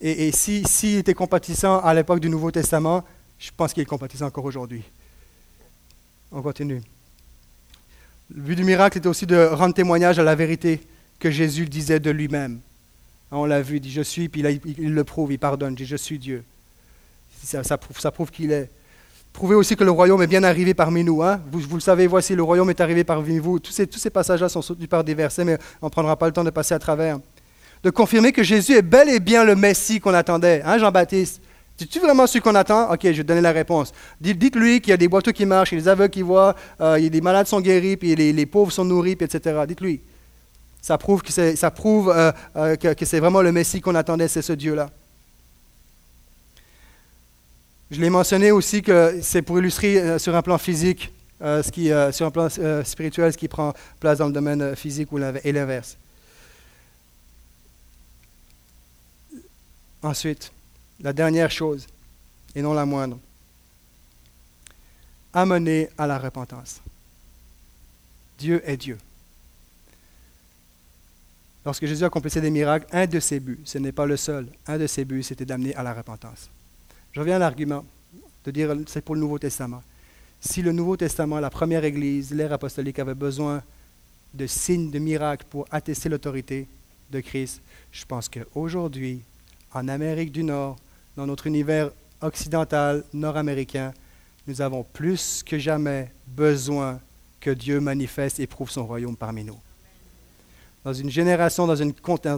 Et, 0.00 0.32
s'il 0.32 0.66
si, 0.66 0.96
était 0.96 1.14
compatissant 1.14 1.78
à 1.78 1.94
l'époque 1.94 2.18
du 2.18 2.28
Nouveau 2.28 2.50
Testament, 2.50 3.04
je 3.38 3.50
pense 3.56 3.72
qu'il 3.72 3.82
est 3.82 3.86
compatissant 3.86 4.26
encore 4.26 4.44
aujourd'hui. 4.44 4.82
On 6.32 6.42
continue. 6.42 6.82
Le 8.34 8.40
but 8.40 8.56
du 8.56 8.64
miracle 8.64 8.98
était 8.98 9.08
aussi 9.08 9.26
de 9.26 9.36
rendre 9.36 9.74
témoignage 9.74 10.18
à 10.18 10.22
la 10.22 10.34
vérité 10.34 10.80
que 11.18 11.30
Jésus 11.30 11.66
disait 11.66 12.00
de 12.00 12.10
lui-même. 12.10 12.60
On 13.30 13.44
l'a 13.44 13.60
vu, 13.60 13.76
il 13.76 13.80
dit 13.80 13.90
Je 13.90 14.02
suis, 14.02 14.28
puis 14.28 14.42
il, 14.78 14.94
le 14.94 15.04
prouve, 15.04 15.32
il 15.32 15.38
pardonne, 15.38 15.72
il 15.74 15.76
dit 15.76 15.86
Je 15.86 15.96
suis 15.96 16.18
Dieu. 16.18 16.42
Ça, 17.44 17.76
prouve, 17.76 18.30
qu'il 18.30 18.52
est. 18.52 18.70
Prouvez 19.32 19.54
aussi 19.54 19.76
que 19.76 19.84
le 19.84 19.90
royaume 19.90 20.22
est 20.22 20.26
bien 20.26 20.44
arrivé 20.44 20.72
parmi 20.74 21.02
nous. 21.04 21.22
Hein? 21.22 21.40
Vous, 21.50 21.74
le 21.74 21.80
savez, 21.80 22.06
voici, 22.06 22.34
le 22.34 22.42
royaume 22.42 22.70
est 22.70 22.80
arrivé 22.80 23.04
parmi 23.04 23.38
vous. 23.38 23.58
Tous 23.58 23.72
ces, 23.72 23.86
tous 23.86 23.98
ces 23.98 24.10
passages-là 24.10 24.48
sont 24.48 24.62
soutenus 24.62 24.88
par 24.88 25.04
des 25.04 25.14
versets, 25.14 25.44
mais 25.44 25.58
on 25.80 25.86
ne 25.86 25.90
prendra 25.90 26.16
pas 26.16 26.26
le 26.26 26.32
temps 26.32 26.44
de 26.44 26.50
passer 26.50 26.74
à 26.74 26.78
travers. 26.78 27.18
De 27.82 27.90
confirmer 27.90 28.32
que 28.32 28.42
Jésus 28.42 28.72
est 28.72 28.82
bel 28.82 29.08
et 29.08 29.20
bien 29.20 29.44
le 29.44 29.56
Messie 29.56 30.00
qu'on 30.00 30.14
attendait. 30.14 30.62
Hein, 30.64 30.78
Jean-Baptiste? 30.78 31.42
C'est-tu 31.82 31.98
vraiment 31.98 32.28
celui 32.28 32.40
qu'on 32.40 32.54
attend? 32.54 32.92
OK, 32.92 33.00
je 33.02 33.10
vais 33.10 33.24
donner 33.24 33.40
la 33.40 33.50
réponse. 33.50 33.92
Dites-lui 34.20 34.80
qu'il 34.80 34.90
y 34.90 34.94
a 34.94 34.96
des 34.96 35.08
boiteux 35.08 35.32
qui 35.32 35.44
marchent, 35.44 35.72
il 35.72 35.76
y 35.76 35.78
a 35.78 35.82
des 35.82 35.88
aveugles 35.88 36.12
qui 36.12 36.22
voient, 36.22 36.54
euh, 36.80 36.96
il 36.98 37.04
y 37.04 37.06
a 37.08 37.10
des 37.10 37.20
malades 37.20 37.48
sont 37.48 37.60
guéris, 37.60 37.96
puis 37.96 38.14
les, 38.14 38.46
pauvres 38.46 38.70
sont 38.70 38.84
nourris, 38.84 39.16
puis 39.16 39.24
etc. 39.24 39.62
Dites-lui. 39.66 40.00
Ça 40.80 40.96
prouve 40.96 41.22
que 41.22 41.32
c'est, 41.32 41.56
ça 41.56 41.72
prouve, 41.72 42.12
euh, 42.14 42.30
euh, 42.56 42.76
que, 42.76 43.04
c'est 43.04 43.18
vraiment 43.18 43.42
le 43.42 43.50
Messie 43.50 43.80
qu'on 43.80 43.96
attendait, 43.96 44.28
c'est 44.28 44.42
ce 44.42 44.52
Dieu-là. 44.52 44.90
Je 47.90 48.00
l'ai 48.00 48.10
mentionné 48.10 48.52
aussi 48.52 48.80
que 48.80 49.18
c'est 49.20 49.42
pour 49.42 49.58
illustrer 49.58 50.20
sur 50.20 50.36
un 50.36 50.42
plan 50.42 50.56
physique, 50.56 51.12
ce 51.40 51.70
qui, 51.70 51.90
sur 52.12 52.26
un 52.26 52.30
plan 52.30 52.48
spirituel, 52.84 53.32
ce 53.32 53.36
qui 53.36 53.48
prend 53.48 53.74
place 53.98 54.18
dans 54.18 54.28
le 54.28 54.32
domaine 54.32 54.76
physique 54.76 55.08
et 55.44 55.52
l'inverse. 55.52 55.98
Ensuite, 60.02 60.52
la 61.02 61.12
dernière 61.12 61.50
chose, 61.50 61.86
et 62.54 62.62
non 62.62 62.74
la 62.74 62.86
moindre, 62.86 63.18
amener 65.32 65.88
à 65.98 66.06
la 66.06 66.18
repentance. 66.18 66.80
Dieu 68.38 68.62
est 68.64 68.76
Dieu. 68.76 68.98
Lorsque 71.64 71.86
Jésus 71.86 72.04
accomplissait 72.04 72.40
des 72.40 72.50
miracles, 72.50 72.86
un 72.92 73.06
de 73.06 73.20
ses 73.20 73.38
buts, 73.38 73.60
ce 73.64 73.78
n'est 73.78 73.92
pas 73.92 74.06
le 74.06 74.16
seul, 74.16 74.46
un 74.66 74.78
de 74.78 74.86
ses 74.86 75.04
buts, 75.04 75.22
c'était 75.22 75.44
d'amener 75.44 75.74
à 75.76 75.82
la 75.82 75.94
repentance. 75.94 76.50
Je 77.12 77.20
reviens 77.20 77.36
à 77.36 77.38
l'argument 77.38 77.84
de 78.44 78.50
dire 78.50 78.74
c'est 78.86 79.04
pour 79.04 79.14
le 79.14 79.20
Nouveau 79.20 79.38
Testament. 79.38 79.82
Si 80.40 80.60
le 80.60 80.72
Nouveau 80.72 80.96
Testament, 80.96 81.38
la 81.38 81.50
première 81.50 81.84
Église, 81.84 82.32
l'ère 82.32 82.52
apostolique 82.52 82.98
avait 82.98 83.14
besoin 83.14 83.62
de 84.34 84.46
signes, 84.46 84.90
de 84.90 84.98
miracles 84.98 85.46
pour 85.48 85.66
attester 85.70 86.08
l'autorité 86.08 86.66
de 87.10 87.20
Christ, 87.20 87.60
je 87.92 88.04
pense 88.04 88.28
qu'aujourd'hui, 88.28 89.20
en 89.72 89.86
Amérique 89.86 90.32
du 90.32 90.42
Nord, 90.42 90.78
dans 91.16 91.26
notre 91.26 91.46
univers 91.46 91.90
occidental, 92.20 93.04
nord-américain, 93.12 93.92
nous 94.46 94.60
avons 94.60 94.82
plus 94.82 95.42
que 95.42 95.58
jamais 95.58 96.10
besoin 96.26 97.00
que 97.40 97.50
Dieu 97.50 97.80
manifeste 97.80 98.40
et 98.40 98.46
prouve 98.46 98.70
son 98.70 98.86
royaume 98.86 99.16
parmi 99.16 99.44
nous. 99.44 99.58
Dans 100.84 100.92
une 100.92 101.10
génération, 101.10 101.66
dans, 101.66 101.80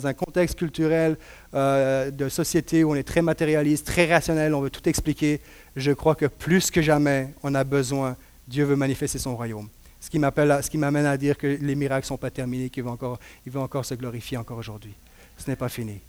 un 0.07 0.12
contexte 0.12 0.59
culturel 0.59 1.16
euh, 1.55 2.11
de 2.11 2.29
société 2.29 2.85
où 2.85 2.93
on 2.93 2.95
est 2.95 3.03
très 3.03 3.22
matérialiste, 3.22 3.87
très 3.87 4.12
rationnel, 4.12 4.55
on 4.55 4.61
veut 4.61 4.70
tout 4.70 4.87
expliquer, 4.87 5.41
je 5.77 5.93
crois 5.93 6.14
que 6.14 6.27
plus 6.27 6.70
que 6.70 6.83
jamais, 6.83 7.33
on 7.43 7.55
a 7.55 7.64
besoin, 7.64 8.16
Dieu 8.47 8.64
veut 8.64 8.77
manifester 8.77 9.18
son 9.18 9.35
royaume. 9.35 9.68
Ce 9.99 10.11
qui 10.11 10.77
m'amène 10.79 11.07
à 11.07 11.16
dire 11.16 11.39
que 11.39 11.47
les 11.47 11.75
miracles 11.75 12.05
ne 12.05 12.09
sont 12.09 12.18
pas 12.18 12.31
terminés, 12.31 12.68
qu'il 12.68 12.83
va 12.83 12.91
encore, 12.91 13.18
il 13.47 13.57
encore 13.57 13.87
se 13.87 13.95
glorifier 13.95 14.37
encore 14.37 14.59
aujourd'hui. 14.59 14.93
Ce 15.39 15.49
n'est 15.49 15.57
pas 15.57 15.70
fini. 15.70 16.01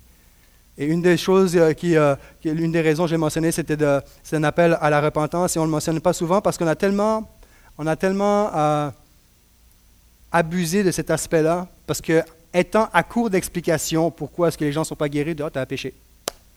Et 0.77 0.85
une 0.85 1.01
des 1.01 1.17
choses 1.17 1.55
euh, 1.55 1.73
qui, 1.73 1.95
euh, 1.95 2.15
l'une 2.43 2.71
des 2.71 2.81
raisons 2.81 3.03
que 3.05 3.09
j'ai 3.09 3.17
mentionné, 3.17 3.51
c'était 3.51 3.81
un 3.83 4.43
appel 4.43 4.77
à 4.81 4.89
la 4.89 4.99
repentance 4.99 5.55
et 5.55 5.59
on 5.59 5.63
ne 5.63 5.67
le 5.67 5.71
mentionne 5.71 6.01
pas 6.01 6.13
souvent 6.13 6.41
parce 6.41 6.57
qu'on 6.57 6.67
a 6.67 6.75
tellement, 6.75 7.29
on 7.77 7.87
a 7.87 7.95
tellement 7.95 8.51
euh, 8.53 8.89
abusé 10.31 10.83
de 10.83 10.91
cet 10.91 11.09
aspect-là 11.09 11.67
parce 11.87 12.01
que 12.01 12.21
étant 12.53 12.89
à 12.93 13.03
court 13.03 13.29
d'explications 13.29 14.11
pourquoi 14.11 14.49
est-ce 14.49 14.57
que 14.57 14.65
les 14.65 14.73
gens 14.73 14.81
ne 14.81 14.85
sont 14.85 14.95
pas 14.95 15.07
guéris, 15.07 15.35
oh, 15.41 15.49
tu 15.49 15.59
as 15.59 15.65
péché. 15.65 15.93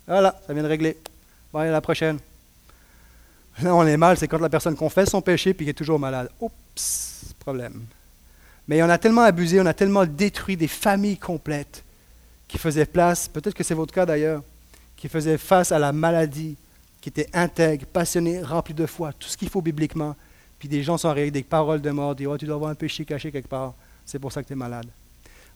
Voilà, 0.07 0.35
ça 0.47 0.53
vient 0.53 0.63
de 0.65 0.69
régler. 0.69 0.97
Bon, 1.53 1.61
à 1.61 1.67
la 1.67 1.81
prochaine. 1.81 2.19
Là, 3.63 3.75
on 3.75 3.87
est 3.87 3.97
mal, 3.97 4.17
c'est 4.17 4.27
quand 4.27 4.41
la 4.41 4.49
personne 4.49 4.77
confesse 4.77 5.11
son 5.11 5.21
péché 5.21 5.55
puis 5.55 5.67
qui 5.67 5.71
est 5.71 5.75
toujours 5.75 5.99
malade. 5.99 6.29
Oups, 6.41 7.35
problème. 7.39 7.85
Mais 8.67 8.83
on 8.83 8.89
a 8.89 8.99
tellement 8.99 9.23
abusé, 9.23 9.61
on 9.61 9.67
a 9.67 9.75
tellement 9.75 10.07
détruit 10.07 10.57
des 10.57 10.69
familles 10.69 11.19
complètes 11.19 11.85
qui 12.49 12.59
faisait 12.59 12.87
place, 12.87 13.29
peut-être 13.29 13.55
que 13.55 13.63
c'est 13.63 13.75
votre 13.75 13.93
cas 13.93 14.07
d'ailleurs, 14.07 14.43
qui 14.97 15.09
faisait 15.09 15.39
face 15.39 15.71
à 15.71 15.79
la 15.79 15.93
maladie, 15.93 16.57
qui 17.01 17.11
était 17.11 17.29
intègre, 17.33 17.87
passionné, 17.87 18.43
rempli 18.43 18.75
de 18.75 18.87
foi, 18.87 19.13
tout 19.13 19.29
ce 19.29 19.37
qu'il 19.37 19.49
faut 19.49 19.63
bibliquement. 19.63 20.17
Puis 20.59 20.69
des 20.69 20.83
gens 20.83 20.99
sont 20.99 21.09
arrivés 21.09 21.31
des 21.31 21.45
paroles 21.45 21.81
de 21.81 21.91
mort, 21.91 22.15
disent 22.15 22.27
oh, 22.27 22.39
tu 22.39 22.47
dois 22.47 22.57
avoir 22.57 22.71
un 22.71 22.75
péché 22.75 23.05
caché 23.05 23.31
quelque 23.31 23.49
part, 23.49 23.75
c'est 24.05 24.19
pour 24.19 24.33
ça 24.33 24.43
que 24.43 24.49
tu 24.49 24.55
es 24.55 24.57
malade. 24.57 24.87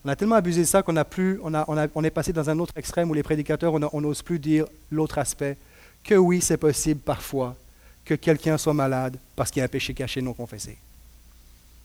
On 0.04 0.08
a 0.08 0.16
tellement 0.16 0.36
abusé 0.36 0.60
de 0.60 0.66
ça 0.66 0.82
qu'on 0.82 0.96
a 0.96 1.04
plus, 1.04 1.40
on, 1.42 1.54
a, 1.54 1.64
on, 1.94 2.04
est 2.04 2.10
passé 2.10 2.32
dans 2.32 2.48
un 2.50 2.58
autre 2.58 2.72
extrême 2.76 3.10
où 3.10 3.14
les 3.14 3.22
prédicateurs, 3.22 3.72
on 3.74 4.00
n'ose 4.00 4.22
plus 4.22 4.38
dire 4.38 4.66
l'autre 4.90 5.18
aspect, 5.18 5.56
que 6.04 6.14
oui, 6.14 6.40
c'est 6.40 6.56
possible 6.56 7.00
parfois 7.00 7.56
que 8.04 8.14
quelqu'un 8.14 8.58
soit 8.58 8.74
malade 8.74 9.16
parce 9.36 9.50
qu'il 9.50 9.60
y 9.60 9.62
a 9.62 9.64
un 9.64 9.68
péché 9.68 9.94
caché 9.94 10.20
non 10.20 10.34
confessé. 10.34 10.76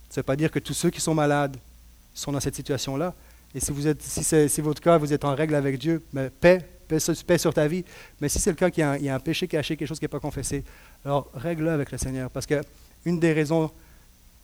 Ça 0.10 0.20
ne 0.20 0.22
veut 0.22 0.24
pas 0.24 0.36
dire 0.36 0.50
que 0.50 0.60
tous 0.60 0.74
ceux 0.74 0.90
qui 0.90 1.00
sont 1.00 1.14
malades 1.14 1.58
sont 2.14 2.32
dans 2.32 2.40
cette 2.40 2.56
situation-là, 2.56 3.14
et 3.56 3.60
si, 3.60 3.72
vous 3.72 3.88
êtes, 3.88 4.02
si 4.02 4.24
c'est 4.24 4.62
votre 4.62 4.82
cas, 4.82 4.98
vous 4.98 5.14
êtes 5.14 5.26
en 5.26 5.34
règle 5.34 5.56
avec 5.56 5.78
Dieu, 5.80 6.04
mais 6.14 6.30
paix, 6.30 6.68
paix, 6.88 7.38
sur 7.38 7.54
ta 7.54 7.68
vie. 7.68 7.84
Mais 8.20 8.30
si 8.30 8.40
c'est 8.40 8.50
le 8.50 8.56
cas 8.56 8.70
qu'il 8.70 8.82
y, 9.02 9.10
a 9.10 9.16
un 9.16 9.20
péché 9.20 9.48
caché, 9.48 9.76
quelque 9.76 9.88
chose 9.88 10.00
qui 10.00 10.06
n'est 10.06 10.10
pas 10.10 10.20
confessé, 10.20 10.64
alors 11.06 11.30
règle-le 11.34 11.72
avec 11.72 11.92
le 11.92 11.98
Seigneur. 11.98 12.30
Parce 12.30 12.46
qu'une 12.46 13.20
des 13.20 13.34
raisons, 13.34 13.72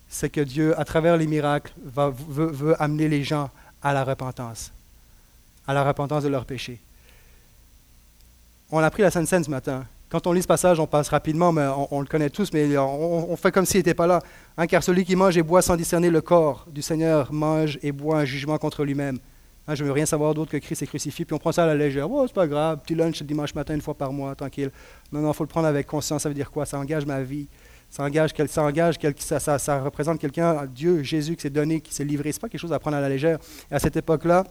c'est 0.09 0.29
que 0.29 0.41
Dieu, 0.41 0.79
à 0.79 0.85
travers 0.85 1.17
les 1.17 1.27
miracles, 1.27 1.73
veut, 1.77 2.81
amener 2.81 3.09
les 3.09 3.23
gens 3.23 3.49
à 3.81 3.93
la 3.93 4.03
repentance. 4.03 4.71
à 5.67 5.73
la 5.73 5.83
repentance 5.83 6.23
de 6.23 6.29
leurs 6.29 6.45
péchés. 6.45 6.79
On 8.71 8.79
a 8.79 8.89
pris 8.89 9.03
la 9.03 9.11
Sainte 9.11 9.27
Seine 9.27 9.43
ce 9.43 9.49
matin. 9.49 9.85
Quand 10.14 10.28
on 10.28 10.32
lit 10.32 10.43
ce 10.43 10.47
passage, 10.47 10.80
on 10.80 10.86
passe 10.86 11.09
rapidement, 11.09 11.51
mais 11.51 11.66
on, 11.89 11.99
le 11.99 12.05
connaît 12.05 12.30
tous, 12.30 12.53
mais 12.53 12.78
on, 12.78 13.36
fait 13.36 13.51
comme 13.51 13.66
s'il 13.66 13.80
n'était 13.80 13.95
pas 13.95 14.05
là. 14.05 14.20
Hein, 14.57 14.68
car 14.68 14.84
celui 14.84 15.05
qui 15.05 15.16
mange 15.16 15.36
et 15.39 15.41
boit 15.41 15.64
sans 15.64 15.76
discerner 15.76 16.11
le 16.11 16.22
corps 16.22 16.68
du 16.72 16.84
Seigneur 16.84 17.34
mange 17.34 17.80
et 17.82 17.91
boit 17.91 18.20
un 18.20 18.24
jugement 18.24 18.59
contre 18.59 18.84
lui-même. 18.84 19.18
Hein, 19.68 19.74
je 19.74 19.82
ne 19.82 19.88
veux 19.88 19.91
rien 19.91 20.05
savoir 20.05 20.36
d'autre 20.36 20.51
que 20.51 20.57
Christ 20.57 20.84
est 20.84 20.86
crucifié, 20.86 21.26
puis 21.26 21.34
on 21.34 21.39
prend 21.39 21.51
ça 21.51 21.64
à 21.64 21.66
la 21.66 21.74
légère. 21.74 22.11
Oh, 22.11 22.28
c'est 22.28 22.36
pas 22.36 22.45
grave, 22.45 22.78
petit 22.84 22.93
lunch 22.93 23.24
dimanche 23.24 23.55
matin 23.55 23.74
une 23.74 23.82
fois 23.82 23.95
par 23.95 24.14
mois, 24.14 24.36
tranquille. 24.36 24.70
Non, 25.11 25.20
non, 25.20 25.32
il 25.32 25.34
faut 25.34 25.45
le 25.45 25.49
prendre 25.49 25.66
avec 25.66 25.88
conscience. 25.88 26.22
Ça 26.22 26.30
veut 26.30 26.36
dire 26.36 26.51
quoi? 26.51 26.68
Ça 26.68 26.78
engage 26.78 27.07
ma 27.07 27.24
vie. 27.24 27.47
Ça 27.89 28.03
engage, 28.03 28.36
ça, 28.49 28.64
engage 28.66 28.99
ça, 29.18 29.39
ça, 29.39 29.57
ça 29.57 29.82
représente 29.82 30.20
quelqu'un, 30.20 30.68
Dieu, 30.68 31.01
Jésus, 31.01 31.36
qui 31.36 31.41
s'est 31.41 31.49
donné, 31.49 31.82
qui 31.82 31.91
s'est 31.91 32.05
livré. 32.05 32.32
Ce 32.32 32.38
n'est 32.38 32.41
pas 32.41 32.49
quelque 32.49 32.61
chose 32.61 32.74
à 32.74 32.78
prendre 32.78 32.97
à 32.97 33.01
la 33.01 33.09
légère. 33.09 33.39
Et 33.72 33.74
à 33.74 33.80
cette 33.80 33.95
époque-là, 33.95 34.43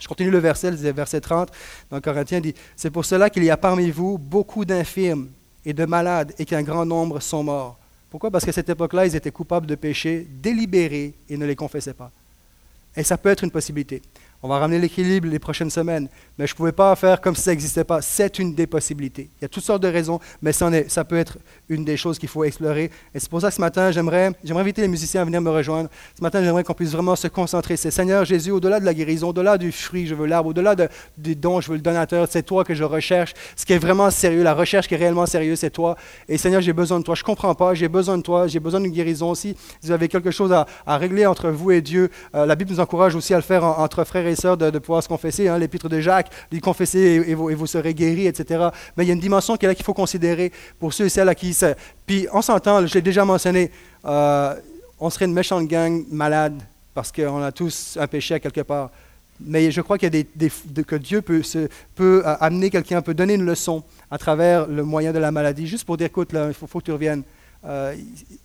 je 0.00 0.08
continue 0.08 0.30
le 0.30 0.38
verset, 0.38 0.72
le 0.72 0.92
verset 0.92 1.20
30, 1.20 1.50
dans 1.90 2.00
Corinthiens, 2.00 2.40
dit 2.40 2.54
C'est 2.74 2.90
pour 2.90 3.04
cela 3.04 3.30
qu'il 3.30 3.44
y 3.44 3.50
a 3.50 3.56
parmi 3.56 3.90
vous 3.90 4.18
beaucoup 4.18 4.64
d'infirmes 4.64 5.28
et 5.64 5.72
de 5.72 5.84
malades, 5.84 6.32
et 6.38 6.46
qu'un 6.46 6.62
grand 6.62 6.86
nombre 6.86 7.20
sont 7.20 7.44
morts. 7.44 7.78
Pourquoi? 8.10 8.30
Parce 8.30 8.44
qu'à 8.44 8.52
cette 8.52 8.68
époque-là, 8.68 9.06
ils 9.06 9.14
étaient 9.14 9.30
coupables 9.30 9.66
de 9.66 9.74
péchés 9.74 10.26
délibérés 10.28 11.14
et 11.28 11.36
ne 11.36 11.46
les 11.46 11.54
confessaient 11.54 11.94
pas. 11.94 12.10
Et 12.96 13.04
ça 13.04 13.16
peut 13.18 13.28
être 13.28 13.44
une 13.44 13.50
possibilité. 13.50 14.02
On 14.42 14.48
va 14.48 14.58
ramener 14.58 14.78
l'équilibre 14.78 15.28
les 15.28 15.38
prochaines 15.38 15.68
semaines, 15.68 16.08
mais 16.38 16.46
je 16.46 16.54
ne 16.54 16.56
pouvais 16.56 16.72
pas 16.72 16.96
faire 16.96 17.20
comme 17.20 17.36
si 17.36 17.42
ça 17.42 17.50
n'existait 17.50 17.84
pas. 17.84 18.00
C'est 18.00 18.38
une 18.38 18.54
des 18.54 18.66
possibilités. 18.66 19.28
Il 19.38 19.42
y 19.42 19.44
a 19.44 19.48
toutes 19.48 19.64
sortes 19.64 19.82
de 19.82 19.88
raisons, 19.88 20.18
mais 20.40 20.52
ça, 20.52 21.04
peut 21.04 21.18
être 21.18 21.36
une 21.68 21.84
des 21.84 21.98
choses 21.98 22.18
qu'il 22.18 22.30
faut 22.30 22.44
explorer. 22.44 22.90
Et 23.14 23.20
c'est 23.20 23.28
pour 23.28 23.42
ça 23.42 23.48
que 23.48 23.54
ce 23.54 23.60
matin, 23.60 23.90
j'aimerais, 23.90 24.32
j'aimerais 24.42 24.62
inviter 24.62 24.80
les 24.80 24.88
musiciens 24.88 25.20
à 25.20 25.24
venir 25.26 25.42
me 25.42 25.50
rejoindre. 25.50 25.90
Ce 26.16 26.22
matin, 26.22 26.42
j'aimerais 26.42 26.64
qu'on 26.64 26.72
puisse 26.72 26.92
vraiment 26.92 27.16
se 27.16 27.28
concentrer. 27.28 27.76
C'est 27.76 27.90
Seigneur 27.90 28.24
Jésus, 28.24 28.50
au-delà 28.50 28.80
de 28.80 28.86
la 28.86 28.94
guérison, 28.94 29.28
au-delà 29.28 29.58
du 29.58 29.72
fruit, 29.72 30.06
je 30.06 30.14
veux 30.14 30.24
l'arbre, 30.24 30.48
au-delà 30.48 30.74
de, 30.74 30.88
du 31.18 31.36
don, 31.36 31.60
je 31.60 31.68
veux 31.68 31.76
le 31.76 31.82
donateur. 31.82 32.26
C'est 32.30 32.42
toi 32.42 32.64
que 32.64 32.72
je 32.72 32.84
recherche. 32.84 33.34
Ce 33.56 33.66
qui 33.66 33.74
est 33.74 33.78
vraiment 33.78 34.10
sérieux, 34.10 34.42
la 34.42 34.54
recherche 34.54 34.88
qui 34.88 34.94
est 34.94 34.98
réellement 34.98 35.26
sérieuse, 35.26 35.58
c'est 35.58 35.70
toi. 35.70 35.96
Et 36.30 36.38
Seigneur, 36.38 36.62
j'ai 36.62 36.72
besoin 36.72 36.98
de 36.98 37.04
toi. 37.04 37.14
Je 37.14 37.22
ne 37.22 37.26
comprends 37.26 37.54
pas, 37.54 37.74
j'ai 37.74 37.88
besoin 37.88 38.16
de 38.16 38.22
toi, 38.22 38.46
j'ai 38.46 38.60
besoin 38.60 38.80
d'une 38.80 38.92
guérison 38.92 39.30
aussi. 39.30 39.54
Si 39.80 39.86
vous 39.86 39.92
avez 39.92 40.08
quelque 40.08 40.30
chose 40.30 40.50
à, 40.50 40.66
régler 40.96 41.26
entre 41.26 41.50
vous 41.50 41.72
et 41.72 41.82
Dieu, 41.82 42.10
euh, 42.34 42.46
la 42.46 42.54
Bible 42.54 42.70
nous 42.70 42.80
encourage 42.80 43.14
aussi 43.14 43.34
à 43.34 43.36
le 43.36 43.42
faire 43.42 43.64
entre 43.64 44.04
frères 44.04 44.26
et 44.26 44.29
de, 44.32 44.78
pouvoir 44.78 45.06
confesser. 45.06 45.48
Hein, 45.48 45.58
L'épître 45.58 45.88
de 45.88 46.00
Jacques 46.00 46.30
dit 46.50 46.60
confessez 46.60 47.24
et, 47.26 47.34
vous, 47.34 47.66
serez 47.66 47.94
guéris, 47.94 48.26
etc. 48.26 48.68
Mais 48.96 49.04
il 49.04 49.08
y 49.08 49.10
a 49.10 49.14
une 49.14 49.20
dimension 49.20 49.56
qu'il 49.56 49.74
faut 49.82 49.94
considérer 49.94 50.52
pour 50.78 50.92
ceux 50.92 51.06
et 51.06 51.08
celles 51.08 51.28
à 51.28 51.34
qui 51.34 51.52
c'est. 51.54 51.76
Puis 52.06 52.26
on 52.32 52.42
s'entend, 52.42 52.86
je 52.86 52.94
l'ai 52.94 53.02
déjà 53.02 53.24
mentionné, 53.24 53.70
euh, 54.04 54.54
on 54.98 55.10
serait 55.10 55.26
une 55.26 55.34
méchante 55.34 55.66
gang 55.66 56.04
malade 56.10 56.60
parce 56.94 57.12
qu'on 57.12 57.42
a 57.42 57.52
tous 57.52 57.96
un 58.00 58.06
péché 58.06 58.34
à 58.34 58.40
quelque 58.40 58.62
part. 58.62 58.90
Mais 59.42 59.70
je 59.70 59.80
crois 59.80 59.96
qu'il 59.96 60.14
y 60.14 60.20
a 60.20 60.24
des, 60.34 60.50
que 60.84 60.96
Dieu 60.96 61.22
peut, 61.22 61.42
peut 61.94 62.22
euh, 62.26 62.36
amener 62.40 62.68
quelqu'un, 62.68 63.00
peut 63.00 63.14
donner 63.14 63.34
une 63.34 63.46
leçon 63.46 63.82
à 64.10 64.18
travers 64.18 64.66
le 64.66 64.84
moyen 64.84 65.12
de 65.12 65.18
la 65.18 65.30
maladie, 65.30 65.66
juste 65.66 65.84
pour 65.84 65.96
dire 65.96 66.08
écoute, 66.08 66.30
il 66.32 66.52
faut, 66.52 66.78
que 66.78 66.84
tu 66.84 66.92
reviennes. 66.92 67.22
Euh, 67.64 67.94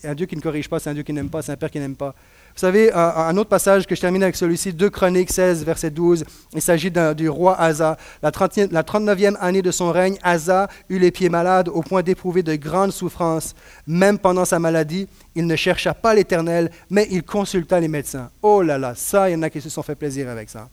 un 0.04 0.14
Dieu 0.14 0.26
qui 0.26 0.36
ne 0.36 0.42
corrige 0.42 0.70
pas, 0.70 0.80
c'est 0.80 0.90
un 0.90 0.94
Dieu 0.94 1.04
qui 1.04 1.14
n'aime 1.14 1.30
pas, 1.30 1.42
c'est 1.42 1.52
un 1.52 1.58
Père 1.58 1.72
qui 1.72 1.80
n'aime 1.80 1.96
pas. 1.96 2.14
Vous 2.56 2.62
savez, 2.62 2.90
un, 2.94 3.36
autre 3.36 3.50
passage 3.50 3.86
que 3.86 3.96
je 3.96 4.00
termine 4.00 4.24
avec 4.24 4.38
celui-ci, 4.38 4.72
2 4.72 4.90
Chroniques 4.90 5.30
16, 5.30 5.66
verset 5.66 5.90
12, 5.90 6.24
il 6.54 6.62
s'agit 6.62 6.90
du 7.18 7.28
roi 7.28 7.60
Asa. 7.60 7.98
La, 8.24 8.32
39e 8.32 9.36
année 9.42 9.62
de 9.62 9.72
son 9.72 9.92
règne, 9.92 10.18
Asa 10.24 10.70
eut 10.90 10.98
les 10.98 11.12
pieds 11.12 11.28
malades 11.28 11.68
au 11.68 11.82
point 11.82 12.02
d'éprouver 12.02 12.44
de 12.44 12.56
grandes 12.56 12.94
souffrances. 12.94 13.56
Même 13.88 14.18
pendant 14.18 14.46
sa 14.46 14.58
maladie, 14.58 15.10
il 15.36 15.48
ne 15.48 15.56
chercha 15.58 15.94
pas 15.94 16.14
l'Éternel, 16.14 16.72
mais 16.90 17.10
il 17.12 17.24
consulta 17.24 17.78
les 17.78 17.90
médecins. 17.90 18.30
Oh 18.42 18.62
là 18.62 18.78
là, 18.78 18.96
ça, 18.96 19.30
il 19.30 19.34
y 19.34 19.36
en 19.36 19.42
a 19.42 19.50
qui 19.50 19.60
se 19.60 19.70
sont 19.70 19.84
fait 19.84 19.96
plaisir 19.96 20.30
avec 20.30 20.50
ça. 20.50 20.70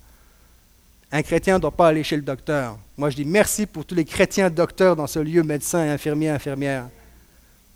Un 1.10 1.22
chrétien 1.22 1.54
ne 1.56 1.62
doit 1.62 1.72
pas 1.72 1.88
aller 1.88 2.04
chez 2.04 2.16
le 2.16 2.22
docteur. 2.22 2.78
Moi, 2.96 3.10
je 3.10 3.16
dis 3.16 3.24
merci 3.24 3.66
pour 3.66 3.84
tous 3.84 3.96
les 3.96 4.04
chrétiens 4.04 4.50
docteurs 4.50 4.94
dans 4.94 5.08
ce 5.08 5.18
lieu, 5.18 5.42
médecins, 5.42 5.90
infirmiers, 5.90 6.30
infirmières. 6.30 6.86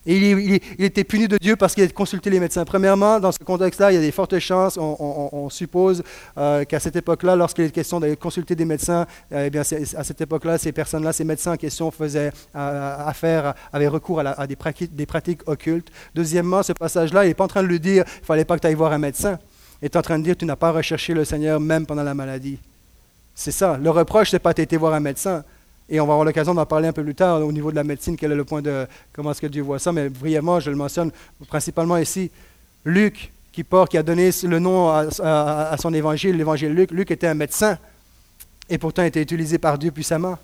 Et 0.07 0.61
il, 0.79 0.85
était 0.85 1.03
puni 1.03 1.27
de 1.27 1.37
Dieu 1.37 1.57
parce 1.57 1.75
qu'il 1.75 1.83
a 1.83 1.89
consulté 1.89 2.31
les 2.31 2.39
médecins. 2.39 2.65
Premièrement, 2.65 3.19
dans 3.19 3.33
ce 3.33 3.41
contexte-là, 3.41 3.91
il 3.91 3.97
y 3.97 3.99
a 3.99 4.01
des 4.01 4.13
fortes 4.13 4.39
chances, 4.39 4.79
on, 4.79 5.49
suppose 5.51 6.03
euh, 6.39 6.65
qu'à 6.65 6.79
cette 6.79 6.95
époque-là, 6.97 7.35
lorsqu'il 7.35 7.65
est 7.65 7.71
question 7.71 7.99
d'aller 7.99 8.17
consulter 8.17 8.55
des 8.55 8.65
médecins, 8.65 9.07
euh, 9.33 9.47
eh 9.47 9.51
bien, 9.51 9.63
à 9.63 10.05
cette 10.05 10.21
époque-là, 10.21 10.59
ces 10.59 10.71
personnes-là, 10.71 11.13
ces 11.13 11.25
médecins 11.25 11.53
en 11.53 11.57
question 11.57 11.91
faisaient 11.91 12.31
euh, 12.55 12.97
affaire, 13.07 13.55
avaient 13.73 13.89
recours 13.89 14.21
à, 14.21 14.47
des, 14.47 14.57
pratiques, 14.57 15.43
occultes. 15.47 15.91
Deuxièmement, 16.15 16.63
ce 16.63 16.73
passage-là, 16.73 17.25
il 17.25 17.29
n'est 17.29 17.35
pas 17.35 17.45
en 17.45 17.49
train 17.49 17.63
de 17.63 17.69
lui 17.69 17.81
dire 17.81 18.05
il 18.07 18.21
ne 18.21 18.27
fallait 18.27 18.45
pas 18.45 18.57
que 18.57 18.61
tu 18.61 18.67
ailles 18.69 18.75
voir 18.75 18.93
un 18.93 18.99
médecin. 18.99 19.39
Il 19.83 19.87
est 19.87 19.97
en 19.97 20.03
train 20.03 20.19
de 20.19 20.25
dire 20.25 20.37
tu 20.37 20.45
n'as 20.45 20.57
pas 20.57 20.71
recherché 20.71 21.15
le 21.15 21.25
Seigneur 21.25 21.59
même 21.59 21.85
pendant 21.85 22.05
la 22.05 22.15
maladie. 22.15 22.59
C'est 23.35 23.53
ça. 23.53 23.77
Le 23.77 23.91
reproche, 23.91 24.31
ce 24.31 24.37
n'est 24.37 24.41
pas 24.41 24.53
été 24.53 24.77
voir 24.77 24.95
un 24.95 25.01
médecin. 25.01 25.43
Et 25.89 26.01
on 26.01 26.07
va 26.07 26.14
avoir 26.14 26.24
l'occasion 26.24 26.53
d'en 26.53 26.66
parler 26.66 26.89
un 26.89 26.93
peu 26.93 27.05
plus 27.05 27.14
tard 27.14 27.45
au 27.45 27.53
niveau 27.53 27.70
de 27.70 27.76
la 27.76 27.84
médecine, 27.84 28.16
quel 28.16 28.32
est 28.32 28.37
le 28.37 28.45
point 28.45 28.61
de 28.61 28.87
comment 29.12 29.30
est-ce 29.30 29.41
que 29.41 29.47
Dieu 29.47 29.62
voit 29.62 29.78
ça. 29.78 29.93
Mais 29.93 30.09
brièvement, 30.09 30.59
je 30.59 30.70
le 30.70 30.76
mentionne 30.76 31.12
principalement 31.49 31.97
ici. 31.97 32.30
Luc, 32.84 33.30
qui, 33.57 33.64
porte, 33.64 33.91
qui 33.91 33.97
a 33.97 34.03
donné 34.03 34.30
le 34.43 34.59
nom 34.59 34.91
à, 34.91 35.76
son 35.80 35.95
évangile, 35.95 36.37
l'évangile 36.37 36.74
Luc. 36.74 36.91
Luc 36.91 37.11
était 37.11 37.26
un 37.26 37.34
médecin 37.34 37.78
et 38.68 38.76
pourtant 38.76 39.03
été 39.03 39.22
utilisé 39.22 39.57
par 39.59 39.78
Dieu 39.78 39.91
puissamment. 39.91 40.37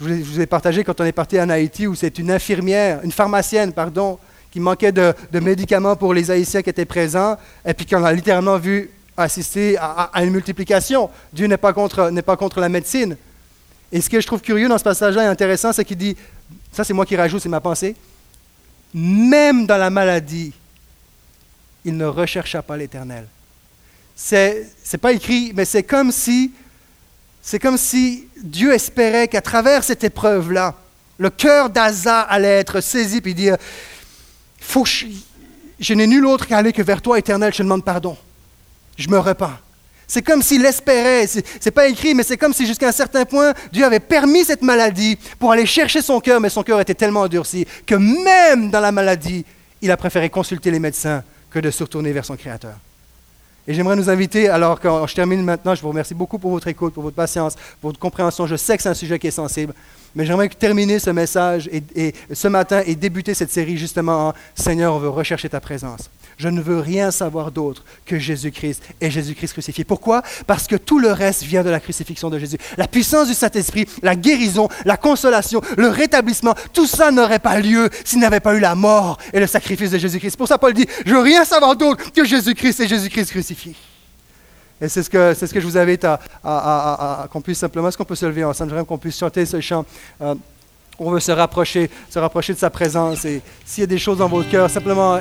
Je 0.00 0.06
vous, 0.06 0.40
ai, 0.40 0.46
partagé 0.46 0.82
quand 0.82 1.00
on 1.00 1.04
est 1.04 1.12
parti 1.12 1.38
en 1.40 1.48
Haïti 1.48 1.86
où 1.86 1.94
c'est 1.94 2.18
une 2.18 2.30
infirmière, 2.30 3.00
une 3.04 3.12
pharmacienne, 3.12 3.72
pardon, 3.72 4.18
qui 4.50 4.58
manquait 4.58 4.90
de, 4.90 5.14
médicaments 5.34 5.94
pour 5.94 6.12
les 6.12 6.28
Haïtiens 6.30 6.62
qui 6.62 6.70
étaient 6.70 6.86
présents 6.86 7.36
et 7.64 7.72
puis 7.72 7.86
qu'on 7.86 8.02
a 8.02 8.12
littéralement 8.12 8.56
vu 8.58 8.90
assister 9.16 9.76
à, 9.76 10.10
à 10.12 10.24
une 10.24 10.32
multiplication. 10.32 11.08
Dieu 11.32 11.46
n'est 11.46 11.56
pas, 11.56 11.72
contre, 11.72 12.10
n'est 12.10 12.22
pas 12.22 12.36
contre 12.36 12.58
la 12.58 12.68
médecine. 12.68 13.16
Et 13.92 14.00
ce 14.00 14.08
que 14.08 14.20
je 14.20 14.26
trouve 14.26 14.40
curieux 14.40 14.68
dans 14.68 14.78
ce 14.78 14.84
passage-là 14.84 15.24
et 15.24 15.26
intéressant, 15.26 15.72
c'est 15.72 15.84
qu'il 15.84 15.96
dit, 15.96 16.16
ça 16.72 16.84
c'est 16.84 16.92
moi 16.92 17.06
qui 17.06 17.16
rajoute, 17.16 17.42
c'est 17.42 17.48
ma 17.48 17.60
pensée, 17.60 17.96
même 18.94 19.66
dans 19.66 19.76
la 19.76 19.90
maladie, 19.90 20.52
il 21.84 21.96
ne 21.96 22.06
rechercha 22.06 22.62
pas 22.62 22.76
l'Éternel. 22.76 23.26
C'est 24.14 24.68
n'est 24.92 24.98
pas 24.98 25.12
écrit, 25.12 25.52
mais 25.54 25.64
c'est 25.64 25.82
comme 25.82 26.12
si 26.12 26.52
c'est 27.42 27.58
comme 27.58 27.78
si 27.78 28.28
Dieu 28.42 28.72
espérait 28.72 29.28
qu'à 29.28 29.40
travers 29.40 29.82
cette 29.82 30.04
épreuve-là, 30.04 30.74
le 31.18 31.30
cœur 31.30 31.70
d'Asa 31.70 32.20
allait 32.20 32.58
être 32.58 32.80
saisi 32.80 33.20
puis 33.20 33.34
dire 33.34 33.56
Faut 34.60 34.84
je, 34.84 35.06
je 35.78 35.94
n'ai 35.94 36.06
nul 36.06 36.26
autre 36.26 36.46
qu'à 36.46 36.58
aller 36.58 36.72
que 36.72 36.82
vers 36.82 37.00
toi, 37.00 37.18
Éternel, 37.18 37.52
je 37.52 37.58
te 37.58 37.62
demande 37.62 37.84
pardon. 37.84 38.16
Je 38.96 39.08
me 39.08 39.18
repens. 39.18 39.52
C'est 40.10 40.22
comme 40.22 40.42
s'il 40.42 40.66
espérait, 40.66 41.28
c'est 41.28 41.70
pas 41.70 41.86
écrit, 41.86 42.14
mais 42.14 42.24
c'est 42.24 42.36
comme 42.36 42.52
si 42.52 42.66
jusqu'à 42.66 42.88
un 42.88 42.92
certain 42.92 43.24
point, 43.24 43.54
Dieu 43.72 43.84
avait 43.84 44.00
permis 44.00 44.44
cette 44.44 44.60
maladie 44.60 45.16
pour 45.38 45.52
aller 45.52 45.66
chercher 45.66 46.02
son 46.02 46.18
cœur, 46.18 46.40
mais 46.40 46.48
son 46.48 46.64
cœur 46.64 46.80
était 46.80 46.96
tellement 46.96 47.20
endurci 47.20 47.64
que 47.86 47.94
même 47.94 48.72
dans 48.72 48.80
la 48.80 48.90
maladie, 48.90 49.44
il 49.80 49.88
a 49.88 49.96
préféré 49.96 50.28
consulter 50.28 50.72
les 50.72 50.80
médecins 50.80 51.22
que 51.48 51.60
de 51.60 51.70
se 51.70 51.84
retourner 51.84 52.10
vers 52.10 52.24
son 52.24 52.34
Créateur. 52.34 52.74
Et 53.68 53.72
j'aimerais 53.72 53.94
nous 53.94 54.10
inviter, 54.10 54.48
alors 54.48 54.80
que 54.80 54.88
je 55.06 55.14
termine 55.14 55.44
maintenant, 55.44 55.76
je 55.76 55.82
vous 55.82 55.90
remercie 55.90 56.14
beaucoup 56.14 56.40
pour 56.40 56.50
votre 56.50 56.66
écoute, 56.66 56.92
pour 56.92 57.04
votre 57.04 57.14
patience, 57.14 57.54
pour 57.80 57.90
votre 57.90 58.00
compréhension. 58.00 58.48
Je 58.48 58.56
sais 58.56 58.76
que 58.76 58.82
c'est 58.82 58.88
un 58.88 58.94
sujet 58.94 59.16
qui 59.20 59.28
est 59.28 59.30
sensible, 59.30 59.74
mais 60.14 60.26
j'aimerais 60.26 60.48
terminer 60.48 60.98
ce 60.98 61.10
message 61.10 61.68
et, 61.72 62.14
ce 62.32 62.48
matin 62.48 62.82
et 62.86 62.94
débuter 62.94 63.34
cette 63.34 63.50
série 63.50 63.76
justement 63.76 64.28
en 64.28 64.32
Seigneur, 64.54 64.94
on 64.94 64.98
veut 64.98 65.08
rechercher 65.08 65.48
ta 65.48 65.60
présence. 65.60 66.10
Je 66.38 66.48
ne 66.48 66.60
veux 66.60 66.80
rien 66.80 67.10
savoir 67.10 67.52
d'autre 67.52 67.84
que 68.06 68.18
Jésus-Christ 68.18 68.82
et 69.00 69.10
Jésus-Christ 69.10 69.52
crucifié. 69.52 69.84
Pourquoi? 69.84 70.22
Parce 70.46 70.66
que 70.66 70.76
tout 70.76 70.98
le 70.98 71.12
reste 71.12 71.42
vient 71.42 71.62
de 71.62 71.68
la 71.68 71.80
crucifixion 71.80 72.30
de 72.30 72.38
Jésus. 72.38 72.56
La 72.78 72.88
puissance 72.88 73.28
du 73.28 73.34
Saint-Esprit, 73.34 73.86
la 74.02 74.16
guérison, 74.16 74.68
la 74.86 74.96
consolation, 74.96 75.60
le 75.76 75.88
rétablissement, 75.88 76.54
tout 76.72 76.86
ça 76.86 77.10
n'aurait 77.10 77.40
pas 77.40 77.60
lieu 77.60 77.90
s'il 78.04 78.20
n'avait 78.20 78.40
pas 78.40 78.54
eu 78.54 78.60
la 78.60 78.74
mort 78.74 79.18
et 79.32 79.40
le 79.40 79.46
sacrifice 79.46 79.90
de 79.90 79.98
Jésus-Christ. 79.98 80.36
Pour 80.36 80.48
ça, 80.48 80.56
Paul 80.56 80.72
dit, 80.72 80.86
je 81.04 81.12
veux 81.12 81.20
rien 81.20 81.44
savoir 81.44 81.76
d'autre 81.76 82.10
que 82.10 82.24
Jésus-Christ 82.24 82.80
et 82.80 82.88
Jésus-Christ 82.88 83.30
crucifié. 83.30 83.74
Et 84.80 84.88
c'est 84.88 85.02
ce, 85.02 85.10
que, 85.10 85.60
je 85.60 85.66
vous 85.66 85.76
invite 85.76 86.06
à, 86.44 87.28
qu'on 87.30 87.40
puisse 87.40 87.58
simplement, 87.58 87.88
est-ce 87.88 87.98
qu'on 87.98 88.04
peut 88.04 88.14
se 88.14 88.26
lever 88.26 88.44
ensemble, 88.44 88.70
j'aimerais 88.70 88.86
qu'on 88.86 88.98
puisse 88.98 89.18
chanter 89.18 89.44
ce 89.44 89.60
chant. 89.60 89.84
Euh, 90.22 90.34
on 90.98 91.10
veut 91.10 91.20
se 91.20 91.32
rapprocher, 91.32 91.90
se 92.08 92.18
rapprocher 92.18 92.52
de 92.52 92.58
sa 92.58 92.70
présence. 92.70 93.24
Et 93.24 93.40
s'il 93.64 93.82
y 93.82 93.84
a 93.84 93.86
des 93.86 93.98
choses 93.98 94.18
dans 94.18 94.28
votre 94.28 94.50
cœur, 94.50 94.68
simplement 94.68 95.18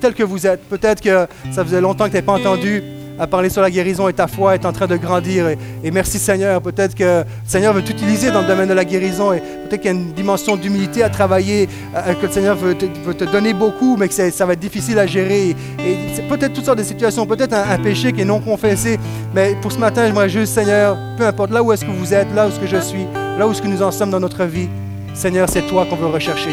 tel 0.00 0.14
que 0.14 0.22
vous 0.22 0.46
êtes, 0.46 0.68
peut-être 0.68 1.00
que 1.00 1.26
ça 1.52 1.64
faisait 1.64 1.80
longtemps 1.80 2.04
que 2.04 2.10
tu 2.10 2.16
n'avais 2.16 2.26
pas 2.26 2.32
entendu 2.32 2.82
à 3.18 3.26
parler 3.26 3.48
sur 3.48 3.62
la 3.62 3.70
guérison 3.70 4.08
et 4.08 4.12
ta 4.12 4.26
foi 4.26 4.54
est 4.54 4.64
en 4.64 4.72
train 4.72 4.86
de 4.86 4.96
grandir. 4.96 5.48
Et, 5.48 5.90
merci 5.90 6.18
Seigneur. 6.18 6.60
Peut-être 6.60 6.94
que 6.94 7.20
le 7.20 7.24
Seigneur 7.46 7.72
veut 7.72 7.82
t'utiliser 7.82 8.30
dans 8.30 8.42
le 8.42 8.46
domaine 8.46 8.68
de 8.68 8.74
la 8.74 8.84
guérison 8.84 9.32
et 9.32 9.40
peut-être 9.40 9.82
qu'il 9.82 9.92
y 9.92 9.94
a 9.94 9.96
une 9.96 10.12
dimension 10.12 10.56
d'humilité 10.56 11.02
à 11.02 11.08
travailler, 11.08 11.68
euh, 11.94 12.14
que 12.14 12.26
le 12.26 12.32
Seigneur 12.32 12.56
veut 12.56 12.74
te, 12.74 13.24
donner 13.24 13.54
beaucoup, 13.54 13.96
mais 13.96 14.08
que 14.08 14.14
ça 14.14 14.46
va 14.46 14.54
être 14.54 14.60
difficile 14.60 14.98
à 14.98 15.06
gérer. 15.06 15.50
Et, 15.50 15.96
c'est 16.14 16.28
peut-être 16.28 16.52
toutes 16.52 16.64
sortes 16.64 16.78
de 16.78 16.84
situations, 16.84 17.26
peut-être 17.26 17.54
un, 17.54 17.78
péché 17.78 18.12
qui 18.12 18.22
est 18.22 18.26
non 18.26 18.40
confessé. 18.40 18.98
Mais 19.34 19.56
pour 19.60 19.72
ce 19.72 19.78
matin, 19.78 20.06
j'aimerais 20.06 20.28
juste, 20.28 20.54
Seigneur, 20.54 20.96
peu 21.16 21.26
importe 21.26 21.50
là 21.50 21.62
où 21.62 21.72
est-ce 21.72 21.84
que 21.84 21.90
vous 21.90 22.14
êtes, 22.14 22.32
là 22.34 22.46
où 22.46 22.48
est-ce 22.48 22.60
que 22.60 22.66
je 22.66 22.80
suis, 22.80 23.06
là 23.38 23.46
où 23.46 23.52
est-ce 23.52 23.62
que 23.62 23.68
nous 23.68 23.82
en 23.82 23.90
sommes 23.90 24.10
dans 24.10 24.20
notre 24.20 24.44
vie, 24.44 24.68
Seigneur, 25.14 25.48
c'est 25.48 25.66
toi 25.66 25.86
qu'on 25.88 25.96
veut 25.96 26.06
rechercher. 26.06 26.50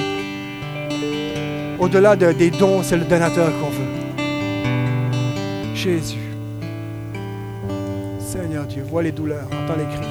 Au-delà 1.80 2.16
des 2.16 2.52
dons, 2.52 2.84
c'est 2.84 2.98
le 2.98 3.06
donateur 3.06 3.50
qu'on 3.60 3.70
veut. 3.70 4.02
Jésus. 5.74 6.31
Seigneur 8.32 8.66
Dieu, 8.66 8.82
vois 8.82 9.04
les 9.04 9.12
douleurs, 9.12 9.46
entends 9.48 9.76
les 9.78 9.84
cris, 9.84 10.08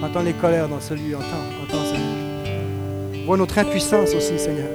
entends 0.00 0.22
les 0.22 0.32
colères 0.32 0.68
dans 0.68 0.78
ce 0.78 0.94
lieu, 0.94 1.16
entends, 1.16 1.26
entends 1.60 1.84
Seigneur. 1.84 3.26
Vois 3.26 3.36
notre 3.36 3.58
impuissance 3.58 4.14
aussi, 4.14 4.38
Seigneur. 4.38 4.68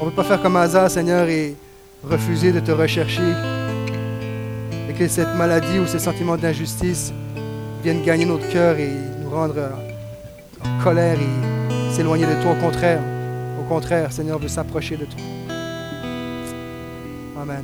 On 0.00 0.06
ne 0.06 0.10
peut 0.10 0.16
pas 0.16 0.24
faire 0.24 0.42
comme 0.42 0.56
Asa, 0.56 0.88
Seigneur, 0.88 1.28
et 1.28 1.54
refuser 2.02 2.50
de 2.50 2.58
te 2.58 2.72
rechercher 2.72 3.32
et 4.90 4.92
que 4.92 5.06
cette 5.06 5.32
maladie 5.36 5.78
ou 5.78 5.86
ces 5.86 6.00
sentiments 6.00 6.36
d'injustice 6.36 7.12
viennent 7.84 8.02
gagner 8.02 8.24
notre 8.24 8.48
cœur 8.48 8.76
et 8.76 8.90
nous 9.22 9.30
rendre 9.30 9.70
en 10.64 10.82
colère 10.82 11.16
et 11.16 11.92
s'éloigner 11.94 12.26
de 12.26 12.42
toi. 12.42 12.56
Au 12.58 12.60
contraire, 12.60 13.00
au 13.60 13.62
contraire, 13.68 14.10
Seigneur 14.10 14.40
veut 14.40 14.48
s'approcher 14.48 14.96
de 14.96 15.04
toi. 15.04 15.20
Amen. 17.40 17.62